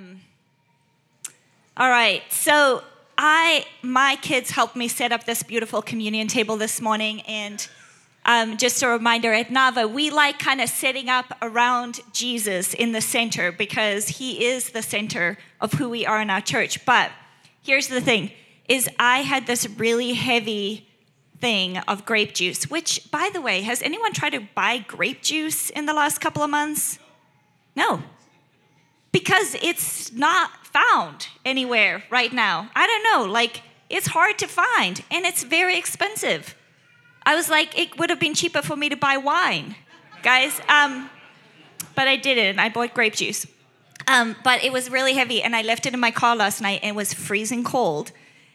Um, 0.00 0.20
all 1.76 1.90
right, 1.90 2.22
so 2.30 2.82
I, 3.18 3.66
my 3.82 4.16
kids 4.22 4.50
helped 4.50 4.76
me 4.76 4.88
set 4.88 5.12
up 5.12 5.24
this 5.24 5.42
beautiful 5.42 5.82
communion 5.82 6.26
table 6.26 6.56
this 6.56 6.80
morning, 6.80 7.20
and 7.22 7.66
um, 8.24 8.56
just 8.56 8.82
a 8.82 8.88
reminder 8.88 9.32
at 9.32 9.48
Nava, 9.48 9.90
we 9.90 10.10
like 10.10 10.38
kind 10.38 10.60
of 10.60 10.68
setting 10.68 11.08
up 11.08 11.36
around 11.42 12.00
Jesus 12.12 12.72
in 12.72 12.92
the 12.92 13.00
center 13.00 13.52
because 13.52 14.08
he 14.08 14.46
is 14.46 14.70
the 14.70 14.82
center 14.82 15.38
of 15.60 15.74
who 15.74 15.90
we 15.90 16.06
are 16.06 16.20
in 16.22 16.30
our 16.30 16.40
church. 16.40 16.84
But 16.86 17.10
here's 17.62 17.88
the 17.88 18.00
thing: 18.00 18.30
is 18.68 18.88
I 18.98 19.18
had 19.18 19.46
this 19.46 19.68
really 19.68 20.14
heavy 20.14 20.88
thing 21.40 21.78
of 21.78 22.06
grape 22.06 22.34
juice, 22.34 22.70
which, 22.70 23.10
by 23.10 23.30
the 23.32 23.40
way, 23.40 23.62
has 23.62 23.82
anyone 23.82 24.12
tried 24.12 24.30
to 24.30 24.40
buy 24.54 24.78
grape 24.78 25.22
juice 25.22 25.68
in 25.70 25.86
the 25.86 25.94
last 25.94 26.20
couple 26.20 26.42
of 26.42 26.50
months? 26.50 26.98
No, 27.76 28.02
because 29.12 29.56
it's 29.62 30.12
not 30.12 30.50
found 30.66 31.28
anywhere 31.44 32.04
right 32.10 32.32
now. 32.32 32.70
I 32.74 32.86
don't 32.86 33.04
know, 33.26 33.32
like 33.32 33.62
it's 33.88 34.06
hard 34.06 34.38
to 34.38 34.46
find 34.46 35.02
and 35.10 35.24
it's 35.26 35.42
very 35.42 35.76
expensive. 35.76 36.54
I 37.24 37.34
was 37.34 37.50
like, 37.50 37.78
it 37.78 37.98
would 37.98 38.10
have 38.10 38.20
been 38.20 38.34
cheaper 38.34 38.62
for 38.62 38.76
me 38.76 38.88
to 38.88 38.96
buy 38.96 39.16
wine, 39.16 39.74
guys. 40.22 40.60
Um, 40.68 41.10
but 41.94 42.08
I 42.08 42.16
didn't. 42.16 42.58
I 42.58 42.68
bought 42.68 42.94
grape 42.94 43.14
juice. 43.14 43.46
Um, 44.06 44.36
but 44.42 44.64
it 44.64 44.72
was 44.72 44.90
really 44.90 45.14
heavy, 45.14 45.42
and 45.42 45.54
I 45.54 45.62
left 45.62 45.86
it 45.86 45.94
in 45.94 46.00
my 46.00 46.10
car 46.10 46.34
last 46.34 46.60
night, 46.60 46.80
and 46.82 46.90
it 46.90 46.96
was 46.96 47.12
freezing 47.12 47.62
cold. 47.62 48.12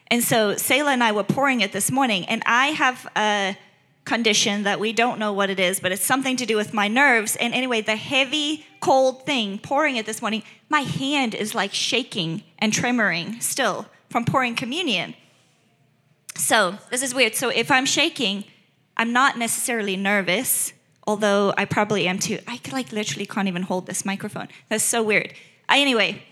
And 0.07 0.23
so 0.23 0.55
Selah 0.55 0.91
and 0.91 1.03
I 1.03 1.11
were 1.11 1.23
pouring 1.23 1.61
it 1.61 1.71
this 1.71 1.91
morning, 1.91 2.25
and 2.25 2.41
I 2.45 2.67
have 2.67 3.07
a 3.15 3.57
condition 4.05 4.63
that 4.63 4.79
we 4.79 4.93
don't 4.93 5.19
know 5.19 5.33
what 5.33 5.49
it 5.49 5.59
is, 5.59 5.79
but 5.79 5.91
it's 5.91 6.05
something 6.05 6.37
to 6.37 6.45
do 6.45 6.55
with 6.55 6.73
my 6.73 6.87
nerves. 6.87 7.35
And 7.35 7.53
anyway, 7.53 7.81
the 7.81 7.95
heavy, 7.95 8.65
cold 8.79 9.25
thing 9.25 9.57
pouring 9.57 9.95
it 9.95 10.05
this 10.05 10.21
morning, 10.21 10.43
my 10.69 10.81
hand 10.81 11.33
is 11.33 11.55
like 11.55 11.73
shaking 11.73 12.43
and 12.59 12.71
tremoring 12.71 13.41
still 13.41 13.87
from 14.09 14.23
pouring 14.23 14.55
communion. 14.55 15.15
So 16.35 16.77
this 16.91 17.01
is 17.01 17.13
weird. 17.15 17.35
So 17.35 17.49
if 17.49 17.71
I'm 17.71 17.85
shaking, 17.85 18.45
I'm 18.95 19.11
not 19.11 19.37
necessarily 19.37 19.97
nervous, 19.97 20.73
although 21.07 21.53
I 21.57 21.65
probably 21.65 22.07
am 22.07 22.19
too. 22.19 22.39
I 22.47 22.59
like 22.71 22.91
literally 22.91 23.25
can't 23.25 23.47
even 23.47 23.63
hold 23.63 23.87
this 23.87 24.05
microphone. 24.05 24.49
That's 24.69 24.83
so 24.83 25.01
weird. 25.01 25.33
Uh, 25.67 25.73
anyway, 25.77 26.23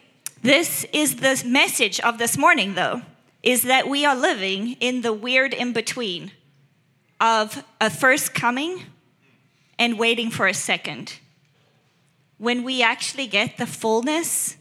this 0.43 0.85
is 0.93 1.17
the 1.17 1.41
message 1.45 1.99
of 2.01 2.19
this 2.19 2.37
morning, 2.37 2.75
though, 2.75 3.01
is 3.41 3.63
that 3.63 3.89
we 3.89 4.05
are 4.05 4.15
living 4.15 4.73
in 4.79 5.01
the 5.01 5.13
weird 5.13 5.53
in 5.53 5.73
between 5.73 6.31
of 7.23 7.63
a 7.79 7.89
first 7.89 8.33
coming 8.33 8.83
and 9.79 9.97
waiting 9.97 10.29
for 10.29 10.45
a 10.45 10.53
second. 10.53 11.19
When 12.37 12.63
we 12.63 12.83
actually 12.83 13.27
get 13.27 13.57
the 13.57 13.65
fullness 13.65 14.57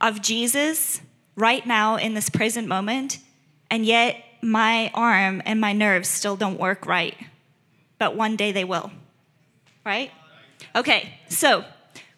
of 0.00 0.22
Jesus 0.22 1.00
right 1.34 1.66
now 1.66 1.96
in 1.96 2.14
this 2.14 2.30
present 2.30 2.68
moment, 2.68 3.18
and 3.68 3.84
yet 3.84 4.16
my 4.40 4.92
arm 4.94 5.42
and 5.44 5.60
my 5.60 5.72
nerves 5.72 6.08
still 6.08 6.36
don't 6.36 6.60
work 6.60 6.86
right, 6.86 7.16
but 7.98 8.14
one 8.14 8.36
day 8.36 8.52
they 8.52 8.64
will. 8.64 8.92
Right? 9.84 10.12
Okay, 10.76 11.14
so 11.28 11.64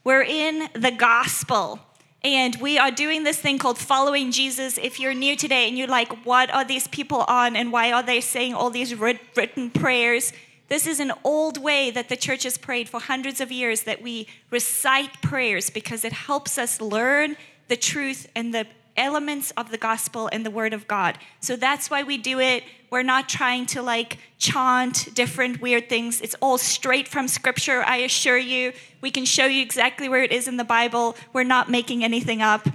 we're 0.04 0.22
in 0.22 0.68
the 0.74 0.90
gospel. 0.90 1.80
And 2.22 2.56
we 2.56 2.78
are 2.78 2.90
doing 2.90 3.24
this 3.24 3.38
thing 3.38 3.58
called 3.58 3.78
following 3.78 4.30
Jesus. 4.30 4.76
If 4.76 5.00
you're 5.00 5.14
new 5.14 5.36
today 5.36 5.66
and 5.68 5.78
you're 5.78 5.88
like, 5.88 6.24
what 6.26 6.52
are 6.52 6.64
these 6.64 6.86
people 6.88 7.24
on 7.28 7.56
and 7.56 7.72
why 7.72 7.92
are 7.92 8.02
they 8.02 8.20
saying 8.20 8.54
all 8.54 8.68
these 8.68 8.94
written 8.94 9.70
prayers? 9.70 10.32
This 10.68 10.86
is 10.86 11.00
an 11.00 11.12
old 11.24 11.56
way 11.56 11.90
that 11.90 12.08
the 12.08 12.16
church 12.16 12.42
has 12.44 12.58
prayed 12.58 12.88
for 12.88 13.00
hundreds 13.00 13.40
of 13.40 13.50
years 13.50 13.84
that 13.84 14.02
we 14.02 14.28
recite 14.50 15.22
prayers 15.22 15.70
because 15.70 16.04
it 16.04 16.12
helps 16.12 16.58
us 16.58 16.80
learn 16.80 17.36
the 17.68 17.76
truth 17.76 18.28
and 18.36 18.52
the 18.52 18.66
elements 19.00 19.50
of 19.52 19.70
the 19.70 19.78
gospel 19.78 20.28
and 20.30 20.44
the 20.44 20.50
word 20.50 20.72
of 20.72 20.86
God. 20.86 21.18
So 21.40 21.56
that's 21.56 21.90
why 21.90 22.02
we 22.02 22.18
do 22.18 22.38
it. 22.38 22.62
We're 22.90 23.02
not 23.02 23.28
trying 23.28 23.66
to 23.66 23.82
like 23.82 24.18
chant 24.38 25.14
different 25.14 25.60
weird 25.60 25.88
things. 25.88 26.20
It's 26.20 26.36
all 26.40 26.58
straight 26.58 27.08
from 27.08 27.26
scripture, 27.26 27.82
I 27.82 27.98
assure 27.98 28.38
you. 28.38 28.72
We 29.00 29.10
can 29.10 29.24
show 29.24 29.46
you 29.46 29.62
exactly 29.62 30.08
where 30.08 30.22
it 30.22 30.32
is 30.32 30.46
in 30.46 30.58
the 30.58 30.64
Bible. 30.64 31.16
We're 31.32 31.44
not 31.44 31.70
making 31.70 32.04
anything 32.04 32.42
up. 32.42 32.68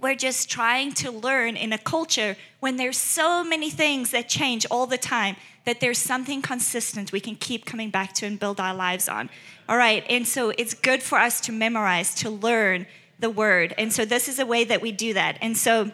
We're 0.00 0.14
just 0.14 0.48
trying 0.48 0.92
to 0.94 1.10
learn 1.10 1.56
in 1.56 1.72
a 1.72 1.78
culture 1.78 2.36
when 2.60 2.76
there's 2.76 2.98
so 2.98 3.42
many 3.42 3.70
things 3.70 4.10
that 4.12 4.28
change 4.28 4.66
all 4.70 4.86
the 4.86 4.98
time 4.98 5.36
that 5.64 5.80
there's 5.80 5.98
something 5.98 6.42
consistent 6.42 7.10
we 7.10 7.20
can 7.20 7.36
keep 7.36 7.64
coming 7.64 7.90
back 7.90 8.12
to 8.14 8.26
and 8.26 8.38
build 8.38 8.60
our 8.60 8.74
lives 8.74 9.08
on. 9.08 9.30
All 9.66 9.78
right, 9.78 10.04
and 10.10 10.26
so 10.26 10.50
it's 10.50 10.74
good 10.74 11.02
for 11.02 11.18
us 11.18 11.40
to 11.42 11.52
memorize, 11.52 12.14
to 12.16 12.28
learn, 12.28 12.86
the 13.24 13.30
word. 13.30 13.72
And 13.78 13.90
so 13.90 14.04
this 14.04 14.28
is 14.28 14.38
a 14.38 14.44
way 14.44 14.64
that 14.64 14.82
we 14.82 14.92
do 14.92 15.14
that. 15.14 15.38
And 15.40 15.56
so 15.56 15.90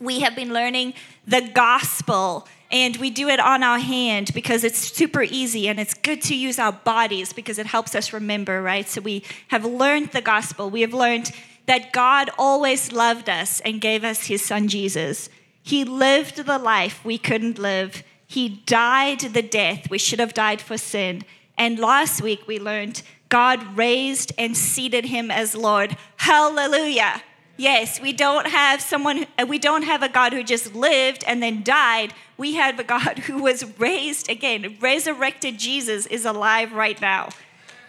we 0.00 0.20
have 0.20 0.34
been 0.34 0.52
learning 0.52 0.94
the 1.24 1.40
gospel 1.54 2.48
and 2.72 2.96
we 2.96 3.10
do 3.10 3.28
it 3.28 3.38
on 3.38 3.62
our 3.62 3.78
hand 3.78 4.34
because 4.34 4.64
it's 4.64 4.80
super 4.80 5.22
easy 5.22 5.68
and 5.68 5.78
it's 5.78 5.94
good 5.94 6.20
to 6.22 6.34
use 6.34 6.58
our 6.58 6.72
bodies 6.72 7.32
because 7.32 7.60
it 7.60 7.66
helps 7.66 7.94
us 7.94 8.12
remember, 8.12 8.60
right? 8.60 8.88
So 8.88 9.00
we 9.00 9.22
have 9.48 9.64
learned 9.64 10.10
the 10.10 10.20
gospel. 10.20 10.68
We 10.68 10.80
have 10.80 10.92
learned 10.92 11.30
that 11.66 11.92
God 11.92 12.28
always 12.36 12.90
loved 12.90 13.28
us 13.28 13.60
and 13.60 13.80
gave 13.80 14.02
us 14.02 14.26
his 14.26 14.44
son 14.44 14.66
Jesus. 14.66 15.28
He 15.62 15.84
lived 15.84 16.44
the 16.44 16.58
life 16.58 17.04
we 17.04 17.18
couldn't 17.18 17.60
live. 17.60 18.02
He 18.26 18.48
died 18.66 19.20
the 19.20 19.42
death 19.42 19.88
we 19.88 19.98
should 19.98 20.18
have 20.18 20.34
died 20.34 20.60
for 20.60 20.76
sin. 20.76 21.22
And 21.56 21.78
last 21.78 22.20
week 22.20 22.48
we 22.48 22.58
learned 22.58 23.02
God 23.28 23.76
raised 23.76 24.32
and 24.38 24.56
seated 24.56 25.06
him 25.06 25.30
as 25.30 25.54
Lord. 25.54 25.96
Hallelujah. 26.16 27.22
Yes, 27.56 28.00
we 28.00 28.12
don't 28.12 28.46
have 28.46 28.80
someone, 28.80 29.26
uh, 29.36 29.44
we 29.46 29.58
don't 29.58 29.82
have 29.82 30.02
a 30.02 30.08
God 30.08 30.32
who 30.32 30.44
just 30.44 30.74
lived 30.74 31.24
and 31.26 31.42
then 31.42 31.64
died. 31.64 32.14
We 32.36 32.54
have 32.54 32.78
a 32.78 32.84
God 32.84 33.18
who 33.26 33.42
was 33.42 33.78
raised 33.78 34.30
again. 34.30 34.76
Resurrected 34.80 35.58
Jesus 35.58 36.06
is 36.06 36.24
alive 36.24 36.72
right 36.72 37.00
now 37.00 37.30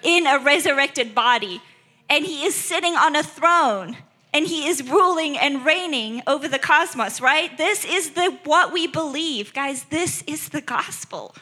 in 0.02 0.26
a 0.26 0.40
resurrected 0.40 1.14
body. 1.14 1.62
And 2.10 2.26
he 2.26 2.46
is 2.46 2.56
sitting 2.56 2.96
on 2.96 3.16
a 3.16 3.22
throne 3.22 3.98
and 4.34 4.48
he 4.48 4.68
is 4.68 4.84
ruling 4.84 5.38
and 5.38 5.66
reigning 5.66 6.22
over 6.26 6.48
the 6.48 6.60
cosmos, 6.60 7.22
right? 7.22 7.56
This 7.58 7.86
is 7.86 8.12
the 8.12 8.38
what 8.46 8.74
we 8.74 8.88
believe. 8.88 9.54
Guys, 9.54 9.86
this 9.86 10.24
is 10.28 10.50
the 10.50 10.62
gospel. 10.62 11.36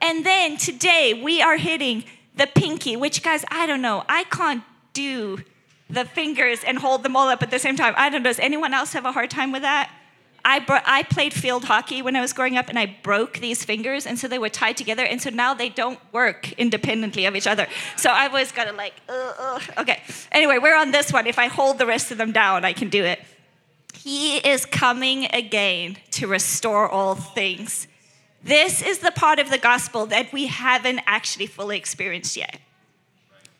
And 0.00 0.24
then 0.24 0.56
today 0.56 1.20
we 1.20 1.42
are 1.42 1.56
hitting 1.56 2.04
the 2.40 2.46
pinky, 2.46 2.96
which, 2.96 3.22
guys, 3.22 3.44
I 3.50 3.66
don't 3.66 3.82
know. 3.82 4.02
I 4.08 4.24
can't 4.24 4.64
do 4.94 5.40
the 5.90 6.06
fingers 6.06 6.64
and 6.64 6.78
hold 6.78 7.02
them 7.02 7.14
all 7.14 7.28
up 7.28 7.42
at 7.42 7.50
the 7.50 7.58
same 7.58 7.76
time. 7.76 7.92
I 7.98 8.08
don't 8.08 8.22
know. 8.22 8.30
Does 8.30 8.38
anyone 8.38 8.72
else 8.72 8.94
have 8.94 9.04
a 9.04 9.12
hard 9.12 9.30
time 9.30 9.52
with 9.52 9.62
that? 9.62 9.90
I, 10.42 10.60
bro- 10.60 10.78
I 10.86 11.02
played 11.02 11.34
field 11.34 11.64
hockey 11.64 12.00
when 12.00 12.16
I 12.16 12.22
was 12.22 12.32
growing 12.32 12.56
up 12.56 12.70
and 12.70 12.78
I 12.78 12.96
broke 13.02 13.40
these 13.40 13.62
fingers 13.62 14.06
and 14.06 14.18
so 14.18 14.26
they 14.26 14.38
were 14.38 14.48
tied 14.48 14.78
together 14.78 15.04
and 15.04 15.20
so 15.20 15.28
now 15.28 15.52
they 15.52 15.68
don't 15.68 15.98
work 16.12 16.52
independently 16.52 17.26
of 17.26 17.36
each 17.36 17.46
other. 17.46 17.66
So 17.98 18.08
I 18.08 18.28
was 18.28 18.50
kind 18.52 18.70
of 18.70 18.76
like, 18.76 18.94
uh, 19.06 19.34
uh. 19.38 19.60
okay. 19.82 20.02
Anyway, 20.32 20.56
we're 20.56 20.76
on 20.76 20.92
this 20.92 21.12
one. 21.12 21.26
If 21.26 21.38
I 21.38 21.48
hold 21.48 21.76
the 21.76 21.84
rest 21.84 22.10
of 22.10 22.16
them 22.16 22.32
down, 22.32 22.64
I 22.64 22.72
can 22.72 22.88
do 22.88 23.04
it. 23.04 23.20
He 23.92 24.38
is 24.38 24.64
coming 24.64 25.26
again 25.34 25.98
to 26.12 26.26
restore 26.26 26.88
all 26.88 27.16
things. 27.16 27.86
This 28.42 28.82
is 28.82 28.98
the 28.98 29.10
part 29.10 29.38
of 29.38 29.50
the 29.50 29.58
gospel 29.58 30.06
that 30.06 30.32
we 30.32 30.46
haven't 30.46 31.00
actually 31.06 31.46
fully 31.46 31.76
experienced 31.76 32.36
yet. 32.36 32.60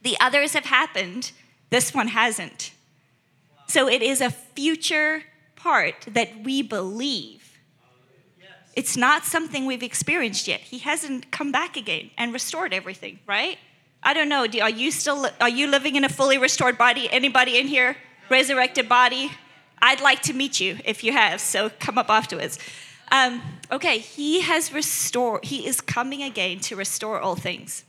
The 0.03 0.17
others 0.21 0.55
have 0.55 0.65
happened, 0.65 1.33
this 1.69 1.93
one 1.93 2.09
hasn't. 2.09 2.73
So 3.67 3.89
it 3.89 4.03
is 4.03 4.21
a 4.21 4.31
future 4.31 5.25
part 5.55 6.07
that 6.09 6.43
we 6.43 6.63
believe. 6.63 7.59
It's 8.75 8.97
not 8.97 9.25
something 9.25 9.67
we've 9.67 9.83
experienced 9.83 10.49
yet. 10.49 10.61
He 10.61 10.79
hasn't 10.79 11.31
come 11.31 11.53
back 11.53 11.77
again 11.77 12.11
and 12.17 12.33
restored 12.33 12.73
everything, 12.73 13.19
right? 13.27 13.59
I 14.03 14.15
don't 14.15 14.29
know. 14.29 14.47
Are 14.63 14.71
you 14.71 14.91
still 14.91 15.29
are 15.41 15.49
you 15.49 15.67
living 15.67 15.97
in 15.97 16.05
a 16.05 16.09
fully 16.09 16.39
restored 16.39 16.79
body? 16.79 17.09
Anybody 17.13 17.59
in 17.59 17.67
here 17.67 17.97
resurrected 18.31 18.89
body? 18.89 19.31
I'd 19.83 20.01
like 20.01 20.23
to 20.23 20.33
meet 20.33 20.61
you 20.61 20.79
if 20.85 21.05
you 21.05 21.13
have. 21.13 21.41
So 21.41 21.71
come 21.79 21.99
up 21.99 22.09
afterwards. 22.09 22.59
Um, 23.11 23.43
okay, 23.73 23.99
he 23.99 24.41
has 24.43 24.73
restored, 24.73 25.45
he 25.45 25.67
is 25.67 25.81
coming 25.81 26.23
again 26.23 26.61
to 26.61 26.77
restore 26.77 27.21
all 27.21 27.37
things. 27.37 27.85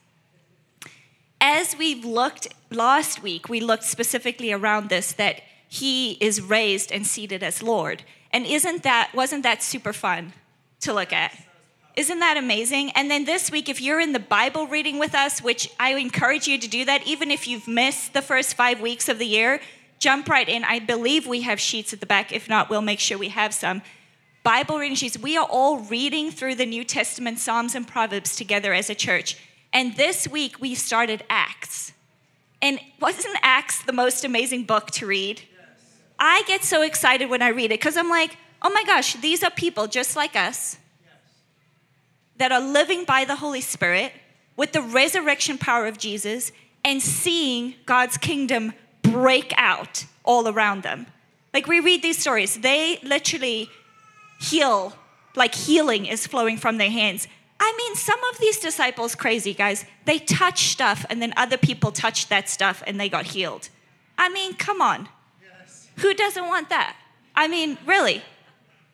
As 1.40 1.76
we've 1.78 2.06
looked 2.06 2.48
last 2.70 3.22
week, 3.22 3.50
we 3.50 3.60
looked 3.60 3.84
specifically 3.84 4.52
around 4.52 4.90
this 4.90 5.14
that 5.14 5.42
he 5.68 6.14
is 6.14 6.42
raised 6.42 6.92
and 6.92 7.06
seated 7.06 7.44
as 7.44 7.64
Lord. 7.64 8.04
And 8.32 8.46
isn't 8.46 8.84
that, 8.84 9.12
wasn't 9.14 9.44
that 9.44 9.64
super 9.64 9.94
fun 9.94 10.34
to 10.82 10.94
look 10.94 11.14
at? 11.14 11.36
Isn't 11.96 12.20
that 12.20 12.38
amazing? 12.38 12.92
And 12.92 13.12
then 13.12 13.26
this 13.26 13.52
week, 13.52 13.68
if 13.68 13.82
you're 13.82 14.00
in 14.00 14.14
the 14.14 14.20
Bible 14.20 14.68
reading 14.68 14.98
with 14.98 15.14
us, 15.14 15.42
which 15.42 15.70
I 15.80 15.94
encourage 15.96 16.48
you 16.48 16.58
to 16.58 16.68
do 16.68 16.86
that, 16.86 17.06
even 17.06 17.32
if 17.32 17.48
you've 17.48 17.68
missed 17.68 18.14
the 18.14 18.22
first 18.22 18.56
five 18.56 18.80
weeks 18.80 19.10
of 19.10 19.20
the 19.20 19.26
year, 19.26 19.62
jump 20.00 20.30
right 20.30 20.48
in. 20.48 20.64
I 20.64 20.80
believe 20.80 21.28
we 21.28 21.42
have 21.42 21.60
sheets 21.60 21.92
at 21.92 22.00
the 22.00 22.06
back. 22.06 22.32
If 22.32 22.48
not, 22.48 22.70
we'll 22.70 22.82
make 22.82 23.00
sure 23.00 23.18
we 23.18 23.30
have 23.30 23.54
some. 23.54 23.82
Bible 24.44 24.80
reading 24.80 24.96
sheets. 24.96 25.20
We 25.20 25.38
are 25.38 25.46
all 25.46 25.80
reading 25.82 26.32
through 26.32 26.56
the 26.56 26.66
New 26.66 26.84
Testament, 26.84 27.38
Psalms, 27.38 27.76
and 27.76 27.88
Proverbs 27.88 28.36
together 28.36 28.74
as 28.74 28.90
a 28.90 28.96
church. 28.96 29.38
And 29.72 29.96
this 29.96 30.28
week 30.28 30.60
we 30.60 30.74
started 30.74 31.24
Acts. 31.30 31.94
And 32.60 32.80
wasn't 33.00 33.36
Acts 33.44 33.84
the 33.84 33.94
most 33.94 34.26
amazing 34.26 34.64
book 34.64 34.90
to 34.92 35.06
read? 35.06 35.44
I 36.18 36.44
get 36.48 36.64
so 36.64 36.82
excited 36.82 37.30
when 37.30 37.44
I 37.44 37.50
read 37.50 37.66
it 37.66 37.80
because 37.80 37.98
I'm 37.98 38.10
like, 38.10 38.36
oh 38.64 38.72
my 38.72 38.84
gosh, 38.84 39.14
these 39.16 39.44
are 39.44 39.52
people 39.52 39.86
just 39.86 40.16
like 40.16 40.36
us 40.36 40.78
that 42.38 42.52
are 42.52 42.62
living 42.62 43.06
by 43.06 43.26
the 43.26 43.36
Holy 43.36 43.62
Spirit 43.62 44.12
with 44.58 44.72
the 44.72 44.82
resurrection 44.82 45.60
power 45.60 45.86
of 45.86 46.00
Jesus 46.00 46.52
and 46.84 47.00
seeing 47.00 47.76
God's 47.86 48.18
kingdom 48.18 48.74
break 49.04 49.54
out 49.56 50.06
all 50.24 50.48
around 50.48 50.82
them. 50.82 51.06
Like 51.54 51.68
we 51.68 51.80
read 51.80 52.02
these 52.02 52.18
stories, 52.18 52.60
they 52.62 52.98
literally 53.04 53.70
heal, 54.42 54.94
like 55.36 55.54
healing 55.54 56.06
is 56.06 56.26
flowing 56.28 56.58
from 56.58 56.78
their 56.78 56.90
hands. 56.90 57.28
I 57.60 57.74
mean, 57.78 57.96
some 57.96 58.20
of 58.32 58.40
these 58.40 58.60
disciples, 58.60 59.14
crazy 59.14 59.54
guys, 59.54 59.86
they 60.06 60.18
touch 60.18 60.70
stuff 60.70 61.06
and 61.10 61.22
then 61.22 61.34
other 61.38 61.58
people 61.58 61.92
touched 61.92 62.30
that 62.30 62.50
stuff 62.50 62.82
and 62.88 63.00
they 63.00 63.08
got 63.08 63.28
healed. 63.28 63.70
I 64.18 64.30
mean, 64.30 64.56
come 64.56 64.82
on. 64.82 65.08
Yes. 65.42 65.88
Who 65.98 66.14
doesn't 66.14 66.46
want 66.48 66.70
that? 66.70 66.96
I 67.36 67.48
mean, 67.48 67.78
really. 67.86 68.24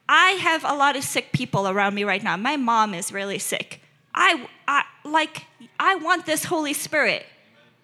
I 0.10 0.32
have 0.32 0.64
a 0.64 0.74
lot 0.74 0.96
of 0.96 1.04
sick 1.04 1.32
people 1.32 1.68
around 1.68 1.96
me 1.96 2.04
right 2.04 2.24
now. 2.24 2.38
My 2.38 2.58
mom 2.58 2.94
is 2.94 3.12
really 3.12 3.40
sick. 3.40 3.82
I, 4.14 4.48
I 4.68 4.84
like 5.06 5.44
I 5.80 5.96
want 5.96 6.26
this 6.26 6.46
Holy 6.46 6.74
Spirit, 6.74 7.26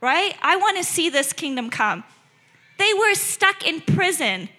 right? 0.01 0.35
I 0.41 0.57
want 0.57 0.77
to 0.77 0.83
see 0.83 1.09
this 1.09 1.31
kingdom 1.31 1.69
come. 1.69 2.03
They 2.79 2.93
were 2.93 3.13
stuck 3.13 3.65
in 3.65 3.81
prison 3.81 4.49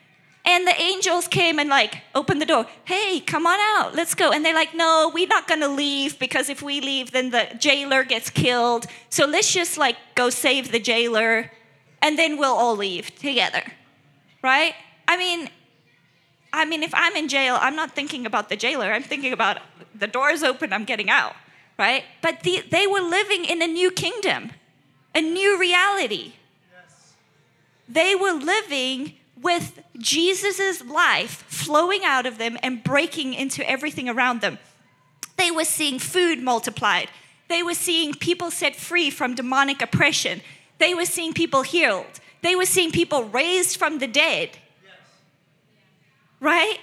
and 0.45 0.67
the 0.67 0.79
angels 0.81 1.27
came 1.27 1.59
and 1.59 1.71
like 1.71 2.03
opened 2.15 2.41
the 2.41 2.47
door. 2.47 2.67
Hey, 2.85 3.21
come 3.21 3.47
on 3.47 3.59
out. 3.77 3.95
Let's 3.95 4.15
go. 4.15 4.31
And 4.31 4.45
they're 4.45 4.55
like, 4.55 4.75
no, 4.75 5.11
we're 5.15 5.27
not 5.27 5.49
going 5.49 5.61
to 5.61 5.69
leave 5.69 6.19
because 6.19 6.49
if 6.51 6.61
we 6.61 6.81
leave, 6.81 7.13
then 7.13 7.31
the 7.31 7.49
jailer 7.59 8.05
gets 8.05 8.29
killed. 8.29 8.87
So 9.09 9.27
let's 9.27 9.53
just 9.53 9.79
like 9.79 9.97
go 10.15 10.29
save 10.29 10.71
the 10.71 10.79
jailer 10.79 11.51
and 12.03 12.19
then 12.19 12.37
we'll 12.37 12.55
all 12.55 12.77
leave 12.77 13.15
together. 13.19 13.63
Right? 14.43 14.75
I 15.09 15.17
mean, 15.17 15.49
I 16.53 16.67
mean, 16.67 16.83
if 16.83 16.93
I'm 16.95 17.17
in 17.17 17.29
jail, 17.29 17.57
I'm 17.59 17.75
not 17.75 17.93
thinking 17.93 18.27
about 18.27 18.51
the 18.51 18.57
jailer. 18.57 18.93
I'm 18.93 19.03
thinking 19.03 19.33
about 19.33 19.59
the 19.95 20.07
door's 20.07 20.43
open, 20.43 20.73
I'm 20.73 20.85
getting 20.85 21.09
out. 21.09 21.35
Right? 21.79 22.05
But 22.21 22.41
the, 22.41 22.63
they 22.71 22.87
were 22.87 23.01
living 23.01 23.47
in 23.47 23.63
a 23.63 23.67
new 23.67 23.91
kingdom, 23.91 24.51
a 25.15 25.23
new 25.23 25.59
reality. 25.59 26.35
Yes. 26.73 27.15
They 27.89 28.15
were 28.15 28.33
living 28.33 29.15
with 29.41 29.81
Jesus' 29.99 30.85
life 30.85 31.45
flowing 31.49 32.05
out 32.05 32.27
of 32.27 32.39
them 32.39 32.57
and 32.63 32.83
breaking 32.83 33.35
into 33.35 33.69
everything 33.69 34.09
around 34.09 34.41
them. 34.41 34.59
They 35.37 35.51
were 35.51 35.65
seeing 35.65 35.99
food 35.99 36.41
multiplied. 36.41 37.09
They 37.49 37.63
were 37.63 37.75
seeing 37.75 38.15
people 38.15 38.51
set 38.51 38.77
free 38.77 39.11
from 39.11 39.35
demonic 39.35 39.83
oppression. 39.83 40.41
They 40.79 40.95
were 40.95 41.05
seeing 41.05 41.33
people 41.33 41.63
healed. 41.63 42.21
They 42.43 42.57
were 42.57 42.67
seeing 42.67 42.93
people 42.93 43.25
raised 43.25 43.77
from 43.77 43.99
the 43.99 44.07
dead. 44.07 44.51
Right? 46.41 46.79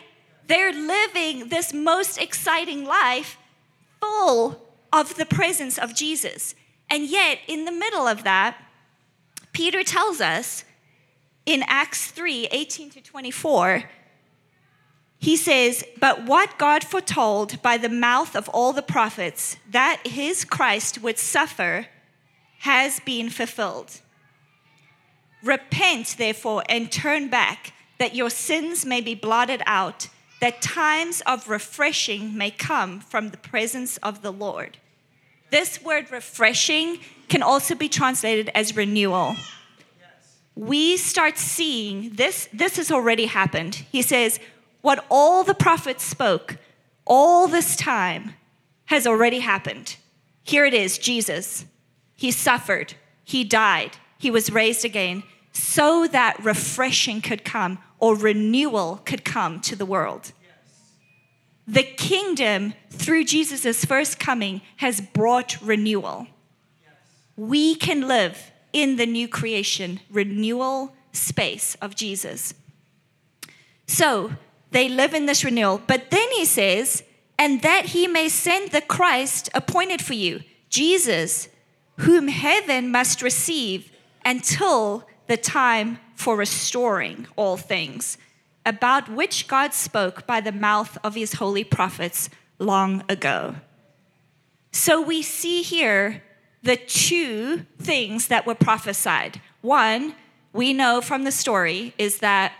They're 0.47 0.73
living 0.73 1.49
this 1.49 1.73
most 1.73 2.17
exciting 2.17 2.85
life 2.85 3.37
full 3.99 4.61
of 4.91 5.15
the 5.15 5.25
presence 5.25 5.77
of 5.77 5.95
Jesus. 5.95 6.55
And 6.89 7.05
yet, 7.05 7.39
in 7.47 7.65
the 7.65 7.71
middle 7.71 8.07
of 8.07 8.23
that, 8.23 8.57
Peter 9.53 9.83
tells 9.83 10.19
us 10.19 10.65
in 11.45 11.63
Acts 11.67 12.07
3 12.11 12.47
18 12.51 12.89
to 12.91 13.01
24, 13.01 13.83
he 15.19 15.35
says, 15.35 15.83
But 15.99 16.25
what 16.25 16.57
God 16.57 16.83
foretold 16.83 17.61
by 17.61 17.77
the 17.77 17.89
mouth 17.89 18.35
of 18.35 18.49
all 18.49 18.73
the 18.73 18.81
prophets, 18.81 19.57
that 19.69 20.01
his 20.05 20.43
Christ 20.45 21.01
would 21.01 21.17
suffer, 21.17 21.87
has 22.59 22.99
been 23.01 23.29
fulfilled. 23.29 24.01
Repent, 25.43 26.15
therefore, 26.17 26.63
and 26.69 26.91
turn 26.91 27.27
back, 27.27 27.73
that 27.97 28.15
your 28.15 28.29
sins 28.29 28.85
may 28.85 29.01
be 29.01 29.15
blotted 29.15 29.61
out, 29.65 30.07
that 30.39 30.61
times 30.61 31.21
of 31.25 31.49
refreshing 31.49 32.35
may 32.35 32.51
come 32.51 32.99
from 32.99 33.29
the 33.29 33.37
presence 33.37 33.97
of 33.97 34.21
the 34.21 34.31
Lord. 34.31 34.77
This 35.51 35.83
word 35.83 36.11
refreshing 36.11 36.99
can 37.29 37.43
also 37.43 37.75
be 37.75 37.89
translated 37.89 38.49
as 38.55 38.75
renewal 38.75 39.35
we 40.55 40.97
start 40.97 41.37
seeing 41.37 42.11
this, 42.11 42.49
this 42.51 42.77
has 42.77 42.91
already 42.91 43.25
happened. 43.25 43.75
He 43.91 44.01
says, 44.01 44.39
what 44.81 45.05
all 45.09 45.43
the 45.43 45.53
prophets 45.53 46.03
spoke 46.03 46.57
all 47.05 47.47
this 47.47 47.75
time 47.75 48.33
has 48.85 49.07
already 49.07 49.39
happened. 49.39 49.95
Here 50.43 50.65
it 50.65 50.73
is 50.73 50.97
Jesus. 50.97 51.65
He 52.15 52.31
suffered, 52.31 52.95
he 53.23 53.43
died, 53.43 53.97
he 54.17 54.29
was 54.29 54.51
raised 54.51 54.85
again, 54.85 55.23
so 55.53 56.07
that 56.07 56.43
refreshing 56.43 57.21
could 57.21 57.43
come 57.43 57.79
or 57.99 58.15
renewal 58.15 59.01
could 59.05 59.23
come 59.23 59.59
to 59.61 59.75
the 59.75 59.85
world. 59.85 60.31
The 61.67 61.83
kingdom, 61.83 62.73
through 62.89 63.23
Jesus' 63.25 63.85
first 63.85 64.19
coming, 64.19 64.61
has 64.77 64.99
brought 64.99 65.61
renewal. 65.61 66.27
We 67.37 67.75
can 67.75 68.07
live 68.07 68.50
in 68.73 68.95
the 68.95 69.05
new 69.05 69.27
creation, 69.27 69.99
renewal 70.09 70.95
space 71.11 71.75
of 71.81 71.95
Jesus. 71.95 72.53
So 73.87 74.31
they 74.71 74.87
live 74.87 75.13
in 75.13 75.25
this 75.25 75.43
renewal. 75.43 75.81
But 75.85 76.11
then 76.11 76.29
he 76.31 76.45
says, 76.45 77.03
and 77.37 77.61
that 77.61 77.87
he 77.87 78.07
may 78.07 78.29
send 78.29 78.71
the 78.71 78.81
Christ 78.81 79.49
appointed 79.53 80.01
for 80.01 80.13
you, 80.13 80.41
Jesus, 80.69 81.49
whom 81.97 82.27
heaven 82.27 82.91
must 82.91 83.21
receive 83.21 83.91
until 84.23 85.07
the 85.27 85.37
time 85.37 85.99
for 86.15 86.35
restoring 86.35 87.27
all 87.35 87.57
things, 87.57 88.17
about 88.65 89.09
which 89.09 89.47
God 89.47 89.73
spoke 89.73 90.27
by 90.27 90.39
the 90.39 90.51
mouth 90.51 90.97
of 91.03 91.15
his 91.15 91.33
holy 91.33 91.63
prophets 91.63 92.29
long 92.59 93.03
ago. 93.09 93.55
So 94.71 95.01
we 95.01 95.21
see 95.21 95.63
here 95.63 96.23
the 96.63 96.75
two 96.75 97.65
things 97.79 98.27
that 98.27 98.45
were 98.45 98.55
prophesied. 98.55 99.41
One, 99.61 100.15
we 100.53 100.73
know 100.73 101.01
from 101.01 101.23
the 101.23 101.31
story, 101.31 101.93
is 101.97 102.19
that 102.19 102.53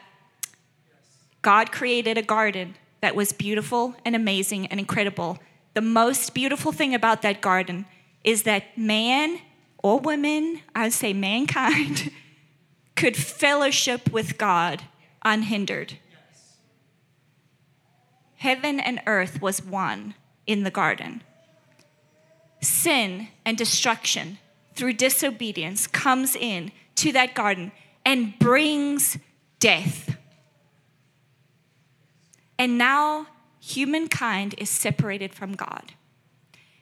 God 1.42 1.72
created 1.72 2.18
a 2.18 2.22
garden 2.22 2.76
that 3.02 3.16
was 3.16 3.34
beautiful 3.34 3.96
and 4.06 4.16
amazing 4.16 4.68
and 4.68 4.80
incredible. 4.80 5.40
The 5.74 5.82
most 5.82 6.34
beautiful 6.34 6.72
thing 6.72 6.94
about 6.94 7.22
that 7.22 7.42
garden 7.42 7.86
is 8.24 8.44
that 8.44 8.78
man 8.78 9.40
or 9.84 10.00
women, 10.00 10.62
I 10.76 10.84
would 10.84 10.94
say 10.94 11.14
mankind, 11.14 12.12
could 12.96 13.18
fellowship 13.18 14.12
with 14.12 14.38
God 14.38 14.84
unhindered. 15.24 15.98
Heaven 18.38 18.80
and 18.80 19.02
earth 19.06 19.42
was 19.42 19.64
one 19.64 20.16
in 20.46 20.64
the 20.64 20.72
garden 20.72 21.24
sin 22.62 23.28
and 23.46 23.58
destruction 23.58 24.38
through 24.76 24.94
disobedience 24.94 25.88
comes 25.88 26.36
in 26.36 26.72
to 26.96 27.12
that 27.12 27.34
garden 27.34 27.72
and 28.06 28.38
brings 28.40 29.18
death. 29.60 30.18
And 32.58 32.78
now 32.78 33.28
humankind 33.60 34.56
is 34.58 34.70
separated 34.70 35.34
from 35.34 35.54
God. 35.54 35.94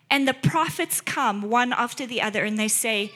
And 0.09 0.27
the 0.27 0.33
prophets 0.33 1.01
come 1.01 1.43
one 1.43 1.71
after 1.71 2.05
the 2.05 2.21
other 2.21 2.43
and 2.43 2.57
they 2.57 2.67
say, 2.67 3.11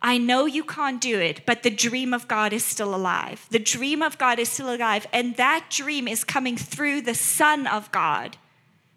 I 0.00 0.16
know 0.16 0.46
you 0.46 0.62
can't 0.62 1.00
do 1.00 1.18
it, 1.18 1.44
but 1.44 1.62
the 1.62 1.70
dream 1.70 2.14
of 2.14 2.28
God 2.28 2.52
is 2.52 2.64
still 2.64 2.94
alive. 2.94 3.46
The 3.50 3.58
dream 3.58 4.00
of 4.00 4.16
God 4.16 4.38
is 4.38 4.48
still 4.48 4.72
alive. 4.72 5.06
And 5.12 5.36
that 5.36 5.66
dream 5.70 6.06
is 6.06 6.22
coming 6.22 6.56
through 6.56 7.02
the 7.02 7.14
Son 7.14 7.66
of 7.66 7.90
God 7.90 8.36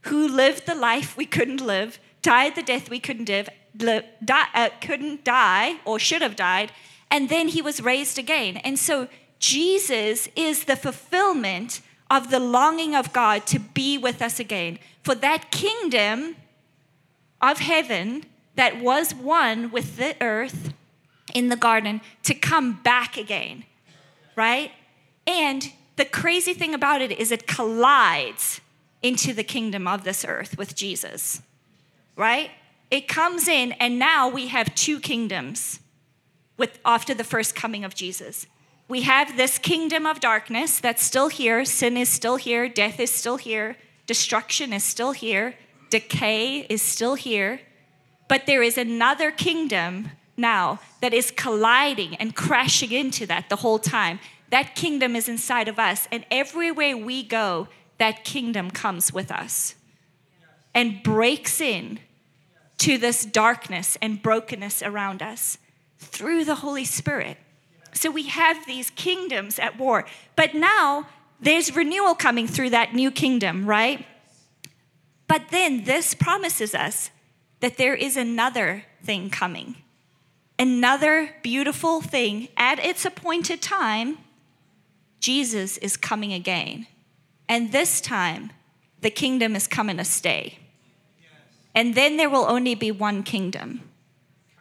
who 0.02 0.28
lived 0.28 0.66
the 0.66 0.76
life 0.76 1.18
we 1.18 1.26
couldn't 1.26 1.62
live 1.62 2.00
died 2.22 2.56
the 2.56 2.64
death 2.64 2.90
we 2.90 3.00
couldn't 3.00 3.26
die, 3.26 4.48
uh, 4.54 4.70
couldn't 4.80 5.24
die 5.24 5.76
or 5.86 6.00
should 6.00 6.22
have 6.22 6.36
died, 6.36 6.72
and 7.10 7.30
then 7.30 7.50
he 7.50 7.62
was 7.62 7.82
raised 7.82 8.18
again. 8.18 8.58
And 8.58 8.78
so 8.78 9.08
Jesus 9.40 10.30
is 10.36 10.66
the 10.66 10.76
fulfillment 10.76 11.82
of 12.10 12.30
the 12.30 12.40
longing 12.40 12.96
of 12.96 13.14
God 13.14 13.46
to 13.48 13.60
be 13.60 13.98
with 13.98 14.22
us 14.22 14.40
again. 14.40 14.80
For 15.04 15.16
that 15.16 15.52
kingdom 15.52 16.36
of 17.42 17.60
heaven 17.60 18.26
that 18.56 18.80
was 18.82 19.14
one 19.16 19.72
with 19.72 19.98
the 19.98 20.16
earth 20.22 20.74
in 21.34 21.50
the 21.50 21.56
garden 21.56 22.02
to 22.24 22.34
come 22.34 22.82
back 22.84 23.18
again, 23.18 23.64
right? 24.36 24.72
And 25.26 25.72
the 25.96 26.06
crazy 26.06 26.54
thing 26.54 26.74
about 26.74 27.02
it 27.02 27.12
is 27.12 27.32
it 27.32 27.48
collides 27.48 28.62
into 29.02 29.34
the 29.34 29.44
kingdom 29.44 29.88
of 29.88 30.04
this 30.04 30.26
earth 30.26 30.58
with 30.58 30.76
Jesus 30.76 31.42
right? 32.16 32.52
It 32.90 33.08
comes 33.08 33.48
in, 33.48 33.72
and 33.74 33.98
now 33.98 34.28
we 34.28 34.48
have 34.48 34.76
two 34.76 35.00
kingdoms 35.00 35.80
with, 36.58 36.80
after 36.86 37.14
the 37.14 37.24
first 37.24 37.56
coming 37.56 37.84
of 37.84 37.96
Jesus. 37.96 38.46
We 38.88 39.04
have 39.04 39.38
this 39.38 39.58
kingdom 39.58 40.06
of 40.06 40.20
darkness 40.20 40.80
that's 40.80 41.02
still 41.02 41.30
here, 41.30 41.64
sin 41.64 41.96
is 41.96 42.10
still 42.10 42.36
here, 42.36 42.68
death 42.68 43.00
is 43.00 43.10
still 43.10 43.38
here, 43.38 43.78
destruction 44.06 44.74
is 44.74 44.84
still 44.84 45.14
here, 45.14 45.56
decay 45.90 46.66
is 46.70 46.82
still 46.82 47.16
here. 47.16 47.62
But 48.28 48.46
there 48.46 48.62
is 48.62 48.78
another 48.78 49.32
kingdom 49.32 50.12
now 50.36 50.80
that 51.02 51.14
is 51.14 51.32
colliding 51.32 52.16
and 52.16 52.36
crashing 52.36 52.92
into 52.92 53.26
that 53.28 53.50
the 53.50 53.58
whole 53.58 53.80
time. 53.80 54.20
That 54.50 54.76
kingdom 54.76 55.16
is 55.16 55.30
inside 55.30 55.70
of 55.70 55.80
us, 55.80 56.10
and 56.12 56.26
everywhere 56.30 56.98
we 56.98 57.24
go, 57.24 57.70
that 58.00 58.26
kingdom 58.26 58.72
comes 58.72 59.14
with 59.14 59.32
us 59.32 59.76
and 60.74 61.04
breaks 61.04 61.62
in 61.62 62.00
to 62.80 62.98
this 62.98 63.26
darkness 63.26 63.98
and 64.02 64.22
brokenness 64.22 64.82
around 64.82 65.22
us 65.22 65.58
through 66.00 66.46
the 66.46 66.56
Holy 66.56 66.86
Spirit. 66.86 67.38
So 67.94 68.10
we 68.10 68.24
have 68.24 68.66
these 68.66 68.90
kingdoms 68.92 69.60
at 69.60 69.78
war, 69.78 70.06
but 70.36 70.56
now 70.56 71.08
there's 71.40 71.76
renewal 71.76 72.16
coming 72.16 72.48
through 72.48 72.72
that 72.72 72.94
new 72.94 73.12
kingdom, 73.12 73.66
right? 73.66 74.06
But 75.28 75.50
then 75.50 75.84
this 75.84 76.14
promises 76.14 76.74
us 76.74 77.10
that 77.60 77.78
there 77.78 77.96
is 77.96 78.18
another 78.18 78.86
thing 79.04 79.30
coming, 79.30 79.76
another 80.58 81.36
beautiful 81.42 82.02
thing 82.02 82.50
at 82.58 82.80
its 82.80 83.06
appointed 83.06 83.62
time. 83.62 84.18
Jesus 85.20 85.78
is 85.78 85.98
coming 85.98 86.34
again. 86.34 86.88
And 87.48 87.72
this 87.72 88.02
time, 88.02 88.52
the 89.02 89.10
kingdom 89.10 89.56
is 89.56 89.68
coming 89.68 89.98
to 89.98 90.06
stay. 90.06 90.60
And 91.74 91.96
then 91.96 92.18
there 92.18 92.30
will 92.30 92.46
only 92.46 92.76
be 92.76 92.92
one 92.92 93.24
kingdom, 93.24 93.82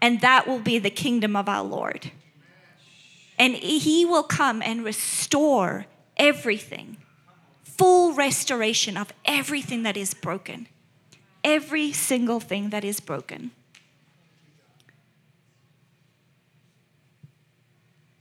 and 0.01 0.21
that 0.21 0.47
will 0.47 0.61
be 0.61 0.79
the 0.79 0.91
kingdom 0.91 1.35
of 1.35 1.49
our 1.49 1.65
Lord. 1.65 2.13
And 3.39 3.55
he 3.55 4.05
will 4.05 4.23
come 4.23 4.63
and 4.63 4.85
restore 4.85 5.87
everything, 6.17 6.99
full 7.63 8.13
restoration 8.13 8.97
of 8.97 9.13
everything 9.25 9.83
that 9.83 9.97
is 9.97 10.15
broken, 10.15 10.69
every 11.43 11.93
single 11.93 12.39
thing 12.39 12.71
that 12.71 12.85
is 12.85 13.01
broken. 13.01 13.51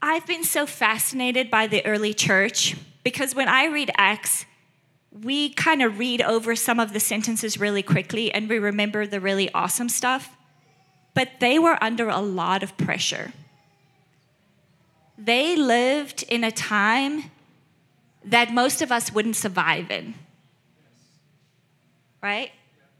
I've 0.01 0.25
been 0.25 0.45
so 0.45 0.65
fascinated 0.65 1.51
by 1.51 1.67
the 1.67 1.85
early 1.85 2.13
church 2.13 2.77
because 3.03 3.35
when 3.35 3.49
I 3.49 3.65
read 3.65 3.91
Acts, 3.97 4.45
we 5.11 5.49
kind 5.49 5.81
of 5.81 5.99
read 5.99 6.21
over 6.21 6.55
some 6.55 6.79
of 6.79 6.93
the 6.93 6.99
sentences 6.99 7.59
really 7.59 7.83
quickly 7.83 8.31
and 8.31 8.47
we 8.47 8.59
remember 8.59 9.07
the 9.07 9.19
really 9.19 9.51
awesome 9.53 9.89
stuff, 9.89 10.35
but 11.13 11.29
they 11.39 11.57
were 11.57 11.77
under 11.81 12.09
a 12.09 12.19
lot 12.19 12.61
of 12.63 12.77
pressure. 12.77 13.33
They 15.17 15.55
lived 15.55 16.23
in 16.23 16.43
a 16.43 16.51
time 16.51 17.31
that 18.23 18.53
most 18.53 18.81
of 18.81 18.91
us 18.91 19.11
wouldn't 19.11 19.35
survive 19.35 19.89
in. 19.89 20.13
Right? 22.21 22.51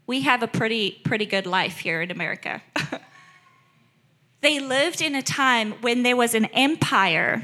We 0.06 0.22
have 0.22 0.42
a 0.42 0.48
pretty 0.48 1.00
pretty 1.04 1.26
good 1.26 1.46
life 1.46 1.78
here 1.78 2.02
in 2.02 2.10
America. 2.10 2.62
they 4.40 4.58
lived 4.58 5.00
in 5.00 5.14
a 5.14 5.22
time 5.22 5.72
when 5.82 6.02
there 6.02 6.16
was 6.16 6.34
an 6.34 6.46
empire 6.46 7.42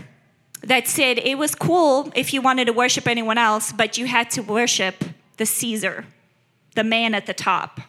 that 0.66 0.88
said 0.88 1.18
it 1.18 1.38
was 1.38 1.54
cool 1.54 2.12
if 2.16 2.34
you 2.34 2.42
wanted 2.42 2.66
to 2.66 2.72
worship 2.72 3.06
anyone 3.06 3.38
else, 3.38 3.72
but 3.72 3.96
you 3.96 4.06
had 4.06 4.30
to 4.32 4.42
worship 4.42 5.04
the 5.36 5.46
Caesar, 5.46 6.04
the 6.74 6.82
man 6.82 7.14
at 7.14 7.26
the 7.26 7.34
top. 7.34 7.80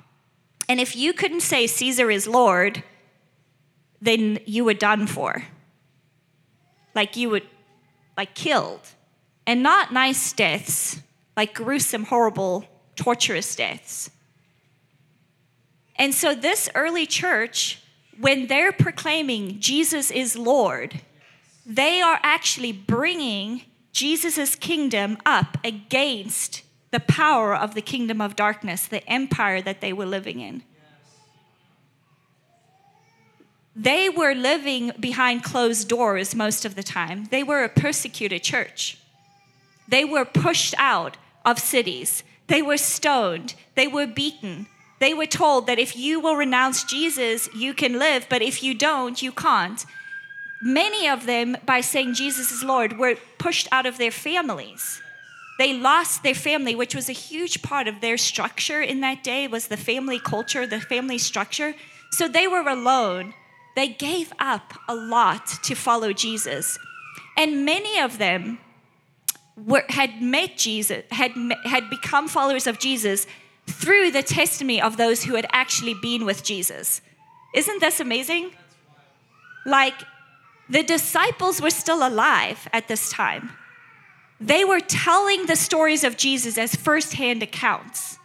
And 0.69 0.79
if 0.79 0.95
you 0.95 1.11
couldn't 1.11 1.41
say 1.41 1.65
Caesar 1.65 2.11
is 2.11 2.27
Lord, 2.27 2.83
then 3.99 4.39
you 4.45 4.63
were 4.63 4.75
done 4.75 5.07
for. 5.07 5.43
Like 6.93 7.15
you 7.15 7.31
would, 7.31 7.47
like 8.15 8.35
killed. 8.35 8.81
And 9.47 9.63
not 9.63 9.91
nice 9.91 10.31
deaths, 10.31 11.01
like 11.35 11.55
gruesome, 11.55 12.03
horrible, 12.03 12.65
torturous 12.95 13.55
deaths. 13.55 14.11
And 15.95 16.13
so, 16.13 16.35
this 16.35 16.69
early 16.75 17.07
church, 17.07 17.81
when 18.19 18.45
they're 18.47 18.71
proclaiming 18.71 19.59
Jesus 19.59 20.11
is 20.11 20.37
Lord, 20.37 21.01
they 21.67 22.01
are 22.01 22.19
actually 22.23 22.71
bringing 22.71 23.63
Jesus' 23.91 24.55
kingdom 24.55 25.17
up 25.25 25.57
against 25.65 26.63
the 26.91 27.01
power 27.01 27.53
of 27.53 27.75
the 27.75 27.81
kingdom 27.81 28.21
of 28.21 28.37
darkness, 28.37 28.87
the 28.87 29.07
empire 29.09 29.61
that 29.61 29.81
they 29.81 29.91
were 29.91 30.05
living 30.05 30.39
in. 30.39 30.63
They 33.75 34.07
were 34.09 34.33
living 34.33 34.93
behind 34.99 35.43
closed 35.43 35.89
doors 35.89 36.33
most 36.33 36.63
of 36.63 36.75
the 36.75 36.83
time. 36.83 37.25
They 37.25 37.43
were 37.43 37.63
a 37.63 37.69
persecuted 37.69 38.41
church. 38.41 38.97
They 39.87 40.05
were 40.05 40.25
pushed 40.25 40.73
out 40.77 41.17
of 41.45 41.59
cities. 41.59 42.23
They 42.47 42.61
were 42.61 42.77
stoned. 42.77 43.55
They 43.75 43.87
were 43.87 44.07
beaten. 44.07 44.67
They 44.99 45.13
were 45.13 45.27
told 45.27 45.67
that 45.67 45.79
if 45.79 45.95
you 45.95 46.19
will 46.19 46.35
renounce 46.35 46.85
Jesus, 46.85 47.49
you 47.53 47.73
can 47.73 47.99
live, 47.99 48.25
but 48.29 48.41
if 48.41 48.63
you 48.63 48.73
don't, 48.73 49.21
you 49.21 49.31
can't 49.31 49.85
many 50.61 51.07
of 51.07 51.25
them, 51.25 51.57
by 51.65 51.81
saying 51.81 52.13
Jesus 52.13 52.51
is 52.51 52.63
Lord, 52.63 52.97
were 52.97 53.15
pushed 53.37 53.67
out 53.71 53.85
of 53.85 53.97
their 53.97 54.11
families. 54.11 55.01
They 55.57 55.73
lost 55.73 56.23
their 56.23 56.35
family, 56.35 56.75
which 56.75 56.93
was 56.93 57.09
a 57.09 57.13
huge 57.13 57.61
part 57.61 57.87
of 57.87 57.99
their 57.99 58.17
structure 58.17 58.81
in 58.81 59.01
that 59.01 59.23
day, 59.23 59.47
was 59.47 59.67
the 59.67 59.77
family 59.77 60.19
culture, 60.19 60.67
the 60.67 60.79
family 60.79 61.17
structure. 61.17 61.73
So 62.11 62.27
they 62.27 62.47
were 62.47 62.67
alone. 62.67 63.33
They 63.75 63.87
gave 63.87 64.31
up 64.39 64.73
a 64.87 64.95
lot 64.95 65.47
to 65.63 65.75
follow 65.75 66.13
Jesus. 66.13 66.77
And 67.35 67.65
many 67.65 67.99
of 67.99 68.17
them 68.17 68.59
were, 69.55 69.83
had 69.89 70.21
met 70.21 70.57
Jesus, 70.57 71.03
had, 71.11 71.31
had 71.65 71.89
become 71.89 72.27
followers 72.27 72.67
of 72.67 72.79
Jesus 72.79 73.25
through 73.65 74.11
the 74.11 74.23
testimony 74.23 74.81
of 74.81 74.97
those 74.97 75.23
who 75.23 75.35
had 75.35 75.47
actually 75.51 75.93
been 75.95 76.25
with 76.25 76.43
Jesus. 76.43 77.01
Isn't 77.53 77.81
this 77.81 77.99
amazing? 77.99 78.51
Like, 79.65 79.95
the 80.69 80.83
disciples 80.83 81.61
were 81.61 81.69
still 81.69 82.07
alive 82.07 82.67
at 82.73 82.87
this 82.87 83.09
time. 83.09 83.51
They 84.39 84.63
were 84.63 84.79
telling 84.79 85.45
the 85.45 85.55
stories 85.55 86.03
of 86.03 86.17
Jesus 86.17 86.57
as 86.57 86.75
firsthand 86.75 87.41
accounts. 87.41 88.17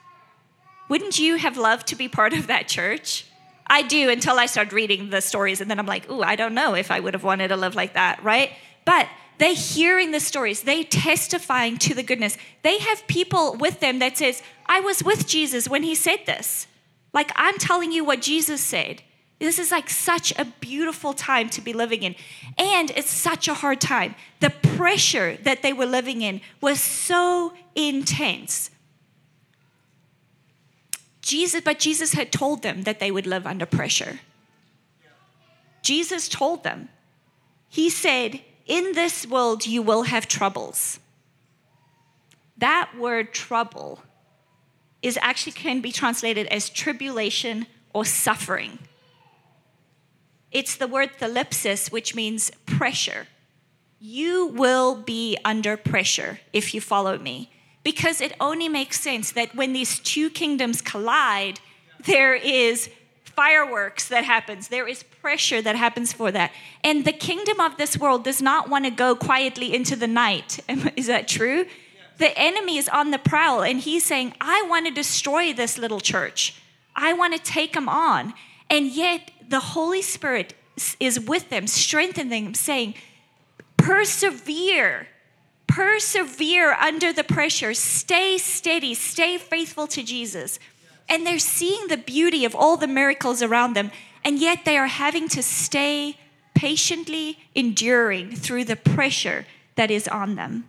Wouldn't 0.88 1.18
you 1.18 1.36
have 1.36 1.56
loved 1.56 1.86
to 1.88 1.96
be 1.96 2.08
part 2.08 2.32
of 2.32 2.48
that 2.48 2.68
church? 2.68 3.26
I 3.66 3.82
do 3.82 4.10
until 4.10 4.38
I 4.38 4.46
start 4.46 4.72
reading 4.72 5.10
the 5.10 5.22
stories, 5.22 5.60
and 5.60 5.70
then 5.70 5.78
I'm 5.78 5.86
like, 5.86 6.10
ooh, 6.10 6.22
I 6.22 6.36
don't 6.36 6.54
know 6.54 6.74
if 6.74 6.90
I 6.90 7.00
would 7.00 7.14
have 7.14 7.24
wanted 7.24 7.48
to 7.48 7.56
live 7.56 7.74
like 7.74 7.94
that, 7.94 8.22
right? 8.22 8.50
But 8.84 9.08
they 9.38 9.54
hearing 9.54 10.10
the 10.10 10.20
stories, 10.20 10.62
they 10.62 10.84
testifying 10.84 11.78
to 11.78 11.94
the 11.94 12.02
goodness. 12.02 12.36
They 12.62 12.78
have 12.78 13.06
people 13.06 13.56
with 13.56 13.80
them 13.80 13.98
that 14.00 14.18
says, 14.18 14.42
I 14.66 14.80
was 14.80 15.02
with 15.02 15.26
Jesus 15.26 15.68
when 15.68 15.82
he 15.82 15.94
said 15.94 16.26
this. 16.26 16.66
Like 17.12 17.32
I'm 17.36 17.58
telling 17.58 17.92
you 17.92 18.04
what 18.04 18.20
Jesus 18.20 18.60
said. 18.60 19.02
This 19.42 19.58
is 19.58 19.72
like 19.72 19.90
such 19.90 20.32
a 20.38 20.44
beautiful 20.44 21.12
time 21.12 21.50
to 21.50 21.60
be 21.60 21.72
living 21.72 22.04
in. 22.04 22.14
And 22.56 22.92
it's 22.92 23.10
such 23.10 23.48
a 23.48 23.54
hard 23.54 23.80
time. 23.80 24.14
The 24.38 24.50
pressure 24.50 25.36
that 25.42 25.62
they 25.62 25.72
were 25.72 25.84
living 25.84 26.22
in 26.22 26.40
was 26.60 26.80
so 26.80 27.52
intense. 27.74 28.70
Jesus, 31.22 31.60
but 31.60 31.80
Jesus 31.80 32.12
had 32.12 32.30
told 32.30 32.62
them 32.62 32.82
that 32.82 33.00
they 33.00 33.10
would 33.10 33.26
live 33.26 33.44
under 33.44 33.66
pressure. 33.66 34.20
Jesus 35.82 36.28
told 36.28 36.62
them. 36.62 36.88
He 37.68 37.90
said, 37.90 38.42
In 38.66 38.92
this 38.92 39.26
world 39.26 39.66
you 39.66 39.82
will 39.82 40.04
have 40.04 40.28
troubles. 40.28 41.00
That 42.56 42.92
word 42.96 43.34
trouble 43.34 44.04
is 45.02 45.18
actually 45.20 45.50
can 45.50 45.80
be 45.80 45.90
translated 45.90 46.46
as 46.46 46.70
tribulation 46.70 47.66
or 47.92 48.04
suffering. 48.04 48.78
It's 50.52 50.76
the 50.76 50.86
word 50.86 51.10
thlipsis, 51.18 51.90
which 51.90 52.14
means 52.14 52.50
pressure. 52.66 53.26
You 53.98 54.46
will 54.46 54.94
be 54.96 55.38
under 55.44 55.76
pressure 55.76 56.40
if 56.52 56.74
you 56.74 56.80
follow 56.80 57.18
me. 57.18 57.50
Because 57.82 58.20
it 58.20 58.34
only 58.38 58.68
makes 58.68 59.00
sense 59.00 59.32
that 59.32 59.54
when 59.56 59.72
these 59.72 59.98
two 59.98 60.30
kingdoms 60.30 60.80
collide, 60.80 61.58
there 62.04 62.34
is 62.34 62.90
fireworks 63.24 64.08
that 64.08 64.24
happens. 64.24 64.68
There 64.68 64.86
is 64.86 65.02
pressure 65.02 65.62
that 65.62 65.76
happens 65.76 66.12
for 66.12 66.30
that. 66.30 66.52
And 66.84 67.04
the 67.04 67.12
kingdom 67.12 67.60
of 67.60 67.76
this 67.76 67.96
world 67.96 68.24
does 68.24 68.42
not 68.42 68.68
want 68.68 68.84
to 68.84 68.90
go 68.90 69.16
quietly 69.16 69.74
into 69.74 69.96
the 69.96 70.06
night. 70.06 70.60
Is 70.96 71.06
that 71.06 71.28
true? 71.28 71.66
The 72.18 72.38
enemy 72.38 72.76
is 72.76 72.88
on 72.88 73.10
the 73.10 73.18
prowl 73.18 73.62
and 73.62 73.80
he's 73.80 74.04
saying 74.04 74.34
i 74.40 74.64
want 74.68 74.86
to 74.86 74.92
destroy 74.92 75.52
this 75.52 75.78
little 75.78 75.98
church. 75.98 76.54
I 76.94 77.14
want 77.14 77.34
to 77.34 77.42
take 77.42 77.72
them 77.72 77.88
on. 77.88 78.34
And 78.68 78.86
yet 78.86 79.30
the 79.52 79.60
Holy 79.60 80.00
Spirit 80.00 80.54
is 80.98 81.20
with 81.20 81.50
them, 81.50 81.66
strengthening 81.66 82.44
them, 82.44 82.54
saying, 82.54 82.94
persevere, 83.76 85.08
persevere 85.66 86.72
under 86.72 87.12
the 87.12 87.22
pressure, 87.22 87.74
stay 87.74 88.38
steady, 88.38 88.94
stay 88.94 89.36
faithful 89.36 89.86
to 89.88 90.02
Jesus. 90.02 90.58
And 91.06 91.26
they're 91.26 91.38
seeing 91.38 91.88
the 91.88 91.98
beauty 91.98 92.46
of 92.46 92.54
all 92.54 92.78
the 92.78 92.86
miracles 92.86 93.42
around 93.42 93.74
them, 93.74 93.90
and 94.24 94.38
yet 94.38 94.64
they 94.64 94.78
are 94.78 94.86
having 94.86 95.28
to 95.28 95.42
stay 95.42 96.16
patiently 96.54 97.38
enduring 97.54 98.34
through 98.34 98.64
the 98.64 98.76
pressure 98.76 99.44
that 99.74 99.90
is 99.90 100.08
on 100.08 100.36
them. 100.36 100.66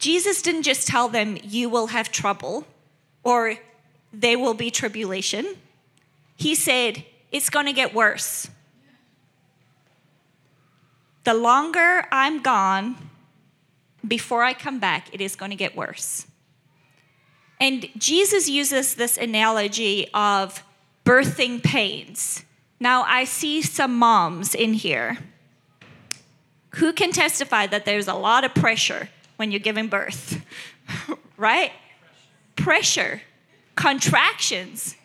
Jesus 0.00 0.42
didn't 0.42 0.64
just 0.64 0.88
tell 0.88 1.08
them, 1.08 1.38
You 1.44 1.68
will 1.68 1.88
have 1.88 2.10
trouble, 2.10 2.66
or 3.22 3.58
there 4.20 4.38
will 4.38 4.54
be 4.54 4.70
tribulation. 4.70 5.56
he 6.36 6.54
said, 6.54 7.04
It's 7.32 7.50
going 7.50 7.66
to 7.66 7.72
get 7.72 7.94
worse. 7.94 8.48
The 11.24 11.34
longer 11.34 12.06
I'm 12.12 12.42
gone, 12.42 12.96
before 14.06 14.42
I 14.42 14.52
come 14.52 14.78
back, 14.78 15.08
it 15.12 15.20
is 15.20 15.36
going 15.36 15.50
to 15.50 15.56
get 15.56 15.74
worse. 15.74 16.26
And 17.60 17.88
Jesus 17.96 18.48
uses 18.48 18.94
this 18.94 19.16
analogy 19.16 20.08
of 20.12 20.62
birthing 21.04 21.62
pains. 21.62 22.44
Now, 22.78 23.04
I 23.04 23.24
see 23.24 23.62
some 23.62 23.96
moms 23.98 24.54
in 24.54 24.74
here 24.74 25.18
who 26.74 26.92
can 26.92 27.12
testify 27.12 27.66
that 27.68 27.84
there's 27.84 28.08
a 28.08 28.14
lot 28.14 28.44
of 28.44 28.54
pressure 28.54 29.08
when 29.36 29.50
you're 29.50 29.60
giving 29.60 29.88
birth, 29.88 30.44
right? 31.36 31.72
Pressure, 32.56 33.22
contractions. 33.74 34.96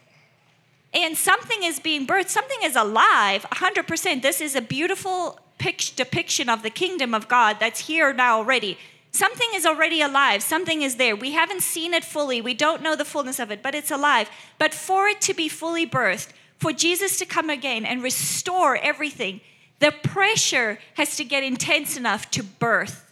And 0.93 1.17
something 1.17 1.63
is 1.63 1.79
being 1.79 2.07
birthed, 2.07 2.29
something 2.29 2.59
is 2.63 2.75
alive 2.75 3.45
100%. 3.51 4.21
This 4.21 4.41
is 4.41 4.55
a 4.55 4.61
beautiful 4.61 5.39
picture 5.59 5.93
depiction 5.95 6.49
of 6.49 6.63
the 6.63 6.69
kingdom 6.69 7.13
of 7.13 7.27
God 7.27 7.57
that's 7.59 7.81
here 7.81 8.11
now 8.13 8.37
already. 8.37 8.77
Something 9.11 9.49
is 9.53 9.65
already 9.65 10.01
alive, 10.01 10.43
something 10.43 10.81
is 10.81 10.95
there. 10.95 11.15
We 11.15 11.31
haven't 11.31 11.61
seen 11.61 11.93
it 11.93 12.05
fully, 12.05 12.41
we 12.41 12.53
don't 12.53 12.81
know 12.81 12.95
the 12.95 13.05
fullness 13.05 13.39
of 13.39 13.51
it, 13.51 13.61
but 13.61 13.75
it's 13.75 13.91
alive. 13.91 14.29
But 14.57 14.73
for 14.73 15.07
it 15.07 15.19
to 15.21 15.33
be 15.33 15.49
fully 15.49 15.85
birthed, 15.85 16.29
for 16.57 16.71
Jesus 16.71 17.17
to 17.17 17.25
come 17.25 17.49
again 17.49 17.85
and 17.85 18.03
restore 18.03 18.77
everything, 18.77 19.41
the 19.79 19.91
pressure 19.91 20.79
has 20.95 21.15
to 21.15 21.23
get 21.23 21.43
intense 21.43 21.97
enough 21.97 22.29
to 22.31 22.43
birth 22.43 23.11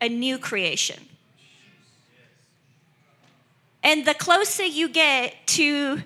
a 0.00 0.08
new 0.08 0.38
creation. 0.38 1.06
And 3.86 4.04
the 4.04 4.14
closer 4.14 4.64
you 4.64 4.88
get 4.88 5.46
to 5.46 6.02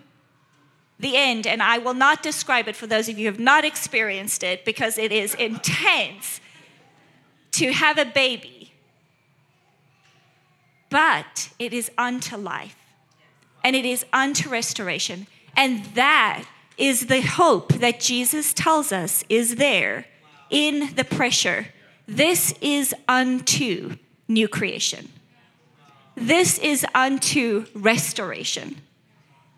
the 0.98 1.16
end, 1.16 1.46
and 1.46 1.62
I 1.62 1.78
will 1.78 1.94
not 1.94 2.22
describe 2.22 2.68
it 2.68 2.76
for 2.76 2.86
those 2.86 3.08
of 3.08 3.18
you 3.18 3.24
who 3.24 3.32
have 3.32 3.40
not 3.40 3.64
experienced 3.64 4.42
it 4.42 4.66
because 4.66 4.98
it 4.98 5.10
is 5.10 5.34
intense 5.36 6.42
to 7.52 7.72
have 7.72 7.96
a 7.96 8.04
baby. 8.04 8.74
But 10.90 11.48
it 11.58 11.72
is 11.72 11.90
unto 11.96 12.36
life 12.36 12.76
and 13.64 13.74
it 13.74 13.86
is 13.86 14.04
unto 14.12 14.50
restoration. 14.50 15.26
And 15.56 15.86
that 15.94 16.44
is 16.76 17.06
the 17.06 17.22
hope 17.22 17.72
that 17.72 17.98
Jesus 17.98 18.52
tells 18.52 18.92
us 18.92 19.24
is 19.30 19.54
there 19.54 20.04
in 20.50 20.94
the 20.96 21.04
pressure. 21.04 21.68
This 22.06 22.52
is 22.60 22.94
unto 23.08 23.96
new 24.28 24.48
creation. 24.48 25.08
This 26.20 26.58
is 26.58 26.84
unto 26.94 27.64
restoration. 27.74 28.82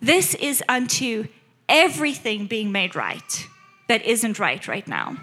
This 0.00 0.35
is 0.37 0.62
unto 0.69 1.26
everything 1.69 2.47
being 2.47 2.71
made 2.71 2.95
right 2.95 3.47
that 3.88 4.04
isn't 4.04 4.38
right 4.38 4.66
right 4.69 4.87
now. 4.87 5.16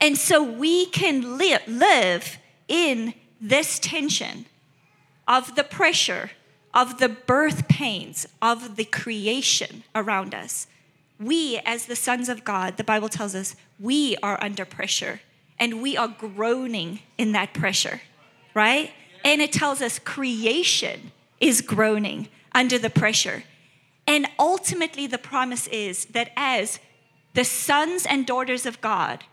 And 0.00 0.16
so 0.16 0.40
we 0.40 0.86
can 0.86 1.36
li- 1.36 1.58
live 1.66 2.38
in 2.68 3.12
this 3.40 3.80
tension 3.80 4.46
of 5.26 5.56
the 5.56 5.64
pressure, 5.64 6.30
of 6.72 6.98
the 6.98 7.08
birth 7.08 7.66
pains, 7.66 8.26
of 8.40 8.76
the 8.76 8.84
creation 8.84 9.82
around 9.96 10.32
us. 10.32 10.68
We, 11.18 11.60
as 11.66 11.86
the 11.86 11.96
sons 11.96 12.28
of 12.28 12.44
God, 12.44 12.76
the 12.76 12.84
Bible 12.84 13.08
tells 13.08 13.34
us, 13.34 13.56
we 13.80 14.16
are 14.22 14.38
under 14.40 14.64
pressure 14.64 15.20
and 15.58 15.82
we 15.82 15.96
are 15.96 16.06
groaning 16.06 17.00
in 17.16 17.32
that 17.32 17.52
pressure, 17.52 18.00
right? 18.54 18.92
And 19.24 19.40
it 19.40 19.52
tells 19.52 19.80
us 19.80 19.98
creation 19.98 21.12
is 21.40 21.60
groaning 21.60 22.28
under 22.52 22.78
the 22.78 22.90
pressure. 22.90 23.44
And 24.06 24.26
ultimately, 24.38 25.06
the 25.06 25.18
promise 25.18 25.66
is 25.68 26.06
that 26.06 26.32
as 26.36 26.80
the 27.34 27.44
sons 27.44 28.06
and 28.06 28.26
daughters 28.26 28.64
of 28.66 28.80
God 28.80 29.24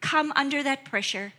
come 0.00 0.32
under 0.36 0.62
that 0.62 0.84
pressure, 0.84 1.32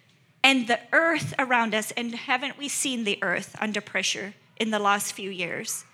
and 0.45 0.67
the 0.67 0.79
earth 0.93 1.33
around 1.39 1.73
us, 1.73 1.91
and 1.97 2.13
haven't 2.13 2.57
we 2.57 2.69
seen 2.69 3.03
the 3.03 3.17
earth 3.23 3.55
under 3.59 3.81
pressure 3.81 4.35
in 4.57 4.69
the 4.69 4.79
last 4.79 5.13
few 5.13 5.31
years? 5.31 5.85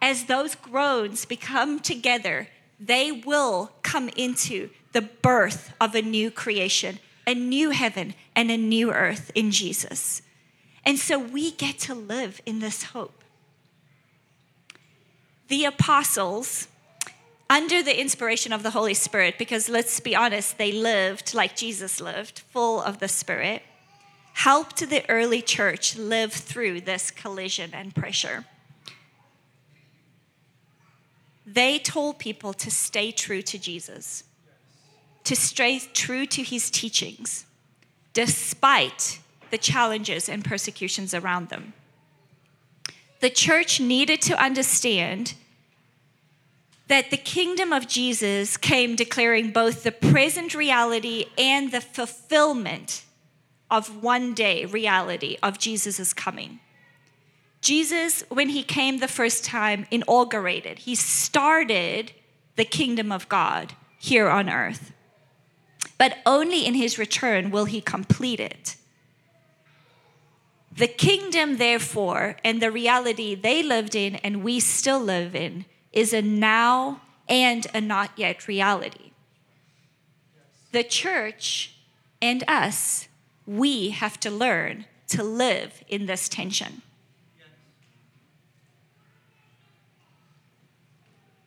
As 0.00 0.24
those 0.24 0.54
groans 0.54 1.24
become 1.24 1.80
together, 1.80 2.48
they 2.78 3.10
will 3.10 3.72
come 3.82 4.08
into 4.10 4.70
the 4.92 5.02
birth 5.02 5.72
of 5.80 5.94
a 5.94 6.02
new 6.02 6.30
creation, 6.30 7.00
a 7.26 7.34
new 7.34 7.70
heaven, 7.70 8.14
and 8.34 8.50
a 8.50 8.56
new 8.56 8.92
earth 8.92 9.30
in 9.34 9.50
Jesus. 9.50 10.22
And 10.84 10.98
so 10.98 11.18
we 11.18 11.50
get 11.52 11.78
to 11.80 11.94
live 11.94 12.40
in 12.46 12.58
this 12.60 12.84
hope 12.84 13.20
the 15.48 15.64
apostles, 15.64 16.68
under 17.50 17.82
the 17.82 18.00
inspiration 18.00 18.52
of 18.52 18.62
the 18.62 18.70
Holy 18.70 18.94
Spirit, 18.94 19.36
because 19.36 19.68
let's 19.68 19.98
be 19.98 20.14
honest, 20.14 20.56
they 20.56 20.70
lived 20.70 21.34
like 21.34 21.56
Jesus 21.56 22.00
lived, 22.00 22.38
full 22.38 22.80
of 22.80 23.00
the 23.00 23.08
Spirit, 23.08 23.62
helped 24.34 24.88
the 24.88 25.04
early 25.10 25.42
church 25.42 25.98
live 25.98 26.32
through 26.32 26.80
this 26.80 27.10
collision 27.10 27.72
and 27.74 27.92
pressure. 27.92 28.44
They 31.44 31.80
told 31.80 32.20
people 32.20 32.52
to 32.54 32.70
stay 32.70 33.10
true 33.10 33.42
to 33.42 33.58
Jesus, 33.58 34.22
to 35.24 35.34
stay 35.34 35.80
true 35.80 36.26
to 36.26 36.44
his 36.44 36.70
teachings, 36.70 37.44
despite 38.12 39.18
the 39.50 39.58
challenges 39.58 40.28
and 40.28 40.44
persecutions 40.44 41.14
around 41.14 41.48
them 41.48 41.72
the 43.20 43.30
church 43.30 43.80
needed 43.80 44.20
to 44.22 44.42
understand 44.42 45.34
that 46.88 47.10
the 47.10 47.16
kingdom 47.16 47.72
of 47.72 47.86
Jesus 47.86 48.56
came 48.56 48.96
declaring 48.96 49.52
both 49.52 49.84
the 49.84 49.92
present 49.92 50.54
reality 50.54 51.26
and 51.38 51.70
the 51.70 51.80
fulfillment 51.80 53.04
of 53.70 54.02
one 54.02 54.34
day 54.34 54.64
reality 54.64 55.36
of 55.42 55.58
Jesus' 55.58 56.12
coming. 56.12 56.58
Jesus, 57.60 58.24
when 58.30 58.48
he 58.48 58.62
came 58.62 58.98
the 58.98 59.06
first 59.06 59.44
time, 59.44 59.86
inaugurated, 59.90 60.80
he 60.80 60.94
started 60.94 62.10
the 62.56 62.64
kingdom 62.64 63.12
of 63.12 63.28
God 63.28 63.74
here 63.98 64.28
on 64.28 64.48
earth. 64.48 64.92
But 65.98 66.16
only 66.24 66.66
in 66.66 66.74
his 66.74 66.98
return 66.98 67.50
will 67.50 67.66
he 67.66 67.82
complete 67.82 68.40
it. 68.40 68.76
The 70.80 70.88
kingdom, 70.88 71.58
therefore, 71.58 72.36
and 72.42 72.62
the 72.62 72.70
reality 72.70 73.34
they 73.34 73.62
lived 73.62 73.94
in 73.94 74.16
and 74.16 74.42
we 74.42 74.60
still 74.60 74.98
live 74.98 75.36
in 75.36 75.66
is 75.92 76.14
a 76.14 76.22
now 76.22 77.02
and 77.28 77.66
a 77.74 77.82
not 77.82 78.12
yet 78.16 78.48
reality. 78.48 79.10
The 80.72 80.82
church 80.82 81.74
and 82.22 82.42
us, 82.48 83.08
we 83.44 83.90
have 83.90 84.18
to 84.20 84.30
learn 84.30 84.86
to 85.08 85.22
live 85.22 85.84
in 85.86 86.06
this 86.06 86.30
tension. 86.30 86.80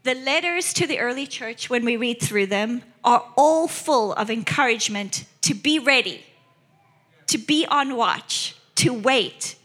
The 0.03 0.13
letters 0.13 0.73
to 0.73 0.85
the 0.85 0.99
early 0.99 1.25
church, 1.25 1.71
when 1.71 1.83
we 1.83 1.97
read 1.97 2.21
through 2.21 2.45
them, 2.45 2.83
are 3.03 3.25
all 3.35 3.67
full 3.67 4.13
of 4.13 4.29
encouragement 4.29 5.25
to 5.41 5.55
be 5.55 5.79
ready, 5.79 6.23
to 7.25 7.39
be 7.39 7.65
on 7.65 7.95
watch, 7.95 8.55
to 8.83 8.93
wait, 8.93 9.55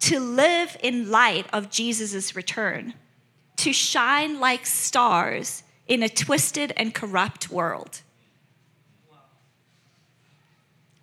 to 0.00 0.18
live 0.18 0.76
in 0.82 1.08
light 1.08 1.46
of 1.52 1.70
Jesus' 1.70 2.34
return, 2.34 2.92
to 3.56 3.72
shine 3.72 4.40
like 4.40 4.66
stars 4.66 5.62
in 5.86 6.02
a 6.02 6.08
twisted 6.08 6.72
and 6.76 6.92
corrupt 6.92 7.48
world. 7.50 8.00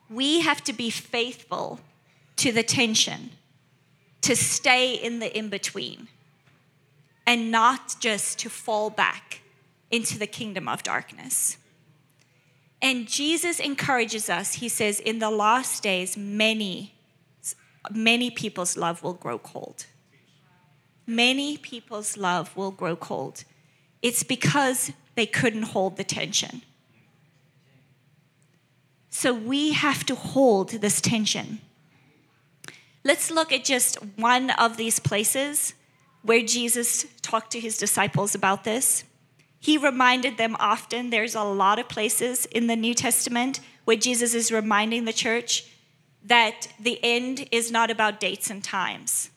We 0.09 0.41
have 0.41 0.61
to 0.65 0.73
be 0.73 0.89
faithful 0.89 1.79
to 2.35 2.51
the 2.51 2.61
tension, 2.61 3.29
to 4.19 4.35
stay 4.35 4.93
in 4.93 5.19
the 5.19 5.33
in 5.37 5.47
between, 5.47 6.09
and 7.25 7.51
not 7.51 7.95
just 8.01 8.37
to 8.39 8.49
fall 8.49 8.89
back 8.89 9.39
into 9.89 10.19
the 10.19 10.27
kingdom 10.27 10.67
of 10.67 10.83
darkness. 10.83 11.55
And 12.81 13.07
Jesus 13.07 13.61
encourages 13.61 14.29
us, 14.29 14.55
he 14.55 14.67
says, 14.67 14.99
in 14.99 15.19
the 15.19 15.31
last 15.31 15.81
days, 15.81 16.17
many 16.17 16.95
many 17.89 18.29
people's 18.29 18.77
love 18.77 19.03
will 19.03 19.13
grow 19.13 19.39
cold. 19.39 19.85
Many 21.07 21.57
people's 21.57 22.17
love 22.17 22.55
will 22.55 22.71
grow 22.71 22.95
cold. 22.95 23.43
It's 24.01 24.23
because 24.23 24.91
they 25.15 25.25
couldn't 25.25 25.63
hold 25.63 25.97
the 25.97 26.03
tension. 26.03 26.61
So 29.09 29.33
we 29.33 29.73
have 29.73 30.05
to 30.05 30.15
hold 30.15 30.69
this 30.69 31.01
tension. 31.01 31.59
Let's 33.03 33.31
look 33.31 33.51
at 33.51 33.63
just 33.63 33.95
one 34.15 34.51
of 34.51 34.77
these 34.77 34.99
places 34.99 35.73
where 36.21 36.41
Jesus 36.41 37.05
talked 37.21 37.51
to 37.51 37.59
his 37.59 37.77
disciples 37.77 38.35
about 38.35 38.63
this. 38.63 39.03
He 39.59 39.77
reminded 39.77 40.37
them 40.37 40.55
often, 40.59 41.09
there's 41.09 41.35
a 41.35 41.43
lot 41.43 41.77
of 41.77 41.89
places 41.89 42.45
in 42.47 42.67
the 42.67 42.75
New 42.75 42.93
Testament 42.93 43.59
where 43.85 43.97
Jesus 43.97 44.33
is 44.33 44.51
reminding 44.51 45.05
the 45.05 45.13
church 45.13 45.65
that 46.25 46.67
the 46.79 46.99
end 47.03 47.47
is 47.51 47.71
not 47.71 47.89
about 47.89 48.19
dates 48.19 48.49
and 48.49 48.63
times. 48.63 49.31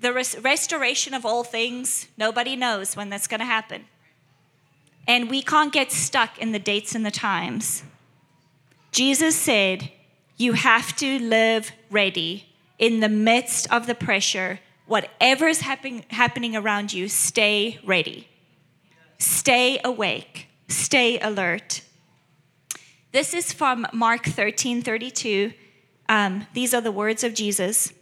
the 0.00 0.12
res- 0.12 0.38
restoration 0.38 1.14
of 1.14 1.24
all 1.24 1.44
things, 1.44 2.08
nobody 2.16 2.56
knows 2.56 2.96
when 2.96 3.10
that's 3.10 3.26
going 3.26 3.40
to 3.40 3.46
happen. 3.46 3.84
And 5.06 5.30
we 5.30 5.42
can't 5.42 5.72
get 5.72 5.92
stuck 5.92 6.38
in 6.38 6.52
the 6.52 6.58
dates 6.58 6.94
and 6.94 7.04
the 7.04 7.10
times. 7.10 7.82
Jesus 8.92 9.36
said, 9.36 9.90
You 10.36 10.54
have 10.54 10.96
to 10.96 11.18
live 11.18 11.72
ready 11.90 12.46
in 12.78 13.00
the 13.00 13.08
midst 13.08 13.70
of 13.72 13.86
the 13.86 13.94
pressure. 13.94 14.60
Whatever 14.86 15.48
is 15.48 15.60
happen- 15.60 16.04
happening 16.10 16.56
around 16.56 16.92
you, 16.92 17.08
stay 17.08 17.78
ready. 17.84 18.28
Stay 19.18 19.80
awake. 19.84 20.48
Stay 20.68 21.18
alert. 21.20 21.82
This 23.12 23.34
is 23.34 23.52
from 23.52 23.88
Mark 23.92 24.24
13 24.24 24.82
32. 24.82 25.52
Um, 26.08 26.46
these 26.54 26.72
are 26.72 26.80
the 26.80 26.92
words 26.92 27.24
of 27.24 27.34
Jesus. 27.34 27.92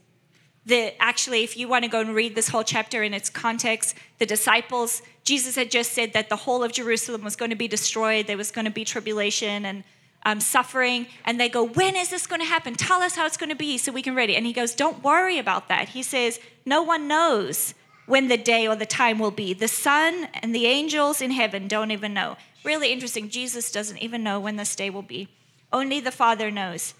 The 0.66 0.92
actually 1.02 1.44
if 1.44 1.56
you 1.56 1.66
want 1.66 1.84
to 1.84 1.90
go 1.90 2.00
and 2.00 2.14
read 2.14 2.34
this 2.34 2.48
whole 2.48 2.62
chapter 2.62 3.02
in 3.02 3.14
its 3.14 3.30
context 3.30 3.96
the 4.18 4.26
disciples 4.26 5.00
jesus 5.24 5.56
had 5.56 5.70
just 5.70 5.92
said 5.92 6.12
that 6.12 6.28
the 6.28 6.36
whole 6.36 6.62
of 6.62 6.72
jerusalem 6.72 7.24
was 7.24 7.36
going 7.36 7.48
to 7.48 7.56
be 7.56 7.68
destroyed. 7.68 8.26
There 8.26 8.36
was 8.36 8.50
going 8.50 8.66
to 8.66 8.70
be 8.70 8.84
tribulation 8.84 9.64
and 9.64 9.82
um, 10.26 10.40
suffering. 10.40 11.06
And 11.24 11.40
they 11.40 11.48
go 11.48 11.64
when 11.64 11.96
is 11.96 12.10
this 12.10 12.26
going 12.26 12.42
to 12.42 12.46
happen? 12.46 12.74
Tell 12.74 13.00
us 13.00 13.16
how 13.16 13.24
it's 13.24 13.38
going 13.38 13.48
to 13.48 13.56
be 13.56 13.78
so 13.78 13.92
we 13.92 14.02
can 14.02 14.14
ready 14.14 14.36
and 14.36 14.44
he 14.44 14.52
goes 14.52 14.74
don't 14.74 15.02
worry 15.02 15.38
about 15.38 15.68
that. 15.68 15.88
He 15.88 16.02
says 16.02 16.38
no 16.66 16.82
one 16.82 17.08
knows 17.08 17.72
when 18.04 18.28
the 18.28 18.36
day 18.36 18.68
or 18.68 18.76
the 18.76 18.86
time 18.86 19.18
will 19.18 19.30
be. 19.30 19.54
The 19.54 19.68
son 19.68 20.28
and 20.34 20.54
the 20.54 20.66
angels 20.66 21.22
in 21.22 21.30
heaven 21.30 21.66
don't 21.66 21.92
even 21.92 22.12
know 22.12 22.36
really 22.64 22.92
interesting 22.92 23.28
jesus 23.28 23.70
doesn't 23.70 23.98
even 23.98 24.22
know 24.22 24.38
when 24.40 24.56
this 24.56 24.76
day 24.76 24.90
will 24.90 25.02
be 25.02 25.28
only 25.72 26.00
the 26.00 26.10
father 26.10 26.50
knows 26.50 26.94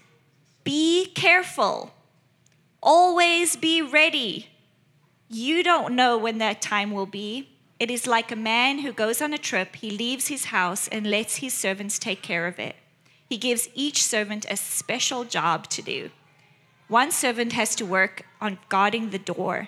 be 0.63 1.05
careful 1.05 1.93
Always 2.81 3.57
be 3.57 3.81
ready. 3.81 4.47
You 5.27 5.63
don't 5.63 5.95
know 5.95 6.17
when 6.17 6.37
that 6.37 6.61
time 6.61 6.91
will 6.91 7.05
be. 7.05 7.49
It 7.77 7.91
is 7.91 8.07
like 8.07 8.31
a 8.31 8.37
man 8.37 8.79
who 8.79 8.93
goes 8.93 9.21
on 9.21 9.33
a 9.33 9.37
trip, 9.37 9.75
he 9.75 9.89
leaves 9.89 10.27
his 10.27 10.45
house 10.45 10.87
and 10.87 11.07
lets 11.07 11.37
his 11.37 11.53
servants 11.53 11.99
take 11.99 12.21
care 12.21 12.47
of 12.47 12.57
it. 12.57 12.75
He 13.27 13.37
gives 13.37 13.69
each 13.75 14.03
servant 14.03 14.45
a 14.49 14.57
special 14.57 15.23
job 15.23 15.67
to 15.69 15.81
do. 15.81 16.09
One 16.87 17.11
servant 17.11 17.53
has 17.53 17.75
to 17.75 17.85
work 17.85 18.25
on 18.41 18.59
guarding 18.69 19.09
the 19.09 19.19
door. 19.19 19.67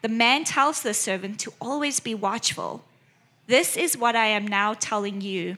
The 0.00 0.08
man 0.08 0.44
tells 0.44 0.82
the 0.82 0.94
servant 0.94 1.38
to 1.40 1.52
always 1.60 2.00
be 2.00 2.14
watchful. 2.14 2.84
This 3.46 3.76
is 3.76 3.96
what 3.96 4.16
I 4.16 4.26
am 4.26 4.46
now 4.46 4.74
telling 4.74 5.20
you. 5.20 5.56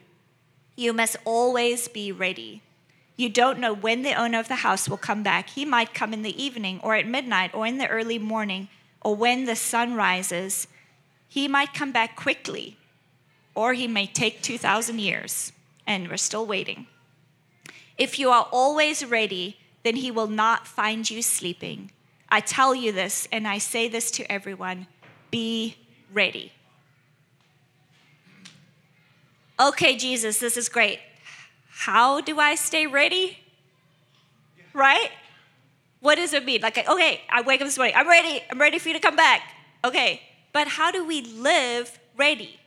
You 0.76 0.92
must 0.92 1.16
always 1.24 1.88
be 1.88 2.10
ready. 2.10 2.62
You 3.16 3.28
don't 3.28 3.60
know 3.60 3.72
when 3.72 4.02
the 4.02 4.14
owner 4.14 4.40
of 4.40 4.48
the 4.48 4.56
house 4.56 4.88
will 4.88 4.96
come 4.96 5.22
back. 5.22 5.50
He 5.50 5.64
might 5.64 5.94
come 5.94 6.12
in 6.12 6.22
the 6.22 6.42
evening 6.42 6.80
or 6.82 6.94
at 6.96 7.06
midnight 7.06 7.54
or 7.54 7.66
in 7.66 7.78
the 7.78 7.88
early 7.88 8.18
morning 8.18 8.68
or 9.02 9.14
when 9.14 9.44
the 9.44 9.54
sun 9.54 9.94
rises. 9.94 10.66
He 11.28 11.46
might 11.46 11.74
come 11.74 11.92
back 11.92 12.16
quickly 12.16 12.76
or 13.54 13.74
he 13.74 13.86
may 13.86 14.06
take 14.06 14.42
2,000 14.42 14.98
years 14.98 15.52
and 15.86 16.08
we're 16.08 16.16
still 16.16 16.46
waiting. 16.46 16.86
If 17.96 18.18
you 18.18 18.30
are 18.30 18.48
always 18.50 19.04
ready, 19.04 19.58
then 19.84 19.96
he 19.96 20.10
will 20.10 20.26
not 20.26 20.66
find 20.66 21.08
you 21.08 21.22
sleeping. 21.22 21.92
I 22.28 22.40
tell 22.40 22.74
you 22.74 22.90
this 22.90 23.28
and 23.30 23.46
I 23.46 23.58
say 23.58 23.88
this 23.88 24.10
to 24.12 24.32
everyone 24.32 24.88
be 25.30 25.76
ready. 26.12 26.52
Okay, 29.58 29.96
Jesus, 29.96 30.40
this 30.40 30.56
is 30.56 30.68
great. 30.68 30.98
How 31.70 32.20
do 32.20 32.40
I 32.40 32.56
stay 32.56 32.86
ready? 32.86 33.38
Right? 34.72 35.10
What 36.00 36.16
does 36.16 36.32
it 36.32 36.44
mean? 36.44 36.60
Like, 36.60 36.76
okay, 36.76 37.20
I 37.30 37.42
wake 37.42 37.60
up 37.60 37.66
this 37.66 37.78
morning, 37.78 37.94
I'm 37.96 38.08
ready, 38.08 38.42
I'm 38.50 38.60
ready 38.60 38.78
for 38.78 38.88
you 38.88 38.94
to 38.94 39.00
come 39.00 39.16
back. 39.16 39.42
Okay, 39.84 40.20
but 40.52 40.66
how 40.66 40.90
do 40.90 41.04
we 41.04 41.22
live 41.22 41.98
ready? 42.16 42.58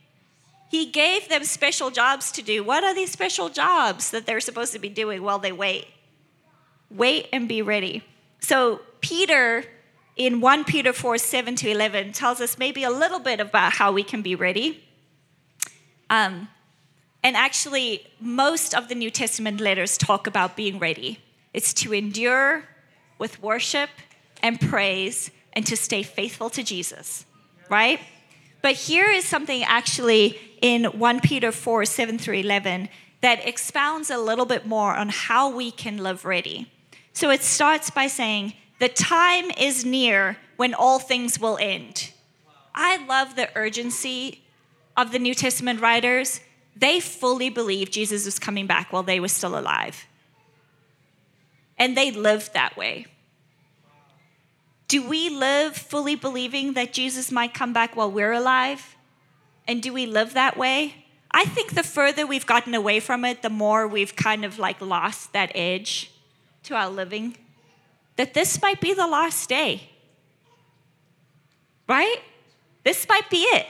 He 0.70 0.86
gave 0.86 1.30
them 1.30 1.44
special 1.44 1.92
jobs 1.92 2.32
to 2.34 2.42
do. 2.42 2.64
What 2.64 2.84
are 2.84 2.96
these 2.96 3.12
special 3.12 3.50
jobs 3.50 4.12
that 4.12 4.26
they're 4.26 4.40
supposed 4.40 4.74
to 4.74 4.80
be 4.80 4.90
doing 4.90 5.24
while 5.24 5.40
they 5.40 5.52
wait? 5.52 5.88
Wait 6.90 7.28
and 7.34 7.48
be 7.48 7.62
ready. 7.62 8.04
So, 8.40 8.82
Peter 9.02 9.66
in 10.16 10.42
1 10.42 10.64
Peter 10.64 10.94
4 10.94 11.18
7 11.18 11.56
to 11.58 11.70
11 11.70 12.14
tells 12.14 12.42
us 12.42 12.58
maybe 12.58 12.84
a 12.84 12.90
little 12.90 13.20
bit 13.20 13.40
about 13.40 13.74
how 13.74 13.92
we 13.92 14.04
can 14.04 14.22
be 14.22 14.36
ready. 14.36 14.84
Um, 16.10 16.48
and 17.28 17.36
actually, 17.36 18.08
most 18.22 18.74
of 18.74 18.88
the 18.88 18.96
New 18.96 19.12
Testament 19.12 19.60
letters 19.60 19.98
talk 19.98 20.28
about 20.28 20.56
being 20.56 20.80
ready. 20.80 21.20
It's 21.54 21.74
to 21.74 21.94
endure 21.94 22.64
with 23.20 23.42
worship 23.42 23.90
and 24.42 24.62
praise 24.62 25.30
and 25.52 25.66
to 25.66 25.76
stay 25.76 26.04
faithful 26.04 26.50
to 26.52 26.64
Jesus, 26.64 27.26
right? 27.70 28.00
But 28.62 28.76
here 28.76 29.12
is 29.12 29.26
something 29.26 29.62
actually 29.64 30.40
in 30.62 30.86
1 30.86 31.20
Peter 31.20 31.52
4 31.52 31.84
7 31.84 32.18
through 32.18 32.36
11 32.36 32.88
that 33.20 33.46
expounds 33.46 34.10
a 34.10 34.18
little 34.18 34.46
bit 34.46 34.66
more 34.66 34.96
on 34.96 35.10
how 35.10 35.50
we 35.50 35.70
can 35.70 35.98
live 35.98 36.24
ready. 36.24 36.72
So 37.12 37.30
it 37.30 37.44
starts 37.44 37.90
by 37.90 38.08
saying, 38.08 38.54
The 38.80 38.88
time 38.88 39.52
is 39.58 39.84
near 39.84 40.38
when 40.56 40.74
all 40.74 40.98
things 40.98 41.42
will 41.42 41.58
end. 41.60 42.14
I 42.74 43.06
love 43.06 43.36
the 43.36 43.50
urgency 43.54 44.46
of 44.96 45.12
the 45.12 45.20
New 45.20 45.34
Testament 45.34 45.82
writers 45.82 46.40
they 46.80 47.00
fully 47.00 47.50
believed 47.50 47.92
Jesus 47.92 48.26
was 48.26 48.40
coming 48.40 48.68
back 48.68 48.92
while 48.92 49.04
they 49.04 49.20
were 49.20 49.28
still 49.28 49.58
alive. 49.58 50.06
And 51.78 51.96
they 51.96 52.12
lived 52.12 52.54
that 52.54 52.78
way. 52.78 53.08
Do 54.88 55.08
we 55.08 55.30
live 55.30 55.76
fully 55.76 56.16
believing 56.16 56.74
that 56.74 56.94
Jesus 56.94 57.32
might 57.32 57.54
come 57.54 57.74
back 57.74 57.96
while 57.96 58.12
we're 58.12 58.32
alive? 58.32 58.96
And 59.68 59.82
do 59.82 59.92
we 59.92 60.06
live 60.06 60.34
that 60.34 60.58
way? 60.58 61.06
I 61.32 61.44
think 61.46 61.76
the 61.76 61.84
further 61.84 62.26
we've 62.26 62.46
gotten 62.46 62.74
away 62.74 63.00
from 63.00 63.26
it, 63.26 63.42
the 63.42 63.50
more 63.50 63.88
we've 63.88 64.16
kind 64.16 64.46
of 64.46 64.58
like 64.58 64.80
lost 64.80 65.34
that 65.34 65.52
edge 65.54 66.12
to 66.64 66.76
our 66.76 66.90
living. 66.90 67.38
That 68.16 68.34
this 68.34 68.62
might 68.62 68.80
be 68.80 68.94
the 68.94 69.08
last 69.08 69.50
day. 69.50 69.90
Right? 71.88 72.22
This 72.84 73.08
might 73.10 73.30
be 73.30 73.42
it. 73.42 73.68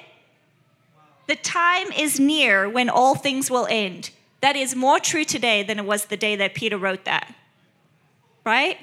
The 1.38 1.44
time 1.44 1.92
is 1.92 2.20
near 2.20 2.68
when 2.68 2.90
all 2.90 3.14
things 3.14 3.52
will 3.52 3.68
end. 3.70 4.10
That 4.42 4.56
is 4.56 4.76
more 4.76 5.00
true 5.00 5.24
today 5.24 5.62
than 5.62 5.78
it 5.78 5.86
was 5.86 6.06
the 6.06 6.18
day 6.18 6.36
that 6.36 6.56
Peter 6.56 6.78
wrote 6.78 7.06
that. 7.06 7.36
Right? 8.44 8.78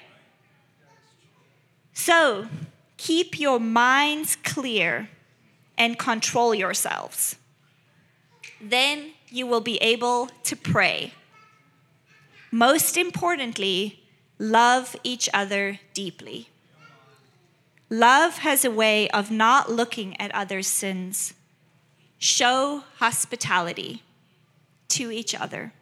So, 1.94 2.46
keep 2.96 3.40
your 3.40 3.58
minds 3.58 4.36
clear 4.36 5.08
and 5.76 5.98
control 5.98 6.54
yourselves. 6.54 7.36
Then 8.60 9.12
you 9.30 9.46
will 9.48 9.60
be 9.60 9.78
able 9.78 10.28
to 10.44 10.54
pray. 10.54 11.12
Most 12.52 12.96
importantly, 12.96 14.04
love 14.38 14.94
each 15.02 15.28
other 15.34 15.80
deeply. 15.92 16.50
Love 17.90 18.38
has 18.38 18.64
a 18.64 18.70
way 18.70 19.08
of 19.10 19.32
not 19.32 19.72
looking 19.72 20.18
at 20.20 20.32
others' 20.32 20.68
sins 20.68 21.34
Show 22.18 22.84
hospitality 22.96 24.02
to 24.88 25.10
each 25.10 25.34
other 25.34 25.72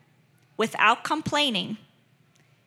without 0.56 1.04
complaining. 1.04 1.76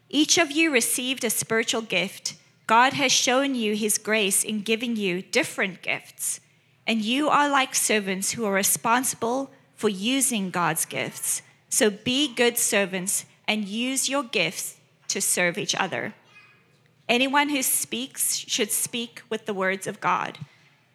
Each 0.10 0.38
of 0.38 0.52
you 0.52 0.72
received 0.72 1.24
a 1.24 1.30
spiritual 1.30 1.82
gift. 1.82 2.36
God 2.68 2.94
has 2.94 3.12
shown 3.12 3.56
you 3.56 3.76
his 3.76 3.98
grace 3.98 4.44
in 4.44 4.62
giving 4.62 4.96
you 4.96 5.22
different 5.22 5.82
gifts, 5.82 6.40
and 6.88 7.02
you 7.02 7.30
are 7.30 7.50
like 7.50 7.76
servants 7.76 8.32
who 8.32 8.46
are 8.46 8.54
responsible 8.54 9.52
for 9.76 9.90
using 9.90 10.50
God's 10.50 10.86
gifts. 10.86 11.42
So 11.70 11.90
be 11.90 12.34
good 12.34 12.58
servants 12.58 13.26
and 13.48 13.68
use 13.68 14.10
your 14.10 14.24
gifts 14.24 14.78
to 15.10 15.22
serve 15.22 15.58
each 15.58 15.76
other. 15.76 16.14
Anyone 17.08 17.50
who 17.50 17.62
speaks 17.62 18.38
should 18.38 18.72
speak 18.72 19.22
with 19.30 19.46
the 19.46 19.54
words 19.54 19.86
of 19.86 20.02
God. 20.02 20.40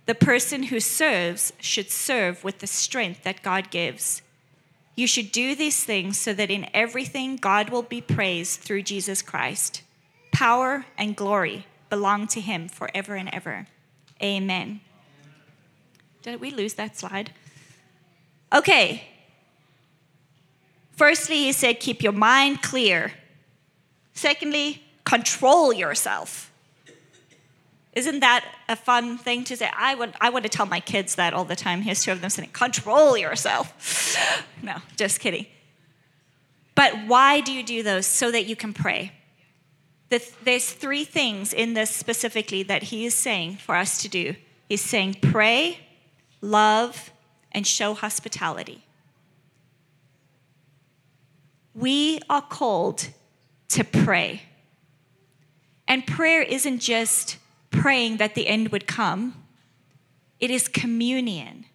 The 0.07 0.15
person 0.15 0.65
who 0.65 0.81
serves 0.81 1.53
should 1.61 1.91
serve 1.91 2.43
with 2.43 2.59
the 2.59 2.67
strength 2.67 3.23
that 3.23 3.43
God 3.43 3.71
gives. 3.71 4.23
You 4.97 5.07
should 5.07 5.33
do 5.33 5.55
these 5.55 5.85
things 5.85 6.19
so 6.19 6.33
that 6.35 6.51
in 6.51 6.69
everything 6.75 7.37
God 7.37 7.71
will 7.71 7.83
be 7.83 8.01
praised 8.01 8.61
through 8.61 8.83
Jesus 8.83 9.23
Christ. 9.23 9.83
Power 10.33 10.87
and 10.99 11.17
glory 11.17 11.67
belong 11.89 12.27
to 12.29 12.41
him 12.41 12.69
forever 12.69 13.15
and 13.15 13.29
ever. 13.33 13.67
Amen. 14.23 14.81
Did 16.23 16.41
we 16.41 16.51
lose 16.51 16.75
that 16.75 16.97
slide? 16.97 17.33
Okay. 18.53 19.05
Firstly, 20.93 21.37
he 21.37 21.53
said, 21.53 21.81
keep 21.81 22.03
your 22.03 22.13
mind 22.13 22.63
clear. 22.63 23.13
Secondly, 24.13 24.83
control 25.05 25.73
yourself. 25.73 26.50
Isn't 27.93 28.21
that 28.21 28.45
a 28.69 28.77
fun 28.77 29.19
thing 29.19 29.43
to 29.45 29.57
say? 29.57 29.69
I 29.77 29.95
would, 29.97 30.15
I 30.21 30.31
want 30.31 30.45
to 30.45 30.49
tell 30.49 30.67
my 30.67 30.81
kids 30.81 31.17
that 31.17 31.35
all 31.35 31.45
the 31.45 31.57
time. 31.57 31.83
Here's 31.83 32.05
two 32.05 32.13
of 32.13 32.21
them 32.21 32.31
saying, 32.31 32.51
control 32.53 33.17
yourself. 33.17 34.17
no, 34.63 34.77
just 34.97 35.19
kidding. 35.19 35.47
But 36.77 36.93
why 37.07 37.41
do 37.41 37.53
you 37.53 37.65
do 37.65 37.83
those? 37.83 38.07
So 38.07 38.31
that 38.31 38.47
you 38.47 38.55
can 38.55 38.73
pray. 38.73 39.13
There's 40.09 40.73
three 40.73 41.05
things 41.05 41.53
in 41.53 41.75
this 41.75 41.91
specifically 41.91 42.63
that 42.65 42.85
he 42.85 43.07
is 43.07 43.15
saying 43.15 43.57
for 43.57 43.77
us 43.77 44.03
to 44.03 44.09
do. 44.09 44.35
He's 44.69 44.81
saying, 44.81 45.19
pray, 45.21 45.79
love, 46.41 47.13
and 47.53 47.67
show 47.67 47.95
hospitality. 47.95 48.85
We 51.75 52.21
are 52.29 52.43
called 52.43 53.09
to 53.69 53.85
pray. 53.85 54.43
And 55.87 56.07
prayer 56.07 56.43
isn't 56.43 56.81
just 56.81 57.37
praying 57.71 58.19
that 58.19 58.35
the 58.35 58.47
end 58.47 58.69
would 58.69 58.87
come, 58.87 59.43
it 60.39 60.51
is 60.51 60.69
communion 60.69 61.67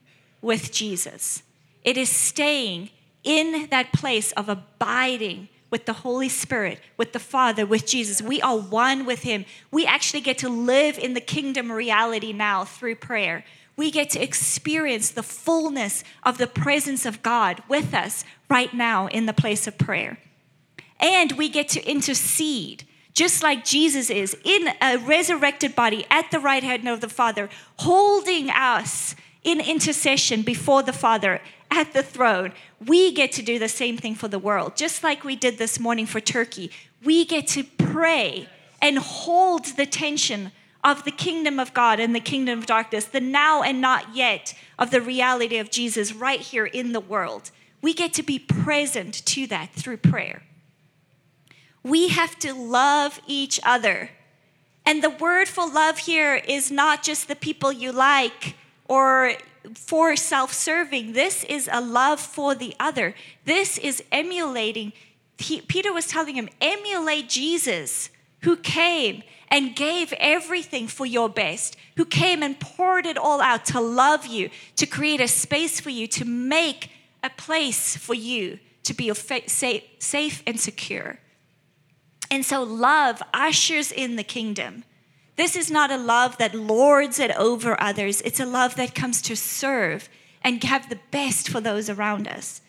with 0.42 0.72
Jesus. 0.72 1.44
It 1.84 1.98
is 1.98 2.10
staying 2.10 2.90
in 3.24 3.68
that 3.70 3.94
place 3.94 4.32
of 4.34 4.50
abiding 4.50 5.50
with 5.70 5.86
the 5.86 5.94
Holy 5.94 6.30
Spirit, 6.30 6.80
with 6.96 7.12
the 7.12 7.20
Father, 7.20 7.66
with 7.66 7.86
Jesus. 7.86 8.22
We 8.22 8.42
are 8.42 8.58
one 8.58 9.06
with 9.06 9.24
Him. 9.24 9.46
We 9.72 9.86
actually 9.86 10.22
get 10.22 10.38
to 10.40 10.50
live 10.50 10.98
in 10.98 11.14
the 11.14 11.22
kingdom 11.22 11.72
reality 11.72 12.32
now 12.32 12.64
through 12.64 12.96
prayer. 12.96 13.44
We 13.76 13.92
get 13.92 14.10
to 14.12 14.24
experience 14.24 15.10
the 15.10 15.24
fullness 15.24 16.04
of 16.24 16.38
the 16.38 16.48
presence 16.48 17.06
of 17.06 17.22
God 17.22 17.62
with 17.68 17.94
us 17.94 18.24
right 18.50 18.74
now 18.74 19.08
in 19.08 19.26
the 19.26 19.34
place 19.34 19.68
of 19.68 19.78
prayer. 19.78 20.18
And 21.00 21.34
we 21.34 21.50
get 21.50 21.68
to 21.70 21.84
intercede, 21.84 22.86
just 23.16 23.42
like 23.42 23.66
Jesus 23.66 24.10
is, 24.10 24.38
in 24.44 24.70
a 24.82 24.98
resurrected 24.98 25.74
body 25.74 26.06
at 26.12 26.30
the 26.30 26.40
right 26.40 26.64
hand 26.64 26.88
of 26.88 27.02
the 27.02 27.10
Father, 27.10 27.50
holding 27.78 28.50
us 28.50 29.16
in 29.44 29.62
intercession 29.62 30.42
before 30.42 30.84
the 30.84 30.94
Father 30.94 31.42
at 31.72 31.94
the 31.94 32.04
throne. 32.04 32.52
We 32.86 33.14
get 33.14 33.32
to 33.34 33.42
do 33.42 33.58
the 33.58 33.70
same 33.70 33.98
thing 33.98 34.16
for 34.16 34.28
the 34.28 34.38
world, 34.38 34.76
just 34.76 35.02
like 35.02 35.24
we 35.24 35.36
did 35.36 35.58
this 35.58 35.80
morning 35.80 36.06
for 36.06 36.20
Turkey. 36.20 36.72
We 37.04 37.26
get 37.26 37.48
to 37.50 37.64
pray 37.64 38.50
and 38.82 39.00
hold 39.00 39.66
the 39.78 39.86
tension 39.86 40.52
of 40.84 41.06
the 41.06 41.12
kingdom 41.12 41.60
of 41.60 41.74
God 41.74 42.00
and 42.00 42.14
the 42.14 42.20
kingdom 42.20 42.60
of 42.60 42.66
darkness, 42.66 43.06
the 43.06 43.22
now 43.22 43.64
and 43.64 43.80
not 43.80 44.14
yet 44.16 44.54
of 44.78 44.92
the 44.92 45.02
reality 45.02 45.58
of 45.58 45.72
Jesus 45.72 46.14
right 46.14 46.42
here 46.42 46.66
in 46.66 46.92
the 46.92 47.00
world. 47.00 47.50
We 47.82 47.94
get 47.94 48.14
to 48.14 48.24
be 48.24 48.40
present 48.40 49.26
to 49.26 49.48
that 49.48 49.72
through 49.72 49.98
prayer. 49.98 50.44
We 51.86 52.08
have 52.08 52.40
to 52.40 52.52
love 52.52 53.22
each 53.28 53.60
other. 53.64 54.10
And 54.88 55.04
the 55.04 55.12
word 55.12 55.48
for 55.48 55.70
love 55.70 56.00
here 56.00 56.34
is 56.34 56.72
not 56.72 57.04
just 57.04 57.28
the 57.28 57.36
people 57.36 57.72
you 57.72 57.92
like 57.92 58.56
or 58.88 59.34
for 59.76 60.16
self 60.16 60.52
serving. 60.52 61.14
This 61.14 61.44
is 61.44 61.70
a 61.72 61.80
love 61.80 62.20
for 62.20 62.56
the 62.56 62.74
other. 62.80 63.14
This 63.46 63.78
is 63.78 64.04
emulating. 64.12 64.94
He, 65.38 65.62
Peter 65.62 65.94
was 65.94 66.08
telling 66.08 66.34
him, 66.34 66.50
emulate 66.60 67.30
Jesus 67.30 68.10
who 68.42 68.56
came 68.58 69.22
and 69.50 69.76
gave 69.76 70.12
everything 70.14 70.88
for 70.88 71.06
your 71.06 71.30
best, 71.30 71.78
who 71.98 72.06
came 72.06 72.42
and 72.42 72.60
poured 72.60 73.06
it 73.06 73.18
all 73.18 73.42
out 73.42 73.64
to 73.66 73.80
love 73.80 74.26
you, 74.26 74.50
to 74.78 74.88
create 74.88 75.22
a 75.22 75.28
space 75.28 75.80
for 75.80 75.92
you, 75.92 76.08
to 76.08 76.26
make 76.26 76.90
a 77.22 77.30
place 77.30 77.96
for 77.96 78.16
you 78.16 78.58
to 78.82 78.96
be 78.96 79.14
safe 79.14 80.44
and 80.48 80.60
secure. 80.60 81.20
And 82.30 82.46
so, 82.46 82.64
love 82.64 83.22
ushers 83.34 83.92
in 83.92 84.16
the 84.16 84.24
kingdom. 84.24 84.84
This 85.36 85.56
is 85.56 85.70
not 85.70 85.92
a 85.92 85.98
love 85.98 86.38
that 86.38 86.56
lords 86.56 87.20
it 87.20 87.32
over 87.38 87.80
others, 87.82 88.22
it's 88.22 88.40
a 88.40 88.46
love 88.46 88.76
that 88.76 88.96
comes 88.96 89.22
to 89.24 89.36
serve 89.36 90.10
and 90.44 90.64
have 90.64 90.90
the 90.90 91.00
best 91.12 91.50
for 91.50 91.60
those 91.60 91.90
around 91.90 92.28
us. 92.28 92.62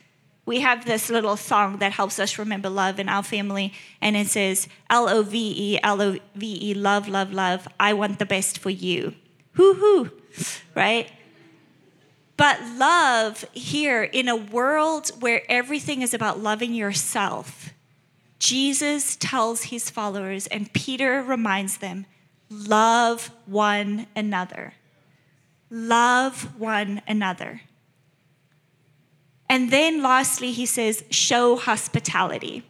We 0.47 0.61
have 0.61 0.85
this 0.85 1.11
little 1.11 1.37
song 1.37 1.79
that 1.79 1.93
helps 1.93 2.19
us 2.21 2.39
remember 2.39 2.69
love 2.69 3.01
in 3.01 3.09
our 3.09 3.23
family, 3.23 3.73
and 4.01 4.17
it 4.17 4.29
says, 4.29 4.69
L 4.89 5.09
O 5.09 5.23
V 5.23 5.55
E, 5.57 5.79
L 5.83 6.01
O 6.01 6.17
V 6.35 6.71
E, 6.71 6.75
love, 6.75 7.09
love, 7.09 7.33
love. 7.33 7.67
I 7.79 7.93
want 7.93 8.19
the 8.19 8.27
best 8.27 8.59
for 8.59 8.71
you. 8.71 9.15
Hoo 9.55 9.75
hoo, 9.75 10.11
right? 10.75 11.11
But 12.37 12.61
love 12.77 13.45
here 13.53 14.03
in 14.03 14.29
a 14.29 14.37
world 14.37 15.11
where 15.21 15.43
everything 15.49 16.03
is 16.03 16.15
about 16.15 16.41
loving 16.41 16.75
yourself, 16.75 17.73
Jesus 18.39 19.17
tells 19.17 19.65
his 19.65 19.91
followers, 19.91 20.47
and 20.47 20.73
Peter 20.73 21.23
reminds 21.23 21.79
them 21.79 22.07
love 22.51 23.31
one 23.47 24.07
another. 24.15 24.75
Love 25.71 26.59
one 26.59 27.03
another. 27.09 27.63
And 29.49 29.71
then 29.71 30.03
lastly, 30.03 30.53
he 30.53 30.67
says, 30.67 31.05
show 31.11 31.57
hospitality. 31.57 32.65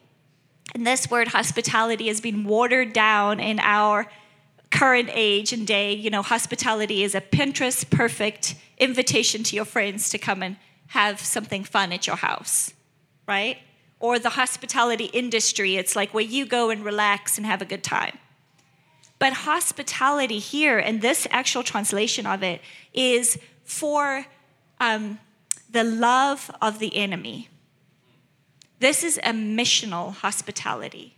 And 0.75 0.87
this 0.87 1.11
word 1.11 1.29
hospitality 1.29 2.09
has 2.09 2.21
been 2.21 2.45
watered 2.45 2.93
down 2.93 3.41
in 3.41 3.59
our 3.61 4.07
current 4.71 5.09
age 5.13 5.53
and 5.53 5.67
day. 5.67 5.95
You 5.95 6.11
know, 6.11 6.23
hospitality 6.23 7.03
is 7.03 7.15
a 7.15 7.21
Pinterest 7.21 7.89
perfect 7.91 8.57
invitation 8.79 9.43
to 9.45 9.57
your 9.57 9.65
friends 9.65 10.11
to 10.11 10.19
come 10.19 10.43
and 10.43 10.57
have 10.89 11.21
something 11.21 11.65
fun 11.65 11.93
at 11.93 12.07
your 12.07 12.17
house, 12.17 12.73
right? 13.27 13.59
Or 13.99 14.19
the 14.19 14.31
hospitality 14.31 15.07
industry, 15.07 15.77
it's 15.77 15.97
like 15.97 16.13
where 16.13 16.25
you 16.25 16.47
go 16.47 16.71
and 16.71 16.85
relax 16.85 17.39
and 17.39 17.47
have 17.47 17.63
a 17.63 17.65
good 17.65 17.83
time. 17.83 18.19
But 19.19 19.33
hospitality 19.33 20.39
here, 20.39 20.79
and 20.79 21.01
this 21.01 21.27
actual 21.31 21.63
translation 21.63 22.27
of 22.27 22.43
it, 22.43 22.61
is 22.93 23.39
for 23.65 24.27
um, 24.79 25.19
the 25.71 25.85
love 25.85 26.51
of 26.61 26.79
the 26.79 26.95
enemy. 26.97 27.49
This 28.79 29.03
is 29.03 29.19
a 29.19 29.31
missional 29.31 30.13
hospitality. 30.13 31.17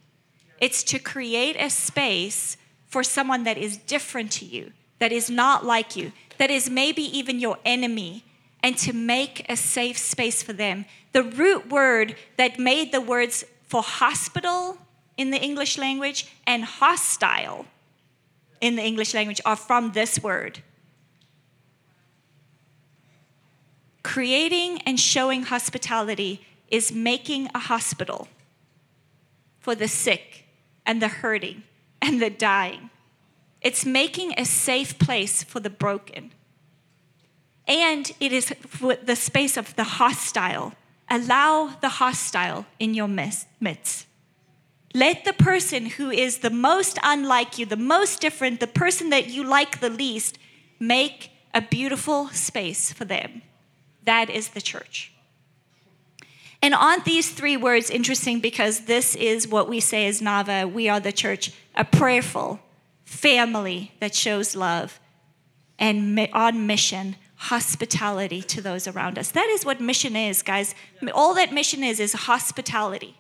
It's 0.61 0.83
to 0.85 0.99
create 0.99 1.57
a 1.57 1.71
space 1.71 2.57
for 2.87 3.03
someone 3.03 3.45
that 3.45 3.59
is 3.59 3.77
different 3.77 4.31
to 4.33 4.45
you, 4.45 4.73
that 4.99 5.12
is 5.12 5.29
not 5.29 5.64
like 5.64 5.97
you, 5.97 6.12
that 6.38 6.51
is 6.51 6.71
maybe 6.71 7.03
even 7.03 7.41
your 7.41 7.59
enemy, 7.64 8.25
and 8.62 8.77
to 8.79 8.93
make 8.93 9.45
a 9.49 9.57
safe 9.57 9.99
space 9.99 10.43
for 10.43 10.53
them. 10.53 10.85
The 11.12 11.23
root 11.23 11.71
word 11.71 12.16
that 12.37 12.59
made 12.59 12.92
the 12.92 13.01
words 13.01 13.44
for 13.66 13.83
hospital 13.83 14.79
in 15.16 15.31
the 15.31 15.40
English 15.40 15.79
language 15.79 16.27
and 16.47 16.64
hostile 16.64 17.66
in 18.61 18.77
the 18.77 18.83
English 18.83 19.14
language 19.14 19.40
are 19.44 19.57
from 19.57 19.92
this 19.92 20.23
word. 20.23 20.62
Creating 24.03 24.81
and 24.83 24.99
showing 24.99 25.44
hospitality 25.44 26.47
is 26.68 26.92
making 26.92 27.51
a 27.55 27.59
hospital 27.59 28.29
for 29.61 29.75
the 29.75 29.88
sick 29.88 30.44
and 30.87 31.03
the 31.03 31.09
hurting 31.09 31.62
and 32.01 32.23
the 32.23 32.31
dying. 32.31 32.90
It's 33.61 33.85
making 33.85 34.35
a 34.37 34.44
safe 34.44 34.99
place 34.99 35.42
for 35.42 35.61
the 35.61 35.71
broken. 35.71 36.33
And 37.66 38.11
it 38.18 38.33
is 38.33 38.53
the 39.05 39.16
space 39.16 39.57
of 39.57 39.77
the 39.77 39.85
hostile. 39.85 40.73
Allow 41.11 41.77
the 41.81 41.88
hostile 41.88 42.66
in 42.79 42.94
your 42.94 43.09
midst. 43.09 44.07
Let 44.94 45.25
the 45.25 45.33
person 45.33 45.87
who 45.87 46.11
is 46.11 46.38
the 46.38 46.51
most 46.51 46.99
unlike 47.03 47.59
you, 47.59 47.66
the 47.66 47.77
most 47.77 48.21
different, 48.21 48.61
the 48.61 48.66
person 48.66 49.11
that 49.11 49.29
you 49.29 49.44
like 49.44 49.81
the 49.81 49.90
least, 49.90 50.38
make 50.79 51.31
a 51.55 51.61
beautiful 51.61 52.29
space 52.29 52.92
for 52.92 53.05
them. 53.05 53.42
That 54.05 54.31
is 54.31 54.49
the 54.49 54.61
church. 54.61 55.12
And 56.61 56.75
aren't 56.75 57.05
these 57.05 57.31
three 57.31 57.57
words 57.57 57.90
interesting 57.90 58.40
because 58.40 58.81
this 58.81 59.14
is 59.14 59.47
what 59.47 59.68
we 59.68 59.81
say 59.81 60.07
as 60.07 60.21
Nava 60.21 60.71
we 60.71 60.88
are 60.88 61.01
the 61.01 61.12
church, 61.12 61.53
a 61.75 61.85
prayerful 61.85 62.61
family 63.05 63.92
that 64.01 64.14
shows 64.14 64.57
love 64.57 64.99
and 65.79 66.18
on 66.33 66.66
mission, 66.66 67.16
hospitality 67.38 68.42
to 68.42 68.61
those 68.61 68.88
around 68.88 69.18
us. 69.18 69.31
That 69.31 69.48
is 69.48 69.64
what 69.64 69.81
mission 69.81 70.16
is, 70.16 70.42
guys. 70.42 70.74
All 71.14 71.35
that 71.35 71.53
mission 71.53 71.85
is 71.85 72.01
is 72.01 72.12
hospitality. 72.12 73.16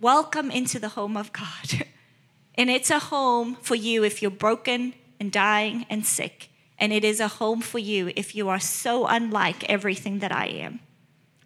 Welcome 0.00 0.50
into 0.50 0.78
the 0.78 0.90
home 0.90 1.16
of 1.16 1.32
God. 1.32 1.86
and 2.56 2.68
it's 2.68 2.90
a 2.90 2.98
home 2.98 3.56
for 3.62 3.76
you 3.76 4.04
if 4.04 4.20
you're 4.20 4.30
broken 4.30 4.94
and 5.20 5.30
dying 5.30 5.86
and 5.88 6.04
sick. 6.04 6.50
And 6.76 6.92
it 6.92 7.04
is 7.04 7.20
a 7.20 7.28
home 7.28 7.60
for 7.60 7.78
you 7.78 8.12
if 8.16 8.34
you 8.34 8.48
are 8.48 8.58
so 8.58 9.06
unlike 9.06 9.64
everything 9.70 10.18
that 10.18 10.32
I 10.32 10.46
am. 10.46 10.80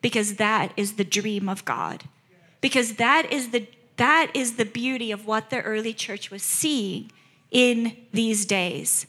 Because 0.01 0.37
that 0.37 0.73
is 0.77 0.95
the 0.95 1.05
dream 1.05 1.49
of 1.51 1.67
God. 1.67 2.05
Because 2.61 2.95
that 2.95 3.31
is 3.31 3.51
the 3.51 3.67
that 3.97 4.31
is 4.33 4.57
the 4.57 4.65
beauty 4.65 5.11
of 5.11 5.27
what 5.27 5.51
the 5.51 5.61
early 5.61 5.93
church 5.93 6.31
was 6.31 6.43
seeing 6.43 7.11
in 7.51 7.97
these 8.13 8.47
days. 8.47 9.07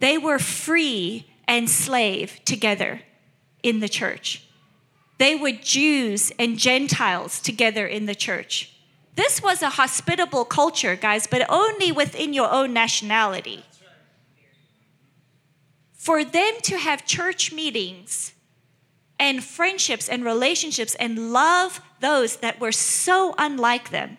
They 0.00 0.18
were 0.18 0.38
free 0.38 1.30
and 1.46 1.68
slave 1.68 2.40
together 2.44 3.00
in 3.62 3.80
the 3.80 3.88
church. 3.88 4.44
They 5.18 5.34
were 5.34 5.52
Jews 5.52 6.32
and 6.38 6.58
Gentiles 6.58 7.40
together 7.40 7.86
in 7.86 8.06
the 8.06 8.14
church. 8.14 8.72
This 9.16 9.42
was 9.42 9.62
a 9.62 9.70
hospitable 9.70 10.44
culture, 10.44 10.94
guys, 10.94 11.26
but 11.26 11.44
only 11.48 11.90
within 11.90 12.32
your 12.32 12.50
own 12.52 12.72
nationality. 12.72 13.64
For 15.92 16.24
them 16.24 16.54
to 16.62 16.78
have 16.78 17.04
church 17.04 17.52
meetings 17.52 18.32
and 19.18 19.42
friendships 19.42 20.08
and 20.08 20.24
relationships 20.24 20.94
and 20.94 21.32
love 21.32 21.80
those 21.98 22.36
that 22.36 22.60
were 22.60 22.70
so 22.70 23.34
unlike 23.36 23.90
them, 23.90 24.18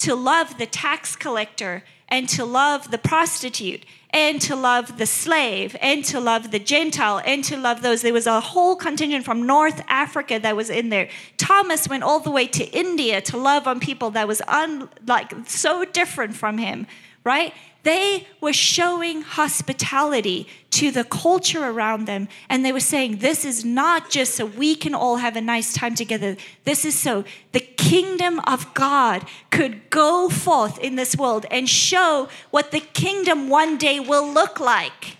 to 0.00 0.14
love 0.14 0.58
the 0.58 0.66
tax 0.66 1.16
collector 1.16 1.84
and 2.08 2.28
to 2.28 2.44
love 2.44 2.90
the 2.90 2.98
prostitute 2.98 3.84
and 4.10 4.40
to 4.40 4.56
love 4.56 4.98
the 4.98 5.06
slave 5.06 5.76
and 5.80 6.04
to 6.04 6.18
love 6.18 6.50
the 6.50 6.58
Gentile 6.58 7.22
and 7.24 7.44
to 7.44 7.56
love 7.56 7.82
those. 7.82 8.02
There 8.02 8.12
was 8.12 8.26
a 8.26 8.40
whole 8.40 8.74
contingent 8.74 9.24
from 9.24 9.46
North 9.46 9.82
Africa 9.86 10.40
that 10.40 10.56
was 10.56 10.68
in 10.68 10.88
there. 10.88 11.08
Thomas 11.36 11.88
went 11.88 12.02
all 12.02 12.18
the 12.18 12.30
way 12.30 12.46
to 12.48 12.64
India 12.64 13.20
to 13.22 13.36
love 13.36 13.68
on 13.68 13.78
people 13.78 14.10
that 14.10 14.26
was 14.26 14.42
un, 14.48 14.88
like 15.06 15.32
so 15.46 15.84
different 15.84 16.34
from 16.34 16.58
him, 16.58 16.86
right? 17.22 17.54
They 17.82 18.26
were 18.40 18.52
showing 18.52 19.22
hospitality 19.22 20.46
to 20.70 20.90
the 20.90 21.04
culture 21.04 21.64
around 21.64 22.06
them. 22.06 22.28
And 22.48 22.64
they 22.64 22.72
were 22.72 22.80
saying, 22.80 23.18
This 23.18 23.44
is 23.44 23.64
not 23.64 24.10
just 24.10 24.34
so 24.34 24.46
we 24.46 24.74
can 24.74 24.94
all 24.94 25.16
have 25.16 25.36
a 25.36 25.40
nice 25.40 25.72
time 25.72 25.94
together. 25.94 26.36
This 26.64 26.84
is 26.84 26.94
so 26.94 27.24
the 27.52 27.60
kingdom 27.60 28.40
of 28.40 28.72
God 28.74 29.26
could 29.50 29.88
go 29.90 30.28
forth 30.28 30.78
in 30.78 30.96
this 30.96 31.16
world 31.16 31.46
and 31.50 31.68
show 31.68 32.28
what 32.50 32.70
the 32.70 32.80
kingdom 32.80 33.48
one 33.48 33.78
day 33.78 33.98
will 33.98 34.30
look 34.30 34.60
like. 34.60 35.16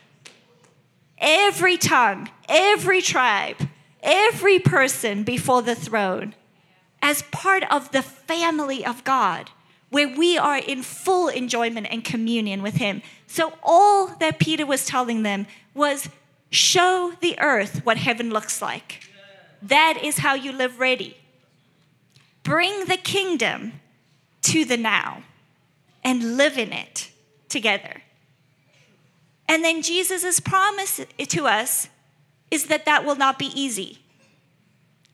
Every 1.18 1.76
tongue, 1.76 2.30
every 2.48 3.02
tribe, 3.02 3.56
every 4.02 4.58
person 4.58 5.22
before 5.22 5.62
the 5.62 5.74
throne 5.74 6.34
as 7.02 7.22
part 7.30 7.64
of 7.70 7.92
the 7.92 8.02
family 8.02 8.84
of 8.84 9.04
God 9.04 9.50
where 9.90 10.08
we 10.08 10.38
are 10.38 10.58
in 10.58 10.82
full 10.82 11.28
enjoyment 11.28 11.86
and 11.90 12.04
communion 12.04 12.62
with 12.62 12.74
Him. 12.74 13.02
So, 13.26 13.52
all 13.62 14.08
that 14.20 14.38
Peter 14.38 14.64
was 14.64 14.86
telling 14.86 15.22
them 15.22 15.46
was 15.74 16.08
show 16.50 17.12
the 17.20 17.38
earth 17.40 17.84
what 17.84 17.96
heaven 17.96 18.30
looks 18.30 18.62
like. 18.62 19.04
That 19.62 19.98
is 20.02 20.18
how 20.18 20.34
you 20.34 20.52
live 20.52 20.80
ready. 20.80 21.16
Bring 22.42 22.86
the 22.86 22.96
kingdom 22.96 23.80
to 24.42 24.64
the 24.64 24.76
now 24.76 25.22
and 26.02 26.36
live 26.36 26.56
in 26.56 26.72
it 26.72 27.10
together. 27.48 28.02
And 29.48 29.64
then 29.64 29.82
Jesus' 29.82 30.40
promise 30.40 31.00
to 31.18 31.46
us 31.46 31.88
is 32.50 32.66
that 32.66 32.84
that 32.84 33.04
will 33.04 33.16
not 33.16 33.38
be 33.38 33.46
easy 33.60 33.98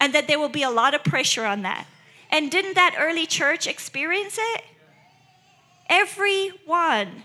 and 0.01 0.13
that 0.15 0.29
there 0.29 0.39
will 0.39 0.51
be 0.51 0.63
a 0.63 0.71
lot 0.71 0.95
of 0.95 1.03
pressure 1.03 1.45
on 1.45 1.63
that. 1.63 1.87
And 2.31 2.51
didn't 2.51 2.75
that 2.75 2.97
early 2.99 3.27
church 3.27 3.67
experience 3.67 4.39
it? 4.39 4.65
Everyone, 5.89 7.25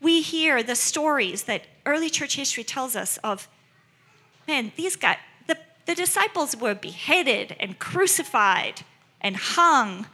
we 0.00 0.22
hear 0.22 0.62
the 0.62 0.76
stories 0.76 1.44
that 1.44 1.62
early 1.84 2.08
church 2.10 2.36
history 2.36 2.64
tells 2.64 2.94
us 2.94 3.18
of, 3.24 3.48
man, 4.46 4.72
these 4.76 4.96
guys, 4.96 5.18
the, 5.46 5.58
the 5.86 5.94
disciples 5.94 6.56
were 6.56 6.74
beheaded 6.74 7.56
and 7.58 7.78
crucified 7.78 8.82
and 9.20 9.36
hung. 9.36 10.06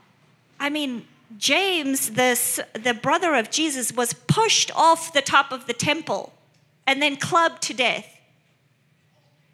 I 0.59 0.71
mean, 0.71 1.07
James, 1.37 2.11
the, 2.11 2.65
the 2.73 2.95
brother 2.95 3.35
of 3.35 3.51
Jesus, 3.51 3.93
was 3.93 4.13
pushed 4.13 4.71
off 4.75 5.13
the 5.13 5.23
top 5.23 5.53
of 5.53 5.67
the 5.67 5.73
temple 5.73 6.33
and 6.87 7.03
then 7.03 7.17
clubbed 7.17 7.63
to 7.63 7.75
death. 7.75 8.09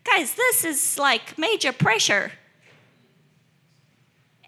Guys, 0.04 0.34
this 0.34 0.64
is 0.64 0.98
like 0.98 1.38
major 1.38 1.72
pressure. 1.72 2.32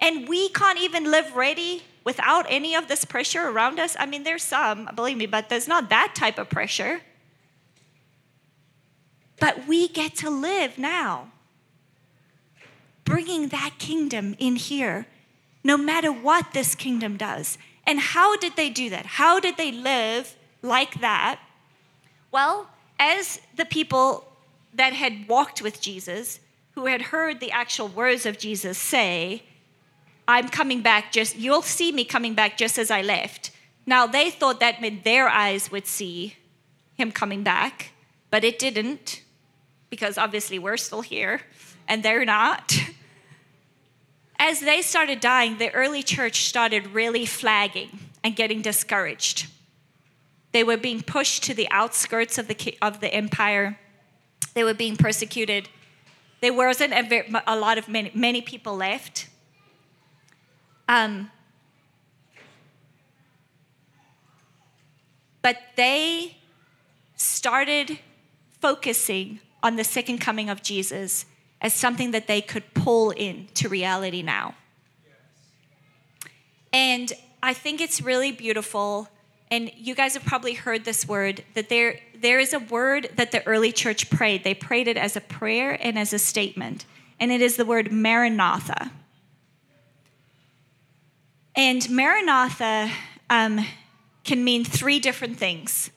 And 0.03 0.29
we 0.29 0.49
can't 0.49 0.81
even 0.81 1.11
live 1.11 1.37
ready 1.37 1.85
without 2.03 2.45
any 2.49 2.75
of 2.75 2.89
this 2.89 3.05
pressure 3.05 3.49
around 3.49 3.79
us. 3.79 3.97
I 3.99 4.07
mean, 4.07 4.25
there's 4.25 4.43
some, 4.43 4.91
believe 4.97 5.17
me, 5.17 5.27
but 5.27 5.49
there's 5.49 5.69
not 5.69 5.89
that 5.91 6.15
type 6.17 6.39
of 6.39 6.51
pressure. 6.51 7.01
But 9.39 9.69
we 9.69 9.87
get 9.87 10.17
to 10.17 10.29
live 10.29 10.77
now, 10.77 11.31
bringing 13.05 13.49
that 13.49 13.75
kingdom 13.79 14.35
in 14.41 14.57
here, 14.57 15.07
no 15.63 15.77
matter 15.77 16.11
what 16.11 16.53
this 16.53 16.75
kingdom 16.75 17.17
does. 17.17 17.57
And 17.87 18.01
how 18.01 18.37
did 18.37 18.57
they 18.57 18.71
do 18.71 18.91
that? 18.91 19.07
How 19.07 19.39
did 19.39 19.57
they 19.57 19.71
live 19.71 20.35
like 20.63 21.01
that? 21.01 21.41
Well, 22.33 22.69
as 22.99 23.41
the 23.57 23.65
people 23.65 24.27
that 24.75 24.95
had 24.95 25.29
walked 25.29 25.63
with 25.63 25.81
Jesus, 25.81 26.41
who 26.73 26.87
had 26.87 27.03
heard 27.03 27.39
the 27.39 27.53
actual 27.53 27.87
words 27.87 28.27
of 28.27 28.39
Jesus 28.39 28.79
say, 28.79 29.45
I'm 30.33 30.49
coming 30.49 30.81
back 30.81 31.13
just, 31.13 31.37
you'll 31.37 31.61
see 31.61 31.93
me 31.93 32.07
coming 32.07 32.33
back 32.33 32.57
just 32.57 32.79
as 32.79 32.91
I 32.91 33.03
left. 33.03 33.51
Now, 33.85 34.07
they 34.07 34.31
thought 34.31 34.61
that 34.61 34.81
meant 34.81 35.05
their 35.05 35.29
eyes 35.29 35.71
would 35.71 35.87
see 35.87 36.37
him 36.95 37.13
coming 37.13 37.43
back, 37.43 37.91
but 38.31 38.43
it 38.43 38.59
didn't, 38.59 39.23
because 39.91 40.17
obviously 40.17 40.59
we're 40.59 40.79
still 40.79 41.03
here 41.03 41.43
and 41.87 42.03
they're 42.03 42.25
not. 42.25 42.75
As 44.39 44.61
they 44.61 44.81
started 44.81 45.21
dying, 45.21 45.59
the 45.59 45.71
early 45.75 46.03
church 46.03 46.47
started 46.47 46.95
really 46.95 47.27
flagging 47.27 47.99
and 48.25 48.35
getting 48.35 48.63
discouraged. 48.63 49.49
They 50.53 50.65
were 50.65 50.79
being 50.79 51.03
pushed 51.03 51.43
to 51.45 51.53
the 51.53 51.69
outskirts 51.71 52.39
of 52.39 52.49
the, 52.49 52.79
of 52.81 53.01
the 53.01 53.13
empire, 53.13 53.79
they 54.55 54.65
were 54.65 54.75
being 54.75 54.97
persecuted. 54.97 55.69
There 56.41 56.55
wasn't 56.55 56.95
a, 56.95 57.43
a 57.47 57.57
lot 57.57 57.77
of 57.77 57.87
many, 57.89 58.11
many 58.15 58.41
people 58.41 58.77
left 58.77 59.29
um, 60.89 61.31
but 65.43 65.57
they 65.77 66.37
started 67.17 67.99
focusing 68.61 69.41
on 69.63 69.77
the 69.77 69.85
second 69.85 70.19
coming 70.19 70.51
of 70.51 70.63
Jesus 70.63 71.27
as 71.61 71.73
something 71.73 72.11
that 72.11 72.27
they 72.27 72.41
could 72.41 72.75
pull 72.75 73.11
into 73.11 73.69
reality 73.69 74.23
now. 74.23 74.55
And 76.73 77.13
I 77.43 77.55
think 77.55 77.81
it's 77.81 78.01
really 78.01 78.33
beautiful. 78.33 79.09
And 79.51 79.71
you 79.77 79.95
guys 79.95 80.15
have 80.15 80.25
probably 80.25 80.55
heard 80.55 80.85
this 80.85 81.07
word 81.07 81.45
that 81.55 81.69
there, 81.69 82.01
there 82.17 82.41
is 82.41 82.53
a 82.53 82.59
word 82.59 83.11
that 83.17 83.31
the 83.31 83.47
early 83.47 83.73
church 83.73 84.11
prayed. 84.11 84.45
They 84.45 84.55
prayed 84.55 84.89
it 84.89 84.97
as 84.97 85.17
a 85.17 85.21
prayer 85.21 85.79
and 85.81 85.99
as 85.99 86.13
a 86.13 86.19
statement. 86.19 86.87
And 87.21 87.31
it 87.31 87.41
is 87.41 87.57
the 87.57 87.65
word 87.65 87.93
Maranatha. 87.93 88.91
And 91.55 91.89
Maranatha 91.91 92.91
um, 93.29 93.65
can 94.25 94.43
mean 94.43 94.65
three 94.65 94.99
different 94.99 95.37
things. 95.39 95.91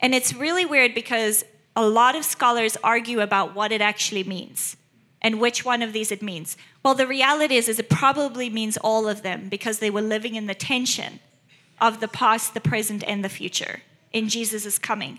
And 0.00 0.14
it's 0.14 0.32
really 0.32 0.64
weird 0.64 0.94
because 0.94 1.44
a 1.76 1.86
lot 1.86 2.16
of 2.16 2.24
scholars 2.24 2.76
argue 2.82 3.20
about 3.20 3.54
what 3.54 3.72
it 3.72 3.80
actually 3.80 4.24
means 4.24 4.76
and 5.22 5.40
which 5.40 5.64
one 5.64 5.82
of 5.82 5.92
these 5.92 6.10
it 6.10 6.22
means. 6.22 6.56
Well, 6.82 6.94
the 6.94 7.06
reality 7.06 7.56
is, 7.56 7.68
is 7.68 7.78
it 7.78 7.90
probably 7.90 8.48
means 8.48 8.76
all 8.78 9.08
of 9.08 9.22
them 9.22 9.48
because 9.48 9.78
they 9.78 9.90
were 9.90 10.00
living 10.00 10.34
in 10.34 10.46
the 10.46 10.54
tension 10.54 11.20
of 11.80 12.00
the 12.00 12.08
past, 12.08 12.54
the 12.54 12.60
present, 12.60 13.04
and 13.06 13.24
the 13.24 13.28
future 13.28 13.82
in 14.12 14.28
Jesus' 14.28 14.78
coming. 14.78 15.18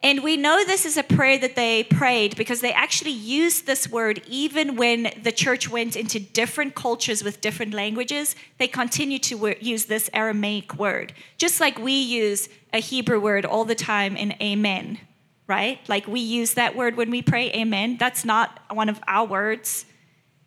And 0.00 0.22
we 0.22 0.36
know 0.36 0.64
this 0.64 0.86
is 0.86 0.96
a 0.96 1.02
prayer 1.02 1.38
that 1.38 1.56
they 1.56 1.82
prayed 1.82 2.36
because 2.36 2.60
they 2.60 2.72
actually 2.72 3.10
used 3.10 3.66
this 3.66 3.88
word 3.88 4.22
even 4.28 4.76
when 4.76 5.12
the 5.20 5.32
church 5.32 5.68
went 5.68 5.96
into 5.96 6.20
different 6.20 6.76
cultures 6.76 7.24
with 7.24 7.40
different 7.40 7.74
languages. 7.74 8.36
They 8.58 8.68
continued 8.68 9.24
to 9.24 9.56
use 9.60 9.86
this 9.86 10.08
Aramaic 10.14 10.74
word, 10.74 11.14
just 11.36 11.58
like 11.60 11.78
we 11.78 11.94
use 11.94 12.48
a 12.72 12.78
Hebrew 12.78 13.18
word 13.18 13.44
all 13.44 13.64
the 13.64 13.74
time 13.74 14.16
in 14.16 14.34
amen, 14.40 15.00
right? 15.48 15.80
Like 15.88 16.06
we 16.06 16.20
use 16.20 16.54
that 16.54 16.76
word 16.76 16.96
when 16.96 17.10
we 17.10 17.20
pray 17.20 17.50
amen. 17.52 17.96
That's 17.98 18.24
not 18.24 18.60
one 18.70 18.88
of 18.88 19.00
our 19.08 19.26
words. 19.26 19.84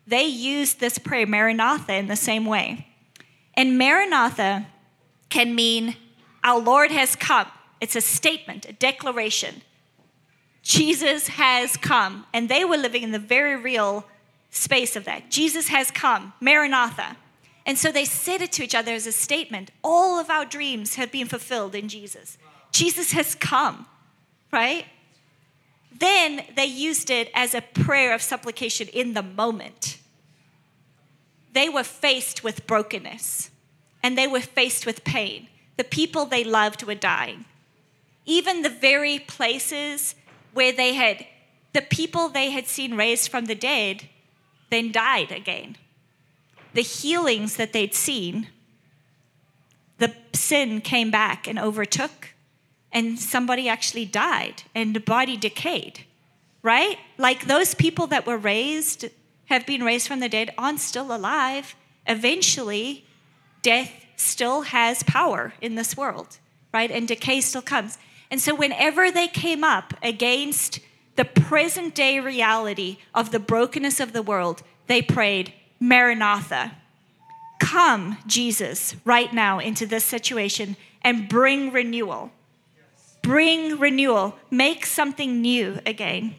They 0.06 0.24
used 0.24 0.80
this 0.80 0.96
prayer, 0.96 1.26
Maranatha, 1.26 1.92
in 1.92 2.06
the 2.06 2.16
same 2.16 2.46
way. 2.46 2.86
And 3.54 3.76
Maranatha 3.76 4.66
can 5.28 5.54
mean, 5.54 5.94
Our 6.42 6.58
Lord 6.58 6.90
has 6.90 7.16
come 7.16 7.48
it's 7.82 7.96
a 7.96 8.00
statement, 8.00 8.64
a 8.68 8.72
declaration. 8.72 9.62
Jesus 10.62 11.26
has 11.26 11.76
come. 11.76 12.26
And 12.32 12.48
they 12.48 12.64
were 12.64 12.76
living 12.76 13.02
in 13.02 13.10
the 13.10 13.18
very 13.18 13.56
real 13.56 14.06
space 14.50 14.94
of 14.94 15.04
that. 15.04 15.32
Jesus 15.32 15.66
has 15.66 15.90
come, 15.90 16.32
Maranatha. 16.40 17.16
And 17.66 17.76
so 17.76 17.90
they 17.90 18.04
said 18.04 18.40
it 18.40 18.52
to 18.52 18.62
each 18.62 18.76
other 18.76 18.92
as 18.92 19.08
a 19.08 19.12
statement. 19.12 19.72
All 19.82 20.20
of 20.20 20.30
our 20.30 20.44
dreams 20.44 20.94
have 20.94 21.10
been 21.10 21.26
fulfilled 21.26 21.74
in 21.74 21.88
Jesus. 21.88 22.38
Jesus 22.70 23.10
has 23.10 23.34
come, 23.34 23.86
right? 24.52 24.86
Then 25.90 26.44
they 26.54 26.66
used 26.66 27.10
it 27.10 27.32
as 27.34 27.52
a 27.52 27.62
prayer 27.62 28.14
of 28.14 28.22
supplication 28.22 28.86
in 28.88 29.14
the 29.14 29.24
moment. 29.24 29.98
They 31.52 31.68
were 31.68 31.82
faced 31.82 32.44
with 32.44 32.68
brokenness 32.68 33.50
and 34.04 34.16
they 34.16 34.28
were 34.28 34.40
faced 34.40 34.86
with 34.86 35.02
pain. 35.02 35.48
The 35.76 35.84
people 35.84 36.26
they 36.26 36.44
loved 36.44 36.84
were 36.84 36.94
dying 36.94 37.46
even 38.26 38.62
the 38.62 38.70
very 38.70 39.18
places 39.18 40.14
where 40.52 40.72
they 40.72 40.94
had, 40.94 41.26
the 41.72 41.82
people 41.82 42.28
they 42.28 42.50
had 42.50 42.66
seen 42.66 42.96
raised 42.96 43.30
from 43.30 43.46
the 43.46 43.54
dead, 43.54 44.08
then 44.70 44.92
died 44.92 45.32
again. 45.32 45.76
The 46.74 46.82
healings 46.82 47.56
that 47.56 47.72
they'd 47.72 47.94
seen, 47.94 48.48
the 49.98 50.14
sin 50.32 50.80
came 50.80 51.10
back 51.10 51.46
and 51.46 51.58
overtook, 51.58 52.30
and 52.92 53.18
somebody 53.18 53.68
actually 53.68 54.04
died, 54.04 54.62
and 54.74 54.94
the 54.94 55.00
body 55.00 55.36
decayed, 55.36 56.04
right? 56.62 56.98
Like 57.18 57.46
those 57.46 57.74
people 57.74 58.06
that 58.08 58.26
were 58.26 58.38
raised, 58.38 59.06
have 59.46 59.66
been 59.66 59.82
raised 59.82 60.08
from 60.08 60.20
the 60.20 60.28
dead, 60.28 60.52
aren't 60.56 60.80
still 60.80 61.14
alive. 61.14 61.74
Eventually, 62.06 63.04
death 63.62 63.92
still 64.16 64.62
has 64.62 65.02
power 65.02 65.52
in 65.60 65.74
this 65.74 65.96
world 65.96 66.38
right? 66.72 66.90
And 66.90 67.06
decay 67.06 67.40
still 67.40 67.62
comes. 67.62 67.98
And 68.32 68.40
so, 68.40 68.54
whenever 68.54 69.10
they 69.10 69.28
came 69.28 69.62
up 69.62 69.92
against 70.02 70.80
the 71.16 71.24
present 71.26 71.94
day 71.94 72.18
reality 72.18 72.96
of 73.14 73.30
the 73.30 73.38
brokenness 73.38 74.00
of 74.00 74.14
the 74.14 74.22
world, 74.22 74.62
they 74.86 75.02
prayed, 75.02 75.52
Maranatha. 75.78 76.72
Come, 77.60 78.16
Jesus, 78.26 78.96
right 79.04 79.30
now 79.34 79.58
into 79.58 79.84
this 79.84 80.06
situation 80.06 80.78
and 81.02 81.28
bring 81.28 81.72
renewal. 81.72 82.32
Bring 83.20 83.78
renewal. 83.78 84.36
Make 84.50 84.86
something 84.86 85.42
new 85.42 85.80
again. 85.84 86.34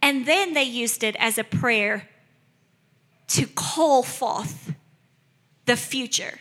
And 0.00 0.24
then 0.24 0.54
they 0.54 0.62
used 0.62 1.02
it 1.02 1.16
as 1.18 1.36
a 1.36 1.44
prayer 1.44 2.08
to 3.28 3.48
call 3.48 4.04
forth 4.04 4.72
the 5.64 5.76
future 5.76 6.38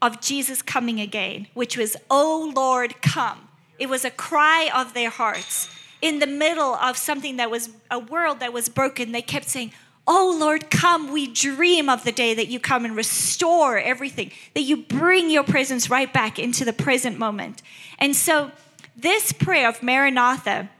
of 0.00 0.20
Jesus 0.20 0.62
coming 0.62 1.00
again, 1.00 1.48
which 1.54 1.76
was, 1.76 1.96
Oh 2.10 2.52
Lord, 2.54 3.00
come. 3.02 3.48
It 3.78 3.88
was 3.88 4.04
a 4.04 4.10
cry 4.10 4.70
of 4.74 4.94
their 4.94 5.10
hearts. 5.10 5.68
In 6.00 6.20
the 6.20 6.26
middle 6.26 6.74
of 6.74 6.96
something 6.96 7.36
that 7.36 7.50
was 7.50 7.70
a 7.90 7.98
world 7.98 8.40
that 8.40 8.52
was 8.52 8.68
broken, 8.68 9.12
they 9.12 9.22
kept 9.22 9.48
saying, 9.48 9.72
Oh 10.06 10.36
Lord, 10.40 10.70
come. 10.70 11.12
We 11.12 11.26
dream 11.26 11.88
of 11.88 12.04
the 12.04 12.12
day 12.12 12.32
that 12.34 12.48
you 12.48 12.58
come 12.58 12.84
and 12.84 12.96
restore 12.96 13.78
everything, 13.78 14.32
that 14.54 14.62
you 14.62 14.78
bring 14.78 15.30
your 15.30 15.44
presence 15.44 15.90
right 15.90 16.10
back 16.12 16.38
into 16.38 16.64
the 16.64 16.72
present 16.72 17.18
moment. 17.18 17.62
And 17.98 18.16
so, 18.16 18.50
this 18.96 19.32
prayer 19.32 19.68
of 19.68 19.82
Maranatha 19.82 20.70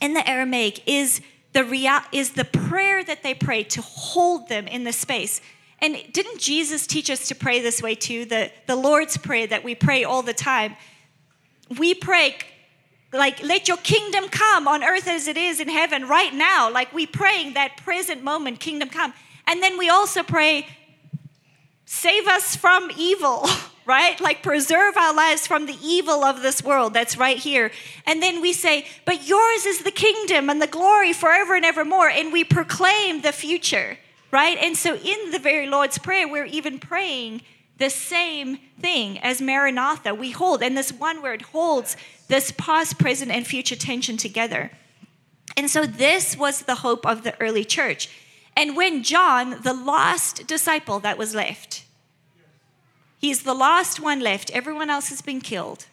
in 0.00 0.14
the 0.14 0.28
Aramaic 0.28 0.86
is 0.86 1.20
the, 1.52 1.64
real, 1.64 2.00
is 2.12 2.32
the 2.32 2.44
prayer 2.44 3.02
that 3.02 3.22
they 3.22 3.34
pray 3.34 3.62
to 3.64 3.80
hold 3.80 4.48
them 4.48 4.68
in 4.68 4.84
the 4.84 4.92
space. 4.92 5.40
And 5.80 5.96
didn't 6.12 6.40
Jesus 6.40 6.86
teach 6.86 7.10
us 7.10 7.28
to 7.28 7.34
pray 7.34 7.60
this 7.60 7.82
way 7.82 7.94
too? 7.94 8.24
The, 8.24 8.50
the 8.66 8.76
Lord's 8.76 9.16
Prayer 9.16 9.46
that 9.46 9.62
we 9.62 9.74
pray 9.74 10.04
all 10.04 10.22
the 10.22 10.32
time. 10.32 10.76
We 11.78 11.94
pray, 11.94 12.36
like, 13.12 13.42
let 13.42 13.68
your 13.68 13.76
kingdom 13.78 14.28
come 14.28 14.66
on 14.66 14.82
earth 14.82 15.06
as 15.06 15.28
it 15.28 15.36
is 15.36 15.60
in 15.60 15.68
heaven 15.68 16.08
right 16.08 16.32
now. 16.32 16.70
Like 16.70 16.92
we 16.92 17.06
praying 17.06 17.54
that 17.54 17.76
present 17.78 18.22
moment, 18.22 18.60
kingdom 18.60 18.88
come. 18.88 19.12
And 19.46 19.62
then 19.62 19.78
we 19.78 19.88
also 19.88 20.22
pray, 20.22 20.66
save 21.84 22.26
us 22.26 22.56
from 22.56 22.90
evil. 22.96 23.46
right? 23.86 24.20
Like 24.20 24.42
preserve 24.42 24.96
our 24.96 25.14
lives 25.14 25.46
from 25.46 25.66
the 25.66 25.76
evil 25.82 26.24
of 26.24 26.42
this 26.42 26.62
world 26.62 26.92
that's 26.92 27.16
right 27.16 27.38
here. 27.38 27.70
And 28.04 28.20
then 28.20 28.40
we 28.40 28.52
say, 28.52 28.86
but 29.04 29.26
yours 29.26 29.64
is 29.64 29.84
the 29.84 29.92
kingdom 29.92 30.50
and 30.50 30.60
the 30.60 30.66
glory 30.66 31.12
forever 31.12 31.54
and 31.54 31.64
evermore. 31.64 32.08
And 32.08 32.32
we 32.32 32.42
proclaim 32.42 33.22
the 33.22 33.32
future, 33.32 33.96
right? 34.30 34.58
And 34.58 34.76
so 34.76 34.96
in 34.96 35.30
the 35.30 35.38
very 35.38 35.66
Lord's 35.66 35.98
Prayer, 35.98 36.28
we're 36.28 36.46
even 36.46 36.78
praying 36.78 37.42
the 37.78 37.90
same 37.90 38.58
thing 38.80 39.18
as 39.18 39.40
Maranatha. 39.40 40.14
We 40.14 40.30
hold, 40.30 40.62
and 40.62 40.76
this 40.76 40.92
one 40.92 41.22
word 41.22 41.42
holds 41.42 41.96
this 42.28 42.52
past, 42.56 42.98
present, 42.98 43.30
and 43.30 43.46
future 43.46 43.76
tension 43.76 44.16
together. 44.16 44.70
And 45.56 45.70
so 45.70 45.86
this 45.86 46.36
was 46.36 46.62
the 46.62 46.76
hope 46.76 47.06
of 47.06 47.22
the 47.22 47.40
early 47.40 47.64
church. 47.64 48.08
And 48.56 48.76
when 48.76 49.02
John, 49.02 49.62
the 49.62 49.74
last 49.74 50.46
disciple 50.46 50.98
that 51.00 51.18
was 51.18 51.34
left, 51.34 51.84
He's 53.18 53.42
the 53.42 53.54
last 53.54 53.98
one 53.98 54.20
left. 54.20 54.50
Everyone 54.50 54.90
else 54.90 55.08
has 55.08 55.22
been 55.22 55.40
killed. 55.40 55.86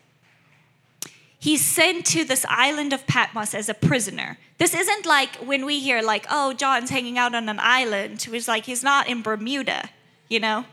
He's 1.43 1.59
sent 1.59 2.05
to 2.05 2.23
this 2.23 2.45
island 2.47 2.93
of 2.93 3.05
Patmos 3.05 3.53
as 3.53 3.67
a 3.67 3.73
prisoner. 3.73 4.37
This 4.59 4.73
isn't 4.73 5.05
like 5.05 5.35
when 5.45 5.65
we 5.65 5.81
hear, 5.81 6.01
like, 6.01 6.25
oh, 6.29 6.53
John's 6.53 6.89
hanging 6.89 7.17
out 7.17 7.35
on 7.35 7.49
an 7.49 7.59
island. 7.59 8.25
It's 8.31 8.47
like 8.47 8.63
he's 8.63 8.81
not 8.81 9.09
in 9.09 9.21
Bermuda, 9.21 9.89
you 10.29 10.39
know, 10.39 10.63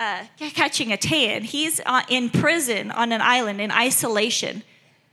uh, 0.00 0.24
catching 0.40 0.90
a 0.90 0.96
tan. 0.96 1.44
He's 1.44 1.80
uh, 1.86 2.02
in 2.08 2.30
prison 2.30 2.90
on 2.90 3.12
an 3.12 3.20
island 3.20 3.60
in 3.60 3.70
isolation. 3.70 4.64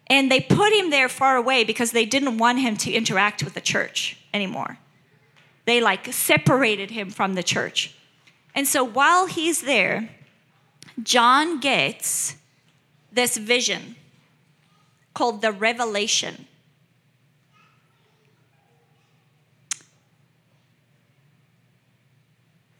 And 0.08 0.32
they 0.32 0.40
put 0.40 0.74
him 0.74 0.90
there 0.90 1.08
far 1.08 1.36
away 1.36 1.64
because 1.64 1.92
they 1.92 2.08
didn't 2.08 2.40
want 2.40 2.58
him 2.58 2.76
to 2.78 2.92
interact 2.92 3.44
with 3.44 3.54
the 3.54 3.62
church 3.62 4.18
anymore. 4.34 4.80
They 5.66 5.82
like 5.82 6.12
separated 6.12 6.90
him 6.90 7.12
from 7.12 7.36
the 7.36 7.44
church. 7.44 7.96
And 8.56 8.68
so 8.68 8.84
while 8.84 9.28
he's 9.28 9.62
there, 9.62 10.10
John 11.04 11.60
gets 11.60 12.38
this 13.12 13.38
vision 13.38 13.98
called 15.14 15.42
the 15.42 15.52
revelation. 15.52 16.48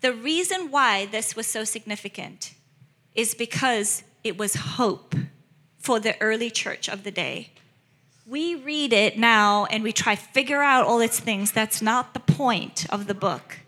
The 0.02 0.14
reason 0.14 0.70
why 0.70 1.06
this 1.06 1.36
was 1.36 1.48
so 1.48 1.64
significant 1.64 2.54
is 3.16 3.34
because 3.34 4.04
it 4.24 4.38
was 4.38 4.56
hope 4.56 5.16
for 5.78 6.00
the 6.00 6.20
early 6.22 6.50
church 6.50 6.90
of 6.90 7.04
the 7.04 7.12
day. 7.12 7.52
We 8.26 8.56
read 8.56 8.92
it 8.94 9.18
now 9.18 9.66
and 9.66 9.84
we 9.84 9.92
try 9.92 10.16
figure 10.16 10.62
out 10.62 10.86
all 10.86 11.00
its 11.00 11.20
things. 11.20 11.52
That's 11.52 11.82
not 11.82 12.14
the 12.14 12.20
point 12.20 12.86
of 12.90 13.08
the 13.08 13.14
book. 13.14 13.60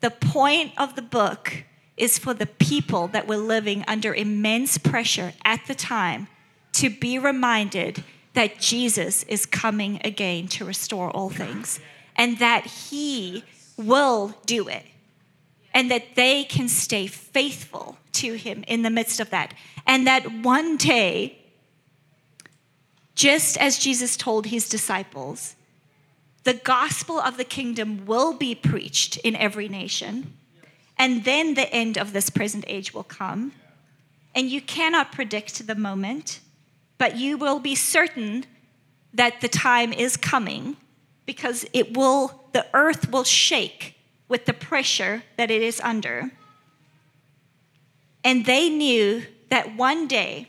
The 0.00 0.10
point 0.10 0.72
of 0.78 0.96
the 0.96 1.02
book 1.02 1.64
is 1.96 2.18
for 2.18 2.32
the 2.32 2.46
people 2.46 3.08
that 3.08 3.26
were 3.26 3.36
living 3.36 3.84
under 3.88 4.14
immense 4.14 4.78
pressure 4.78 5.32
at 5.44 5.66
the 5.66 5.74
time 5.74 6.28
to 6.74 6.90
be 6.90 7.18
reminded 7.18 8.04
that 8.34 8.58
Jesus 8.58 9.22
is 9.24 9.46
coming 9.46 10.00
again 10.04 10.48
to 10.48 10.64
restore 10.64 11.10
all 11.10 11.30
things 11.30 11.80
and 12.16 12.38
that 12.38 12.66
he 12.66 13.44
will 13.76 14.34
do 14.46 14.68
it 14.68 14.84
and 15.74 15.90
that 15.90 16.14
they 16.14 16.44
can 16.44 16.68
stay 16.68 17.06
faithful 17.06 17.98
to 18.12 18.34
him 18.34 18.64
in 18.66 18.82
the 18.82 18.90
midst 18.90 19.20
of 19.20 19.30
that. 19.30 19.54
And 19.86 20.06
that 20.06 20.42
one 20.42 20.76
day, 20.76 21.38
just 23.14 23.56
as 23.58 23.78
Jesus 23.78 24.16
told 24.16 24.46
his 24.46 24.68
disciples, 24.68 25.56
the 26.44 26.54
gospel 26.54 27.18
of 27.18 27.36
the 27.36 27.44
kingdom 27.44 28.06
will 28.06 28.32
be 28.32 28.54
preached 28.54 29.16
in 29.18 29.36
every 29.36 29.68
nation 29.68 30.34
and 30.98 31.24
then 31.24 31.54
the 31.54 31.72
end 31.72 31.96
of 31.96 32.12
this 32.12 32.28
present 32.28 32.64
age 32.66 32.92
will 32.92 33.04
come. 33.04 33.52
And 34.34 34.50
you 34.50 34.60
cannot 34.60 35.12
predict 35.12 35.66
the 35.66 35.74
moment, 35.74 36.40
but 36.98 37.16
you 37.16 37.38
will 37.38 37.60
be 37.60 37.74
certain 37.74 38.44
that 39.14 39.40
the 39.40 39.48
time 39.48 39.92
is 39.92 40.16
coming 40.16 40.76
because 41.26 41.64
it 41.72 41.96
will 41.96 42.44
the 42.52 42.66
earth 42.74 43.10
will 43.10 43.24
shake 43.24 43.94
with 44.28 44.44
the 44.46 44.52
pressure 44.52 45.22
that 45.36 45.50
it 45.50 45.62
is 45.62 45.80
under. 45.80 46.32
And 48.24 48.44
they 48.44 48.68
knew 48.68 49.24
that 49.48 49.76
one 49.76 50.06
day 50.06 50.48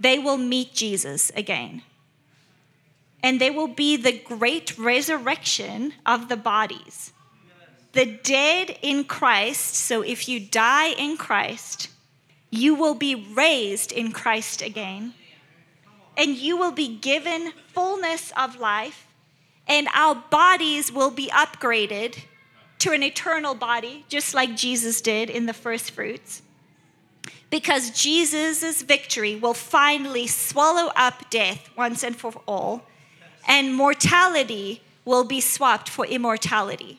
they 0.00 0.18
will 0.18 0.36
meet 0.36 0.74
Jesus 0.74 1.30
again. 1.34 1.82
And 3.22 3.40
there 3.40 3.52
will 3.52 3.68
be 3.68 3.96
the 3.96 4.18
great 4.18 4.76
resurrection 4.78 5.94
of 6.06 6.28
the 6.28 6.36
bodies 6.36 7.12
the 7.92 8.04
dead 8.22 8.78
in 8.82 9.02
Christ, 9.02 9.74
so 9.74 10.02
if 10.02 10.28
you 10.28 10.38
die 10.38 10.90
in 10.90 11.16
Christ, 11.16 11.88
you 12.50 12.74
will 12.74 12.94
be 12.94 13.14
raised 13.34 13.90
in 13.92 14.12
Christ 14.12 14.62
again. 14.62 15.14
And 16.18 16.36
you 16.36 16.56
will 16.56 16.72
be 16.72 16.96
given 16.96 17.52
fullness 17.72 18.32
of 18.36 18.58
life, 18.58 19.06
and 19.68 19.88
our 19.94 20.16
bodies 20.16 20.90
will 20.90 21.12
be 21.12 21.28
upgraded 21.28 22.18
to 22.80 22.90
an 22.90 23.02
eternal 23.02 23.54
body, 23.54 24.04
just 24.08 24.34
like 24.34 24.56
Jesus 24.56 25.00
did 25.00 25.30
in 25.30 25.46
the 25.46 25.52
first 25.52 25.92
fruits. 25.92 26.42
Because 27.50 27.90
Jesus' 27.90 28.82
victory 28.82 29.36
will 29.36 29.54
finally 29.54 30.26
swallow 30.26 30.90
up 30.96 31.30
death 31.30 31.70
once 31.76 32.02
and 32.02 32.16
for 32.16 32.32
all, 32.46 32.82
and 33.46 33.74
mortality 33.74 34.82
will 35.04 35.24
be 35.24 35.40
swapped 35.40 35.88
for 35.88 36.04
immortality. 36.04 36.98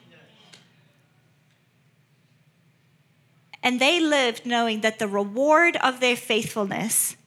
And 3.62 3.80
they 3.80 4.00
lived 4.00 4.46
knowing 4.46 4.82
that 4.82 4.98
the 4.98 5.08
reward 5.08 5.76
of 5.78 6.00
their 6.00 6.16
faithfulness 6.16 7.18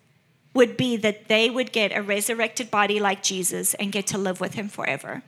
would 0.54 0.76
be 0.76 0.96
that 0.96 1.28
they 1.28 1.48
would 1.48 1.72
get 1.72 1.96
a 1.96 2.02
resurrected 2.02 2.70
body 2.70 3.00
like 3.00 3.22
Jesus 3.22 3.74
and 3.74 3.92
get 3.92 4.06
to 4.08 4.18
live 4.18 4.40
with 4.40 4.54
him 4.54 4.68
forever. 4.68 5.22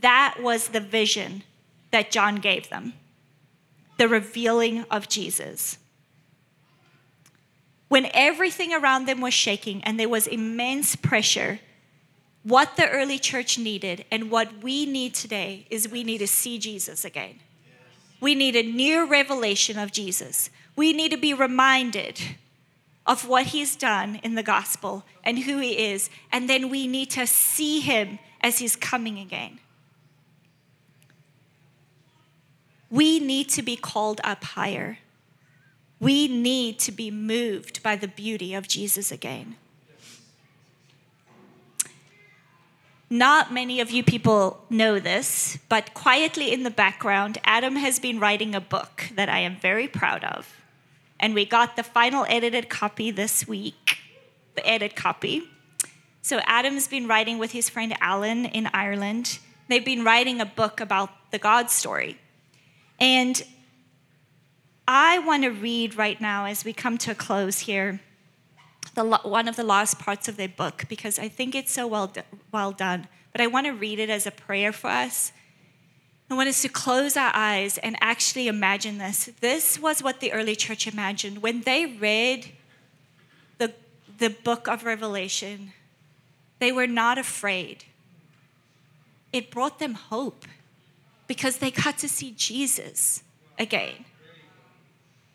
That 0.00 0.38
was 0.40 0.68
the 0.68 0.80
vision 0.80 1.44
that 1.90 2.10
John 2.10 2.36
gave 2.36 2.68
them 2.68 2.94
the 3.98 4.08
revealing 4.08 4.84
of 4.92 5.08
Jesus. 5.08 5.76
When 7.88 8.08
everything 8.14 8.72
around 8.72 9.06
them 9.06 9.20
was 9.20 9.34
shaking 9.34 9.82
and 9.82 9.98
there 9.98 10.08
was 10.08 10.26
immense 10.26 10.94
pressure, 10.94 11.58
what 12.44 12.76
the 12.76 12.88
early 12.88 13.18
church 13.18 13.58
needed 13.58 14.04
and 14.10 14.30
what 14.30 14.62
we 14.62 14.86
need 14.86 15.14
today 15.14 15.66
is 15.68 15.88
we 15.88 16.04
need 16.04 16.18
to 16.18 16.26
see 16.28 16.58
Jesus 16.58 17.04
again. 17.04 17.40
We 18.20 18.34
need 18.34 18.56
a 18.56 18.62
new 18.62 19.06
revelation 19.06 19.78
of 19.78 19.92
Jesus. 19.92 20.50
We 20.76 20.92
need 20.92 21.10
to 21.10 21.16
be 21.16 21.34
reminded 21.34 22.20
of 23.08 23.26
what 23.26 23.46
he's 23.46 23.74
done 23.74 24.20
in 24.22 24.34
the 24.34 24.42
gospel 24.42 25.02
and 25.24 25.40
who 25.40 25.58
he 25.58 25.90
is. 25.90 26.10
And 26.30 26.48
then 26.48 26.68
we 26.68 26.86
need 26.86 27.10
to 27.12 27.26
see 27.26 27.80
him 27.80 28.18
as 28.42 28.58
he's 28.58 28.76
coming 28.76 29.18
again. 29.18 29.58
We 32.90 33.18
need 33.18 33.48
to 33.50 33.62
be 33.62 33.76
called 33.76 34.20
up 34.22 34.44
higher. 34.44 34.98
We 35.98 36.28
need 36.28 36.78
to 36.80 36.92
be 36.92 37.10
moved 37.10 37.82
by 37.82 37.96
the 37.96 38.08
beauty 38.08 38.54
of 38.54 38.68
Jesus 38.68 39.10
again. 39.10 39.56
Not 43.10 43.52
many 43.52 43.80
of 43.80 43.90
you 43.90 44.04
people 44.04 44.62
know 44.68 45.00
this, 45.00 45.58
but 45.70 45.94
quietly 45.94 46.52
in 46.52 46.62
the 46.62 46.70
background, 46.70 47.38
Adam 47.42 47.76
has 47.76 47.98
been 47.98 48.20
writing 48.20 48.54
a 48.54 48.60
book 48.60 49.08
that 49.14 49.30
I 49.30 49.38
am 49.38 49.56
very 49.56 49.88
proud 49.88 50.24
of. 50.24 50.57
And 51.20 51.34
we 51.34 51.44
got 51.44 51.76
the 51.76 51.82
final 51.82 52.24
edited 52.28 52.68
copy 52.68 53.10
this 53.10 53.46
week, 53.46 53.98
the 54.54 54.66
edited 54.66 54.96
copy. 54.96 55.42
So 56.22 56.40
Adam's 56.44 56.88
been 56.88 57.08
writing 57.08 57.38
with 57.38 57.52
his 57.52 57.68
friend 57.68 57.96
Alan 58.00 58.44
in 58.44 58.68
Ireland. 58.72 59.38
They've 59.68 59.84
been 59.84 60.04
writing 60.04 60.40
a 60.40 60.46
book 60.46 60.80
about 60.80 61.10
the 61.30 61.38
God 61.38 61.70
story. 61.70 62.18
And 63.00 63.42
I 64.86 65.18
want 65.18 65.44
to 65.44 65.50
read 65.50 65.96
right 65.96 66.20
now 66.20 66.46
as 66.46 66.64
we 66.64 66.72
come 66.72 66.98
to 66.98 67.12
a 67.12 67.14
close 67.14 67.60
here 67.60 68.00
the, 68.94 69.04
one 69.04 69.48
of 69.48 69.56
the 69.56 69.64
last 69.64 69.98
parts 69.98 70.28
of 70.28 70.36
their 70.36 70.48
book 70.48 70.84
because 70.88 71.18
I 71.18 71.28
think 71.28 71.54
it's 71.54 71.72
so 71.72 71.86
well, 71.86 72.12
well 72.52 72.72
done. 72.72 73.06
But 73.32 73.40
I 73.40 73.46
want 73.46 73.66
to 73.66 73.72
read 73.72 73.98
it 73.98 74.10
as 74.10 74.26
a 74.26 74.30
prayer 74.30 74.72
for 74.72 74.88
us. 74.88 75.32
I 76.30 76.34
want 76.34 76.48
us 76.48 76.60
to 76.62 76.68
close 76.68 77.16
our 77.16 77.30
eyes 77.34 77.78
and 77.78 77.96
actually 78.00 78.48
imagine 78.48 78.98
this. 78.98 79.30
This 79.40 79.78
was 79.78 80.02
what 80.02 80.20
the 80.20 80.32
early 80.32 80.54
church 80.56 80.86
imagined. 80.86 81.40
When 81.40 81.62
they 81.62 81.86
read 81.86 82.50
the, 83.56 83.72
the 84.18 84.28
book 84.28 84.68
of 84.68 84.84
Revelation, 84.84 85.72
they 86.58 86.70
were 86.70 86.86
not 86.86 87.16
afraid. 87.16 87.84
It 89.32 89.50
brought 89.50 89.78
them 89.78 89.94
hope 89.94 90.44
because 91.26 91.58
they 91.58 91.70
got 91.70 91.96
to 91.98 92.08
see 92.08 92.34
Jesus 92.36 93.22
again. 93.58 94.04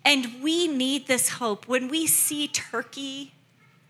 And 0.05 0.43
we 0.43 0.67
need 0.67 1.07
this 1.07 1.29
hope. 1.29 1.67
When 1.67 1.87
we 1.87 2.05
see 2.05 2.47
Turkey 2.47 3.33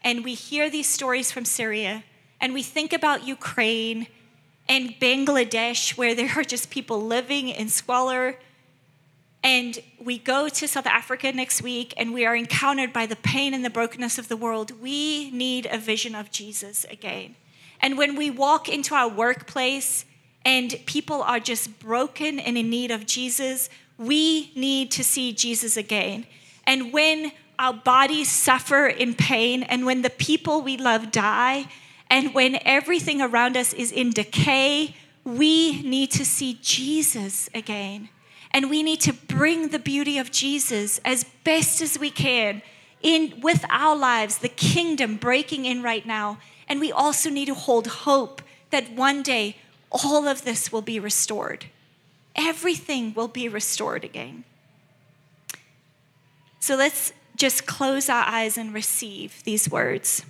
and 0.03 0.23
we 0.23 0.35
hear 0.35 0.69
these 0.69 0.87
stories 0.87 1.31
from 1.31 1.43
Syria 1.43 2.03
and 2.39 2.53
we 2.53 2.63
think 2.63 2.93
about 2.93 3.27
Ukraine 3.27 4.07
and 4.67 4.95
Bangladesh, 4.99 5.97
where 5.97 6.15
there 6.15 6.31
are 6.35 6.43
just 6.43 6.69
people 6.69 7.01
living 7.01 7.49
in 7.49 7.69
squalor, 7.69 8.37
and 9.43 9.79
we 9.99 10.17
go 10.17 10.47
to 10.47 10.67
South 10.67 10.87
Africa 10.87 11.31
next 11.33 11.61
week 11.61 11.93
and 11.97 12.13
we 12.13 12.25
are 12.25 12.35
encountered 12.35 12.93
by 12.93 13.05
the 13.05 13.17
pain 13.17 13.53
and 13.53 13.63
the 13.63 13.69
brokenness 13.69 14.17
of 14.17 14.29
the 14.29 14.37
world, 14.37 14.71
we 14.81 15.29
need 15.31 15.67
a 15.69 15.77
vision 15.77 16.15
of 16.15 16.31
Jesus 16.31 16.85
again. 16.85 17.35
And 17.81 17.97
when 17.97 18.15
we 18.15 18.31
walk 18.31 18.69
into 18.69 18.95
our 18.95 19.09
workplace 19.09 20.05
and 20.45 20.79
people 20.85 21.21
are 21.21 21.41
just 21.41 21.77
broken 21.79 22.39
and 22.39 22.57
in 22.57 22.69
need 22.69 22.89
of 22.89 23.05
Jesus, 23.05 23.69
we 23.97 24.53
need 24.55 24.91
to 24.91 25.03
see 25.03 25.33
Jesus 25.33 25.75
again. 25.75 26.25
And 26.65 26.93
when 26.93 27.33
our 27.59 27.73
bodies 27.73 28.29
suffer 28.29 28.87
in 28.87 29.13
pain, 29.13 29.63
and 29.63 29.85
when 29.85 30.01
the 30.01 30.09
people 30.09 30.61
we 30.61 30.77
love 30.77 31.11
die, 31.11 31.67
and 32.13 32.31
when 32.35 32.59
everything 32.63 33.23
around 33.23 33.57
us 33.57 33.73
is 33.73 33.91
in 33.91 34.11
decay, 34.11 34.95
we 35.23 35.81
need 35.81 36.11
to 36.11 36.23
see 36.23 36.59
Jesus 36.61 37.49
again. 37.55 38.09
And 38.51 38.69
we 38.69 38.83
need 38.83 39.01
to 39.01 39.13
bring 39.13 39.69
the 39.69 39.79
beauty 39.79 40.19
of 40.19 40.29
Jesus 40.29 41.01
as 41.03 41.25
best 41.43 41.81
as 41.81 41.97
we 41.97 42.11
can 42.11 42.61
in 43.01 43.41
with 43.41 43.65
our 43.67 43.95
lives, 43.95 44.37
the 44.37 44.47
kingdom 44.47 45.17
breaking 45.17 45.65
in 45.65 45.81
right 45.81 46.05
now. 46.05 46.37
And 46.67 46.79
we 46.79 46.91
also 46.91 47.31
need 47.31 47.45
to 47.45 47.55
hold 47.55 47.87
hope 47.87 48.43
that 48.69 48.91
one 48.91 49.23
day 49.23 49.57
all 49.91 50.27
of 50.27 50.43
this 50.43 50.71
will 50.71 50.83
be 50.83 50.99
restored. 50.99 51.65
Everything 52.35 53.15
will 53.15 53.27
be 53.27 53.49
restored 53.49 54.03
again. 54.03 54.43
So 56.59 56.75
let's 56.75 57.11
just 57.35 57.65
close 57.65 58.07
our 58.07 58.23
eyes 58.27 58.55
and 58.55 58.71
receive 58.71 59.43
these 59.45 59.67
words. 59.67 60.25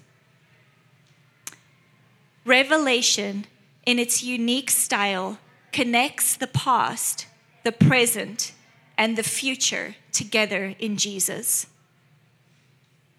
Revelation, 2.45 3.45
in 3.85 3.99
its 3.99 4.23
unique 4.23 4.69
style, 4.69 5.37
connects 5.71 6.35
the 6.35 6.47
past, 6.47 7.27
the 7.63 7.71
present, 7.71 8.53
and 8.97 9.17
the 9.17 9.23
future 9.23 9.95
together 10.11 10.75
in 10.79 10.97
Jesus. 10.97 11.67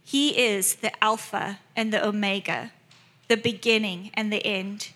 He 0.04 0.38
is 0.38 0.76
the 0.76 0.92
Alpha 1.02 1.58
and 1.74 1.92
the 1.92 2.06
Omega, 2.06 2.72
the 3.28 3.36
beginning 3.36 4.10
and 4.14 4.32
the 4.32 4.44
end. 4.46 4.90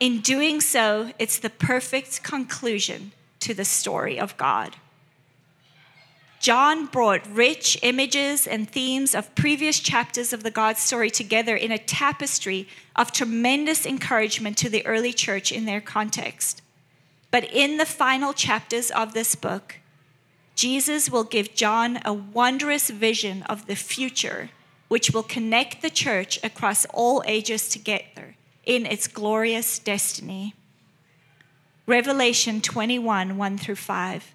In 0.00 0.20
doing 0.20 0.60
so, 0.60 1.12
it's 1.18 1.38
the 1.38 1.50
perfect 1.50 2.24
conclusion 2.24 3.12
to 3.40 3.54
the 3.54 3.64
story 3.64 4.18
of 4.18 4.36
God. 4.36 4.76
John 6.42 6.86
brought 6.86 7.24
rich 7.32 7.78
images 7.82 8.48
and 8.48 8.68
themes 8.68 9.14
of 9.14 9.32
previous 9.36 9.78
chapters 9.78 10.32
of 10.32 10.42
the 10.42 10.50
God 10.50 10.76
story 10.76 11.08
together 11.08 11.54
in 11.54 11.70
a 11.70 11.78
tapestry 11.78 12.66
of 12.96 13.12
tremendous 13.12 13.86
encouragement 13.86 14.56
to 14.58 14.68
the 14.68 14.84
early 14.84 15.12
church 15.12 15.52
in 15.52 15.66
their 15.66 15.80
context. 15.80 16.60
But 17.30 17.44
in 17.44 17.76
the 17.76 17.86
final 17.86 18.32
chapters 18.32 18.90
of 18.90 19.14
this 19.14 19.36
book, 19.36 19.76
Jesus 20.56 21.08
will 21.08 21.22
give 21.22 21.54
John 21.54 22.00
a 22.04 22.12
wondrous 22.12 22.90
vision 22.90 23.44
of 23.44 23.66
the 23.66 23.76
future, 23.76 24.50
which 24.88 25.12
will 25.12 25.22
connect 25.22 25.80
the 25.80 25.90
church 25.90 26.40
across 26.42 26.86
all 26.86 27.22
ages 27.24 27.68
together 27.68 28.34
in 28.64 28.84
its 28.84 29.06
glorious 29.06 29.78
destiny. 29.78 30.54
Revelation 31.86 32.60
21 32.60 33.36
1 33.36 33.58
through 33.58 33.76
5. 33.76 34.34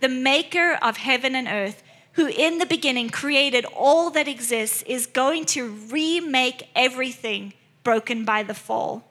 the 0.00 0.08
maker 0.08 0.78
of 0.82 0.96
heaven 0.96 1.34
and 1.34 1.48
earth, 1.48 1.82
who 2.12 2.26
in 2.26 2.58
the 2.58 2.66
beginning 2.66 3.10
created 3.10 3.64
all 3.74 4.10
that 4.10 4.28
exists, 4.28 4.82
is 4.82 5.06
going 5.06 5.44
to 5.46 5.68
remake 5.68 6.68
everything 6.74 7.52
broken 7.82 8.24
by 8.24 8.42
the 8.42 8.54
fall. 8.54 9.04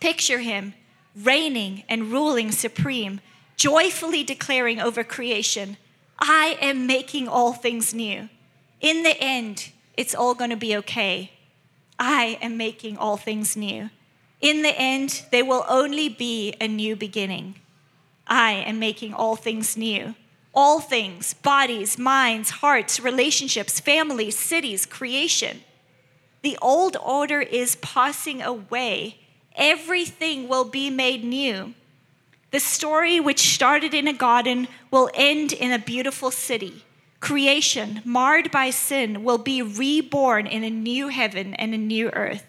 Picture 0.00 0.38
him 0.38 0.74
reigning 1.16 1.84
and 1.88 2.10
ruling 2.10 2.50
supreme, 2.50 3.20
joyfully 3.56 4.24
declaring 4.24 4.80
over 4.80 5.04
creation, 5.04 5.76
I 6.18 6.56
am 6.60 6.86
making 6.86 7.28
all 7.28 7.52
things 7.52 7.94
new. 7.94 8.28
In 8.80 9.02
the 9.02 9.16
end, 9.20 9.70
it's 9.96 10.14
all 10.14 10.34
going 10.34 10.50
to 10.50 10.56
be 10.56 10.76
okay. 10.76 11.32
I 11.98 12.38
am 12.42 12.56
making 12.56 12.96
all 12.96 13.16
things 13.16 13.56
new. 13.56 13.90
In 14.40 14.62
the 14.62 14.76
end, 14.78 15.24
there 15.30 15.44
will 15.44 15.64
only 15.68 16.08
be 16.08 16.54
a 16.60 16.68
new 16.68 16.96
beginning. 16.96 17.56
I 18.26 18.52
am 18.52 18.78
making 18.78 19.14
all 19.14 19.36
things 19.36 19.76
new. 19.76 20.14
All 20.54 20.80
things, 20.80 21.34
bodies, 21.34 21.98
minds, 21.98 22.50
hearts, 22.50 23.00
relationships, 23.00 23.80
families, 23.80 24.38
cities, 24.38 24.86
creation. 24.86 25.62
The 26.42 26.56
old 26.62 26.96
order 27.02 27.40
is 27.40 27.76
passing 27.76 28.40
away. 28.40 29.18
Everything 29.56 30.46
will 30.46 30.64
be 30.64 30.90
made 30.90 31.24
new. 31.24 31.74
The 32.52 32.60
story, 32.60 33.18
which 33.18 33.54
started 33.54 33.94
in 33.94 34.06
a 34.06 34.12
garden, 34.12 34.68
will 34.90 35.10
end 35.14 35.52
in 35.52 35.72
a 35.72 35.78
beautiful 35.78 36.30
city. 36.30 36.84
Creation, 37.18 38.00
marred 38.04 38.50
by 38.52 38.70
sin, 38.70 39.24
will 39.24 39.38
be 39.38 39.60
reborn 39.60 40.46
in 40.46 40.62
a 40.62 40.70
new 40.70 41.08
heaven 41.08 41.54
and 41.54 41.74
a 41.74 41.78
new 41.78 42.10
earth. 42.10 42.46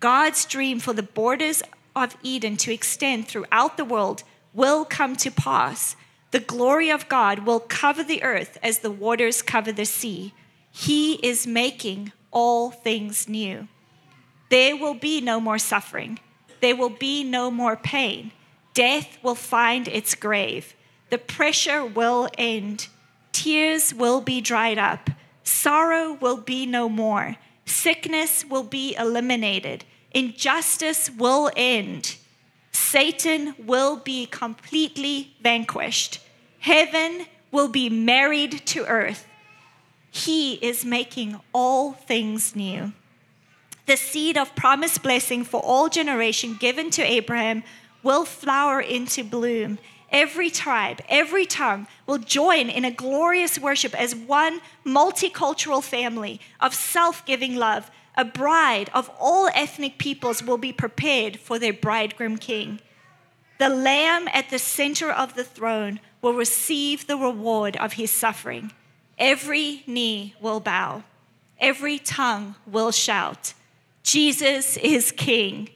God's 0.00 0.44
dream 0.46 0.80
for 0.80 0.92
the 0.92 1.02
borders 1.02 1.62
of 1.94 2.16
Eden 2.22 2.56
to 2.56 2.72
extend 2.72 3.28
throughout 3.28 3.76
the 3.76 3.84
world 3.84 4.24
will 4.56 4.84
come 4.84 5.14
to 5.14 5.30
pass. 5.30 5.94
The 6.32 6.40
glory 6.40 6.90
of 6.90 7.08
God 7.08 7.40
will 7.40 7.60
cover 7.60 8.02
the 8.02 8.22
earth 8.22 8.58
as 8.62 8.78
the 8.78 8.90
waters 8.90 9.42
cover 9.42 9.70
the 9.70 9.84
sea. 9.84 10.34
He 10.72 11.14
is 11.16 11.46
making 11.46 12.12
all 12.32 12.70
things 12.70 13.28
new. 13.28 13.68
There 14.48 14.76
will 14.76 14.94
be 14.94 15.20
no 15.20 15.40
more 15.40 15.58
suffering. 15.58 16.18
There 16.60 16.74
will 16.74 16.90
be 16.90 17.22
no 17.22 17.50
more 17.50 17.76
pain. 17.76 18.32
Death 18.74 19.18
will 19.22 19.34
find 19.34 19.86
its 19.88 20.14
grave. 20.14 20.74
The 21.10 21.18
pressure 21.18 21.84
will 21.84 22.28
end. 22.36 22.88
Tears 23.32 23.94
will 23.94 24.20
be 24.20 24.40
dried 24.40 24.78
up. 24.78 25.10
Sorrow 25.44 26.14
will 26.14 26.38
be 26.38 26.66
no 26.66 26.88
more. 26.88 27.36
Sickness 27.64 28.44
will 28.44 28.64
be 28.64 28.94
eliminated. 28.96 29.84
Injustice 30.12 31.10
will 31.10 31.50
end. 31.56 32.16
Satan 32.76 33.54
will 33.58 33.96
be 33.96 34.26
completely 34.26 35.34
vanquished. 35.40 36.20
Heaven 36.58 37.26
will 37.50 37.68
be 37.68 37.88
married 37.88 38.66
to 38.66 38.84
earth. 38.84 39.26
He 40.10 40.54
is 40.54 40.84
making 40.84 41.40
all 41.54 41.92
things 41.92 42.54
new. 42.54 42.92
The 43.86 43.96
seed 43.96 44.36
of 44.36 44.54
promised 44.54 45.02
blessing 45.02 45.42
for 45.42 45.60
all 45.60 45.88
generation 45.88 46.56
given 46.58 46.90
to 46.90 47.02
Abraham 47.02 47.62
will 48.02 48.24
flower 48.24 48.80
into 48.80 49.24
bloom. 49.24 49.78
Every 50.10 50.50
tribe, 50.50 51.00
every 51.08 51.46
tongue 51.46 51.86
will 52.06 52.18
join 52.18 52.68
in 52.68 52.84
a 52.84 52.90
glorious 52.90 53.58
worship 53.58 53.98
as 53.98 54.14
one 54.14 54.60
multicultural 54.84 55.82
family 55.82 56.40
of 56.60 56.74
self 56.74 57.24
giving 57.24 57.56
love. 57.56 57.90
A 58.16 58.24
bride 58.24 58.90
of 58.94 59.10
all 59.18 59.48
ethnic 59.54 59.98
peoples 59.98 60.42
will 60.42 60.58
be 60.58 60.72
prepared 60.72 61.38
for 61.38 61.58
their 61.58 61.72
bridegroom 61.72 62.38
king. 62.38 62.80
The 63.58 63.68
lamb 63.68 64.28
at 64.32 64.50
the 64.50 64.58
center 64.58 65.10
of 65.10 65.34
the 65.34 65.44
throne 65.44 66.00
will 66.22 66.34
receive 66.34 67.06
the 67.06 67.16
reward 67.16 67.76
of 67.76 67.94
his 67.94 68.10
suffering. 68.10 68.72
Every 69.18 69.82
knee 69.86 70.34
will 70.40 70.60
bow, 70.60 71.04
every 71.58 71.98
tongue 71.98 72.54
will 72.66 72.90
shout, 72.90 73.54
Jesus 74.06 74.76
is 74.76 75.10
King 75.10 75.68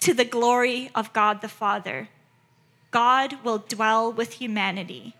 to 0.00 0.12
the 0.12 0.24
glory 0.24 0.90
of 0.92 1.12
God 1.12 1.40
the 1.40 1.48
Father. 1.48 2.08
God 2.90 3.44
will 3.44 3.58
dwell 3.58 4.12
with 4.12 4.34
humanity, 4.34 5.14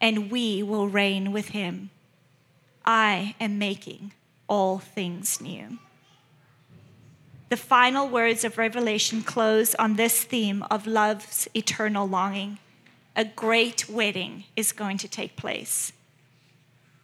and 0.00 0.28
we 0.28 0.60
will 0.62 0.88
reign 0.88 1.30
with 1.30 1.50
him. 1.50 1.90
I 2.84 3.36
am 3.38 3.58
making 3.58 4.14
all 4.48 4.78
things 4.78 5.40
new. 5.40 5.78
The 7.48 7.56
final 7.56 8.08
words 8.08 8.44
of 8.44 8.58
Revelation 8.58 9.22
close 9.22 9.74
on 9.76 9.94
this 9.94 10.22
theme 10.22 10.62
of 10.70 10.86
love's 10.86 11.48
eternal 11.54 12.06
longing. 12.06 12.58
A 13.16 13.24
great 13.24 13.88
wedding 13.88 14.44
is 14.54 14.72
going 14.72 14.98
to 14.98 15.08
take 15.08 15.34
place. 15.34 15.92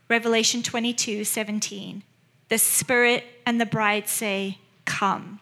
Revelation 0.09 0.62
22 0.62 1.24
17. 1.24 2.03
The 2.51 2.59
Spirit 2.59 3.24
and 3.47 3.59
the 3.59 3.66
bride 3.66 4.07
say, 4.07 4.59
Come. 4.84 5.40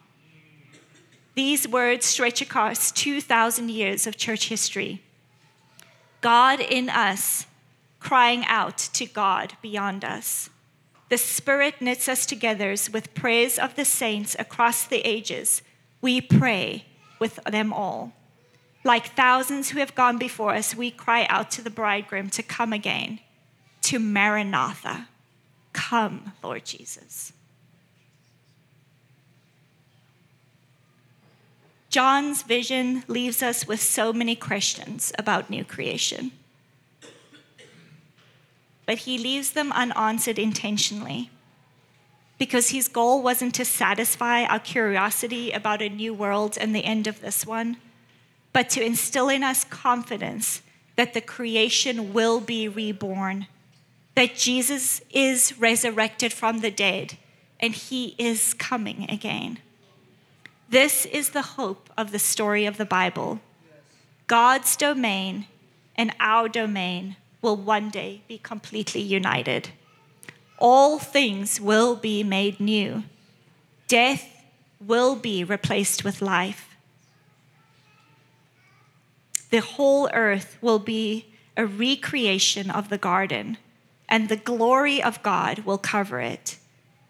These 1.35 1.67
words 1.67 2.05
stretch 2.05 2.41
across 2.41 2.91
2,000 2.91 3.69
years 3.69 4.07
of 4.07 4.15
church 4.15 4.47
history. 4.47 5.01
God 6.21 6.61
in 6.61 6.89
us, 6.89 7.45
crying 7.99 8.45
out 8.45 8.77
to 8.93 9.05
God 9.05 9.57
beyond 9.61 10.05
us. 10.05 10.49
The 11.13 11.19
Spirit 11.19 11.79
knits 11.79 12.09
us 12.09 12.25
together 12.25 12.73
with 12.91 13.13
prayers 13.13 13.59
of 13.59 13.75
the 13.75 13.85
saints 13.85 14.35
across 14.39 14.83
the 14.83 15.07
ages. 15.07 15.61
We 16.01 16.21
pray 16.21 16.85
with 17.19 17.35
them 17.43 17.71
all. 17.71 18.13
Like 18.83 19.15
thousands 19.15 19.69
who 19.69 19.77
have 19.77 19.93
gone 19.93 20.17
before 20.17 20.55
us, 20.55 20.75
we 20.75 20.89
cry 20.89 21.27
out 21.29 21.51
to 21.51 21.61
the 21.61 21.69
bridegroom 21.69 22.31
to 22.31 22.41
come 22.41 22.73
again, 22.73 23.19
to 23.83 23.99
Maranatha. 23.99 25.07
Come, 25.71 26.33
Lord 26.41 26.65
Jesus. 26.65 27.31
John's 31.91 32.41
vision 32.41 33.03
leaves 33.07 33.43
us 33.43 33.67
with 33.67 33.83
so 33.83 34.13
many 34.13 34.35
questions 34.35 35.13
about 35.19 35.51
new 35.51 35.63
creation. 35.63 36.31
But 38.85 38.99
he 38.99 39.17
leaves 39.17 39.51
them 39.51 39.71
unanswered 39.71 40.39
intentionally 40.39 41.29
because 42.37 42.69
his 42.69 42.87
goal 42.87 43.21
wasn't 43.21 43.55
to 43.55 43.63
satisfy 43.63 44.43
our 44.43 44.59
curiosity 44.59 45.51
about 45.51 45.81
a 45.81 45.89
new 45.89 46.13
world 46.13 46.57
and 46.59 46.75
the 46.75 46.83
end 46.83 47.07
of 47.07 47.21
this 47.21 47.45
one, 47.45 47.77
but 48.51 48.69
to 48.71 48.83
instill 48.83 49.29
in 49.29 49.43
us 49.43 49.63
confidence 49.63 50.61
that 50.95 51.13
the 51.13 51.21
creation 51.21 52.13
will 52.13 52.39
be 52.39 52.67
reborn, 52.67 53.47
that 54.15 54.35
Jesus 54.35 55.01
is 55.11 55.57
resurrected 55.57 56.33
from 56.33 56.59
the 56.59 56.71
dead, 56.71 57.17
and 57.59 57.73
he 57.73 58.15
is 58.17 58.53
coming 58.53 59.09
again. 59.09 59.59
This 60.69 61.05
is 61.05 61.29
the 61.29 61.41
hope 61.41 61.89
of 61.97 62.11
the 62.11 62.19
story 62.19 62.65
of 62.65 62.77
the 62.77 62.85
Bible. 62.85 63.39
God's 64.27 64.75
domain 64.75 65.45
and 65.95 66.11
our 66.19 66.49
domain 66.49 67.15
will 67.43 67.57
one 67.57 67.89
day 67.89 68.21
be 68.27 68.37
completely 68.37 69.01
united. 69.01 69.69
All 70.57 70.97
things 70.97 71.59
will 71.59 71.95
be 71.95 72.23
made 72.23 72.59
new. 72.59 73.03
Death 73.87 74.43
will 74.79 75.15
be 75.15 75.43
replaced 75.43 76.03
with 76.03 76.21
life. 76.21 76.75
The 79.51 79.61
whole 79.61 80.09
earth 80.13 80.57
will 80.61 80.79
be 80.79 81.33
a 81.55 81.65
recreation 81.65 82.71
of 82.71 82.89
the 82.89 82.97
garden, 82.97 83.57
and 84.09 84.27
the 84.29 84.35
glory 84.37 85.03
of 85.03 85.21
God 85.21 85.59
will 85.59 85.77
cover 85.77 86.19
it. 86.19 86.57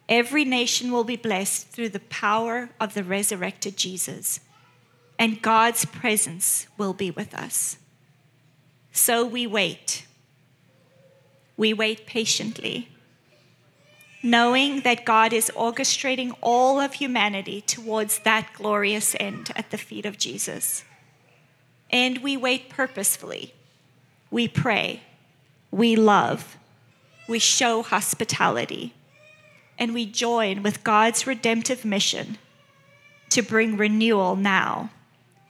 Every 0.09 0.43
nation 0.43 0.91
will 0.91 1.05
be 1.05 1.15
blessed 1.15 1.69
through 1.69 1.89
the 1.89 2.01
power 2.01 2.69
of 2.79 2.93
the 2.93 3.03
resurrected 3.03 3.77
Jesus, 3.77 4.41
and 5.17 5.41
God's 5.41 5.85
presence 5.85 6.67
will 6.77 6.93
be 6.93 7.11
with 7.11 7.33
us. 7.33 7.77
So 8.91 9.25
we 9.25 9.47
wait. 9.47 10.05
We 11.55 11.73
wait 11.73 12.05
patiently, 12.05 12.89
knowing 14.21 14.81
that 14.81 15.05
God 15.05 15.33
is 15.33 15.51
orchestrating 15.55 16.35
all 16.41 16.79
of 16.79 16.93
humanity 16.93 17.61
towards 17.61 18.19
that 18.19 18.49
glorious 18.53 19.15
end 19.19 19.51
at 19.55 19.69
the 19.69 19.77
feet 19.77 20.05
of 20.05 20.17
Jesus. 20.17 20.83
And 21.89 22.19
we 22.19 22.35
wait 22.35 22.69
purposefully. 22.69 23.53
We 24.31 24.47
pray. 24.47 25.01
We 25.69 25.95
love. 25.95 26.57
We 27.27 27.39
show 27.39 27.83
hospitality 27.83 28.93
and 29.77 29.93
we 29.93 30.05
join 30.05 30.63
with 30.63 30.83
God's 30.83 31.27
redemptive 31.27 31.83
mission 31.83 32.37
to 33.29 33.41
bring 33.41 33.77
renewal 33.77 34.35
now 34.35 34.91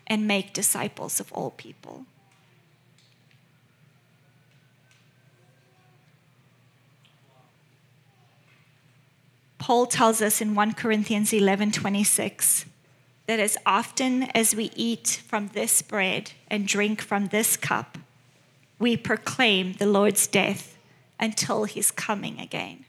and 0.08 0.28
make 0.28 0.54
disciples 0.54 1.20
of 1.20 1.32
all 1.34 1.52
people. 1.52 2.06
Paul 9.64 9.86
tells 9.86 10.22
us 10.22 10.42
in 10.42 10.56
1 10.56 10.74
Corinthians 10.74 11.32
11:26 11.32 12.66
that 13.28 13.40
as 13.40 13.58
often 13.66 14.24
as 14.36 14.54
we 14.54 14.70
eat 14.76 15.22
from 15.26 15.48
this 15.54 15.82
bread 15.82 16.34
and 16.50 16.68
drink 16.68 17.02
from 17.02 17.28
this 17.28 17.56
cup, 17.56 17.98
we 18.78 18.98
proclaim 18.98 19.72
the 19.72 19.86
Lord's 19.86 20.28
death 20.28 20.78
until 21.18 21.64
his 21.64 21.92
coming 21.92 22.42
again. 22.42 22.84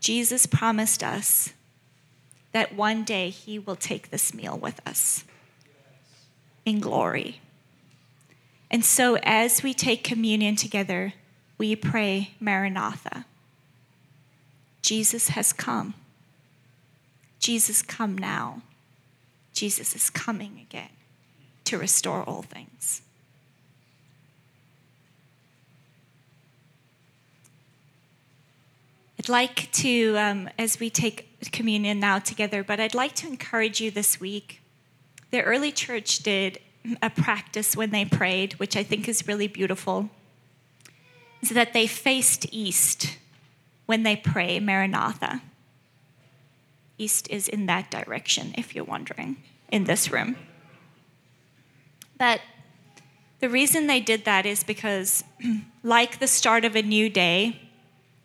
Jesus 0.00 0.46
promised 0.46 1.02
us 1.02 1.52
that 2.52 2.74
one 2.74 3.04
day 3.04 3.28
he 3.28 3.58
will 3.58 3.76
take 3.76 4.08
this 4.08 4.32
meal 4.32 4.56
with 4.56 4.80
us 4.88 5.24
in 6.64 6.80
glory. 6.80 7.42
And 8.70 8.82
so, 8.86 9.18
as 9.22 9.62
we 9.62 9.74
take 9.74 10.02
communion 10.02 10.56
together, 10.56 11.12
we 11.58 11.76
pray, 11.76 12.30
Maranatha. 12.40 13.26
Jesus 14.88 15.28
has 15.28 15.52
come. 15.52 15.92
Jesus, 17.40 17.82
come 17.82 18.16
now. 18.16 18.62
Jesus 19.52 19.94
is 19.94 20.08
coming 20.08 20.60
again 20.62 20.88
to 21.66 21.76
restore 21.76 22.22
all 22.22 22.40
things. 22.40 23.02
I'd 29.18 29.28
like 29.28 29.70
to, 29.72 30.16
um, 30.16 30.48
as 30.58 30.80
we 30.80 30.88
take 30.88 31.28
communion 31.52 32.00
now 32.00 32.18
together, 32.18 32.64
but 32.64 32.80
I'd 32.80 32.94
like 32.94 33.14
to 33.16 33.26
encourage 33.26 33.82
you 33.82 33.90
this 33.90 34.18
week. 34.18 34.62
The 35.30 35.42
early 35.42 35.70
church 35.70 36.20
did 36.20 36.60
a 37.02 37.10
practice 37.10 37.76
when 37.76 37.90
they 37.90 38.06
prayed, 38.06 38.54
which 38.54 38.74
I 38.74 38.84
think 38.84 39.06
is 39.06 39.28
really 39.28 39.48
beautiful, 39.48 40.08
is 41.42 41.50
that 41.50 41.74
they 41.74 41.86
faced 41.86 42.46
east 42.50 43.18
when 43.88 44.02
they 44.02 44.14
pray 44.14 44.60
Maranatha. 44.60 45.40
East 46.98 47.26
is 47.30 47.48
in 47.48 47.64
that 47.64 47.90
direction, 47.90 48.54
if 48.58 48.74
you're 48.74 48.84
wondering, 48.84 49.38
in 49.72 49.84
this 49.84 50.12
room. 50.12 50.36
But 52.18 52.42
The 53.40 53.48
reason 53.48 53.86
they 53.86 54.00
did 54.00 54.26
that 54.26 54.44
is 54.44 54.62
because, 54.62 55.24
like 55.82 56.18
the 56.18 56.26
start 56.26 56.66
of 56.66 56.76
a 56.76 56.82
new 56.82 57.08
day, 57.08 57.62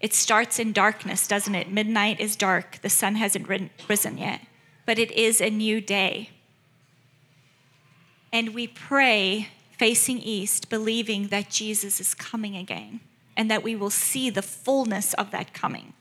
it 0.02 0.14
starts 0.14 0.60
in 0.60 0.74
darkness, 0.74 1.28
doesn't 1.30 1.56
it? 1.56 1.72
Midnight 1.72 2.20
is 2.20 2.36
dark, 2.36 2.82
the 2.82 2.90
sun 2.90 3.16
hasn't 3.16 3.48
risen 3.88 4.18
yet, 4.18 4.42
but 4.86 5.00
it 5.00 5.12
is 5.12 5.40
a 5.40 5.50
new 5.50 5.80
day. 5.80 6.32
And 8.34 8.54
we 8.54 8.68
pray 8.68 9.48
facing 9.78 10.20
east, 10.20 10.70
believing 10.70 11.28
that 11.28 11.50
Jesus 11.50 12.02
is 12.02 12.14
coming 12.14 12.58
again 12.58 13.00
and 13.36 13.50
that 13.50 13.64
we 13.64 13.76
will 13.76 13.90
see 13.90 14.30
the 14.30 14.42
fullness 14.42 15.14
of 15.16 15.32
that 15.32 15.54
coming. 15.54 15.94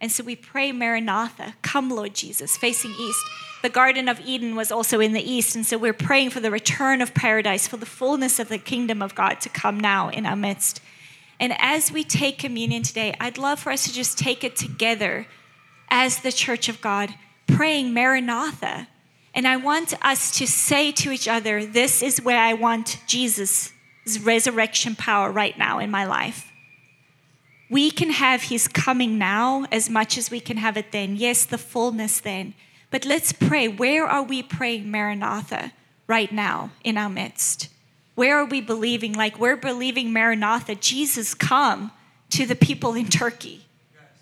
And 0.00 0.12
so 0.12 0.22
we 0.22 0.36
pray, 0.36 0.72
Maranatha, 0.72 1.54
come, 1.62 1.90
Lord 1.90 2.14
Jesus, 2.14 2.56
facing 2.56 2.92
east. 2.92 3.24
The 3.62 3.70
Garden 3.70 4.08
of 4.08 4.20
Eden 4.20 4.56
was 4.56 4.70
also 4.70 5.00
in 5.00 5.14
the 5.14 5.22
east, 5.22 5.56
and 5.56 5.64
so 5.64 5.78
we're 5.78 5.94
praying 5.94 6.30
for 6.30 6.40
the 6.40 6.50
return 6.50 7.00
of 7.00 7.14
paradise, 7.14 7.66
for 7.66 7.78
the 7.78 7.86
fullness 7.86 8.38
of 8.38 8.48
the 8.48 8.58
kingdom 8.58 9.00
of 9.00 9.14
God 9.14 9.40
to 9.40 9.48
come 9.48 9.80
now 9.80 10.10
in 10.10 10.26
our 10.26 10.36
midst. 10.36 10.82
And 11.40 11.54
as 11.58 11.90
we 11.90 12.04
take 12.04 12.38
communion 12.38 12.82
today, 12.82 13.14
I'd 13.18 13.38
love 13.38 13.60
for 13.60 13.72
us 13.72 13.84
to 13.84 13.92
just 13.92 14.18
take 14.18 14.44
it 14.44 14.56
together 14.56 15.26
as 15.88 16.18
the 16.18 16.32
church 16.32 16.68
of 16.68 16.80
God, 16.80 17.14
praying 17.46 17.94
Maranatha. 17.94 18.88
And 19.34 19.48
I 19.48 19.56
want 19.56 19.94
us 20.04 20.30
to 20.38 20.46
say 20.46 20.92
to 20.92 21.10
each 21.10 21.26
other, 21.26 21.64
This 21.64 22.02
is 22.02 22.22
where 22.22 22.38
I 22.38 22.52
want 22.52 23.00
Jesus' 23.06 23.72
resurrection 24.22 24.94
power 24.94 25.30
right 25.30 25.58
now 25.58 25.78
in 25.78 25.90
my 25.90 26.04
life. 26.04 26.50
We 27.70 27.90
can 27.90 28.10
have 28.10 28.44
his 28.44 28.68
coming 28.68 29.18
now 29.18 29.64
as 29.72 29.88
much 29.88 30.18
as 30.18 30.30
we 30.30 30.40
can 30.40 30.58
have 30.58 30.76
it 30.76 30.92
then. 30.92 31.16
Yes, 31.16 31.44
the 31.44 31.58
fullness 31.58 32.20
then. 32.20 32.54
But 32.90 33.04
let's 33.04 33.32
pray. 33.32 33.66
Where 33.66 34.06
are 34.06 34.22
we 34.22 34.42
praying 34.42 34.90
Maranatha 34.90 35.72
right 36.06 36.30
now 36.30 36.70
in 36.84 36.96
our 36.96 37.08
midst? 37.08 37.68
Where 38.14 38.38
are 38.38 38.44
we 38.44 38.60
believing? 38.60 39.12
Like 39.12 39.38
we're 39.38 39.56
believing 39.56 40.12
Maranatha, 40.12 40.76
Jesus 40.76 41.34
come 41.34 41.90
to 42.30 42.46
the 42.46 42.54
people 42.54 42.94
in 42.94 43.08
Turkey 43.08 43.66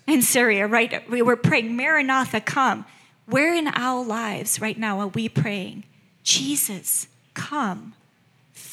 and 0.07 0.23
Syria, 0.23 0.67
right? 0.67 1.09
We 1.09 1.21
were 1.21 1.35
praying, 1.35 1.75
Maranatha, 1.75 2.41
come. 2.41 2.85
Where 3.25 3.53
in 3.53 3.67
our 3.67 4.03
lives 4.03 4.59
right 4.59 4.77
now 4.77 4.99
are 4.99 5.07
we 5.07 5.29
praying, 5.29 5.83
Jesus, 6.23 7.07
come? 7.33 7.93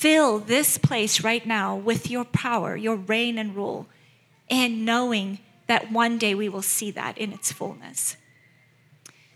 Fill 0.01 0.39
this 0.39 0.79
place 0.79 1.23
right 1.23 1.45
now 1.45 1.77
with 1.77 2.11
your 2.11 2.25
power, 2.25 2.75
your 2.75 2.97
reign 2.97 3.37
and 3.37 3.55
rule 3.55 3.87
and 4.49 4.87
knowing 4.87 5.41
that 5.67 5.93
one 5.93 6.17
day 6.17 6.35
we 6.35 6.49
will 6.49 6.63
see 6.63 6.91
that 6.93 7.19
in 7.19 7.35
its 7.35 7.53
fullness. 7.53 8.17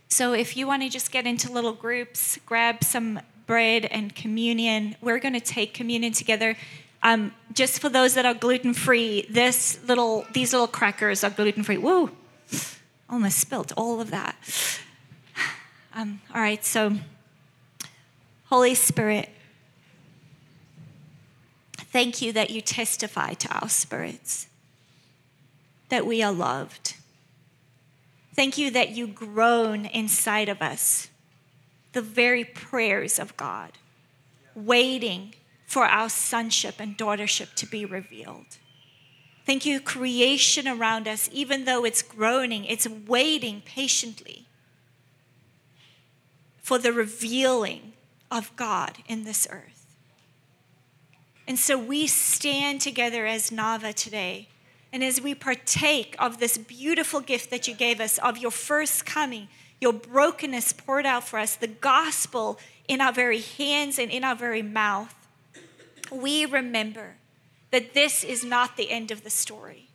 So, 0.08 0.32
if 0.32 0.56
you 0.56 0.66
want 0.66 0.82
to 0.82 0.88
just 0.88 1.12
get 1.12 1.26
into 1.26 1.52
little 1.52 1.74
groups, 1.74 2.38
grab 2.46 2.82
some 2.82 3.20
bread 3.44 3.84
and 3.84 4.14
communion. 4.14 4.96
We're 5.02 5.18
going 5.18 5.34
to 5.34 5.38
take 5.38 5.74
communion 5.74 6.14
together. 6.14 6.56
Um, 7.02 7.34
just 7.52 7.78
for 7.78 7.90
those 7.90 8.14
that 8.14 8.24
are 8.24 8.32
gluten 8.32 8.72
free, 8.72 9.26
this 9.28 9.78
little 9.86 10.24
these 10.32 10.54
little 10.54 10.66
crackers 10.66 11.22
are 11.24 11.30
gluten 11.30 11.62
free. 11.62 11.76
Woo! 11.76 12.10
Almost 13.10 13.36
spilt 13.36 13.70
all 13.76 14.00
of 14.00 14.10
that. 14.12 14.34
Um, 15.96 16.20
all 16.34 16.40
right, 16.40 16.64
so 16.64 16.96
Holy 18.46 18.74
Spirit, 18.74 19.28
thank 21.95 22.20
you 22.20 22.32
that 22.32 22.51
you 22.51 22.61
testify 22.61 23.34
to 23.34 23.49
our 23.55 23.68
spirits 23.68 24.49
that 25.90 26.05
we 26.05 26.24
are 26.24 26.32
loved. 26.32 26.97
Thank 28.34 28.59
you 28.59 28.72
that 28.72 28.90
you 28.90 29.07
groan 29.07 29.86
inside 29.86 30.49
of 30.49 30.61
us 30.61 31.09
the 31.92 32.03
very 32.03 32.42
prayers 32.42 33.20
of 33.20 33.36
God, 33.36 33.70
waiting 34.57 35.34
for 35.68 35.84
our 35.84 36.09
sonship 36.09 36.80
and 36.80 36.99
daughtership 36.99 37.55
to 37.55 37.66
be 37.66 37.84
revealed. 37.84 38.59
Thank 39.47 39.64
you, 39.64 39.78
creation 39.78 40.66
around 40.66 41.07
us, 41.07 41.30
even 41.32 41.64
though 41.64 41.84
it's 41.84 42.03
groaning, 42.03 42.64
it's 42.64 42.88
waiting 42.88 43.62
patiently 43.64 44.47
for 46.61 46.76
the 46.76 46.92
revealing 46.92 47.92
of 48.32 48.51
God 48.57 48.99
in 49.07 49.22
this 49.22 49.47
earth. 49.49 49.73
And 51.47 51.59
so 51.59 51.76
we 51.76 52.07
stand 52.07 52.80
together 52.80 53.26
as 53.26 53.51
Nava 53.51 53.95
today. 53.95 54.49
And 54.92 55.03
as 55.05 55.20
we 55.20 55.34
partake 55.34 56.16
of 56.18 56.38
this 56.38 56.57
beautiful 56.57 57.20
gift 57.20 57.51
that 57.51 57.68
you 57.68 57.74
gave 57.74 58.01
us, 58.01 58.18
of 58.18 58.38
your 58.38 58.51
first 58.51 59.05
coming, 59.05 59.49
your 59.80 59.92
brokenness 59.92 60.72
poured 60.72 61.05
out 61.05 61.26
for 61.26 61.38
us, 61.38 61.57
the 61.57 61.66
gospel 61.66 62.59
in 62.88 63.01
our 63.01 63.12
very 63.12 63.40
hands 63.40 63.99
and 63.99 64.11
in 64.11 64.24
our 64.24 64.36
very 64.36 64.62
mouth, 64.62 65.14
we 66.11 66.45
remember 66.47 67.16
that 67.70 67.92
this 67.92 68.22
is 68.24 68.45
not 68.45 68.76
the 68.76 68.90
end 68.90 69.11
of 69.11 69.24
the 69.24 69.30
story. 69.30 69.88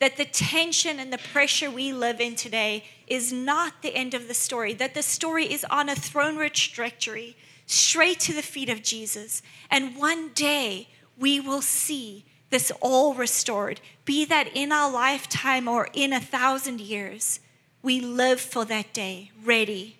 That 0.00 0.16
the 0.16 0.24
tension 0.24 0.98
and 0.98 1.12
the 1.12 1.18
pressure 1.18 1.70
we 1.70 1.92
live 1.92 2.20
in 2.20 2.34
today 2.34 2.84
is 3.06 3.32
not 3.32 3.82
the 3.82 3.94
end 3.94 4.14
of 4.14 4.26
the 4.26 4.34
story, 4.34 4.74
that 4.74 4.94
the 4.94 5.02
story 5.02 5.50
is 5.50 5.64
on 5.70 5.88
a 5.88 5.94
throne 5.94 6.36
rich 6.36 6.72
trajectory 6.72 7.36
straight 7.72 8.20
to 8.20 8.32
the 8.32 8.42
feet 8.42 8.68
of 8.68 8.82
Jesus. 8.82 9.42
And 9.70 9.96
one 9.96 10.30
day 10.34 10.88
we 11.18 11.40
will 11.40 11.62
see 11.62 12.24
this 12.50 12.70
all 12.80 13.14
restored, 13.14 13.80
be 14.04 14.24
that 14.26 14.48
in 14.54 14.72
our 14.72 14.90
lifetime 14.92 15.66
or 15.66 15.88
in 15.94 16.12
a 16.12 16.20
thousand 16.20 16.80
years, 16.80 17.40
we 17.82 18.00
live 18.00 18.40
for 18.40 18.64
that 18.66 18.92
day, 18.92 19.30
ready, 19.42 19.96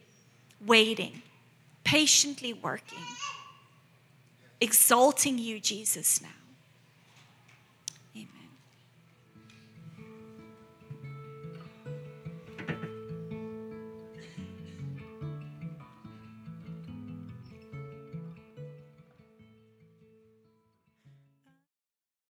waiting, 0.64 1.22
patiently 1.82 2.52
working, 2.52 2.98
exalting 4.60 5.38
you, 5.38 5.58
Jesus, 5.58 6.20
now. 6.20 6.28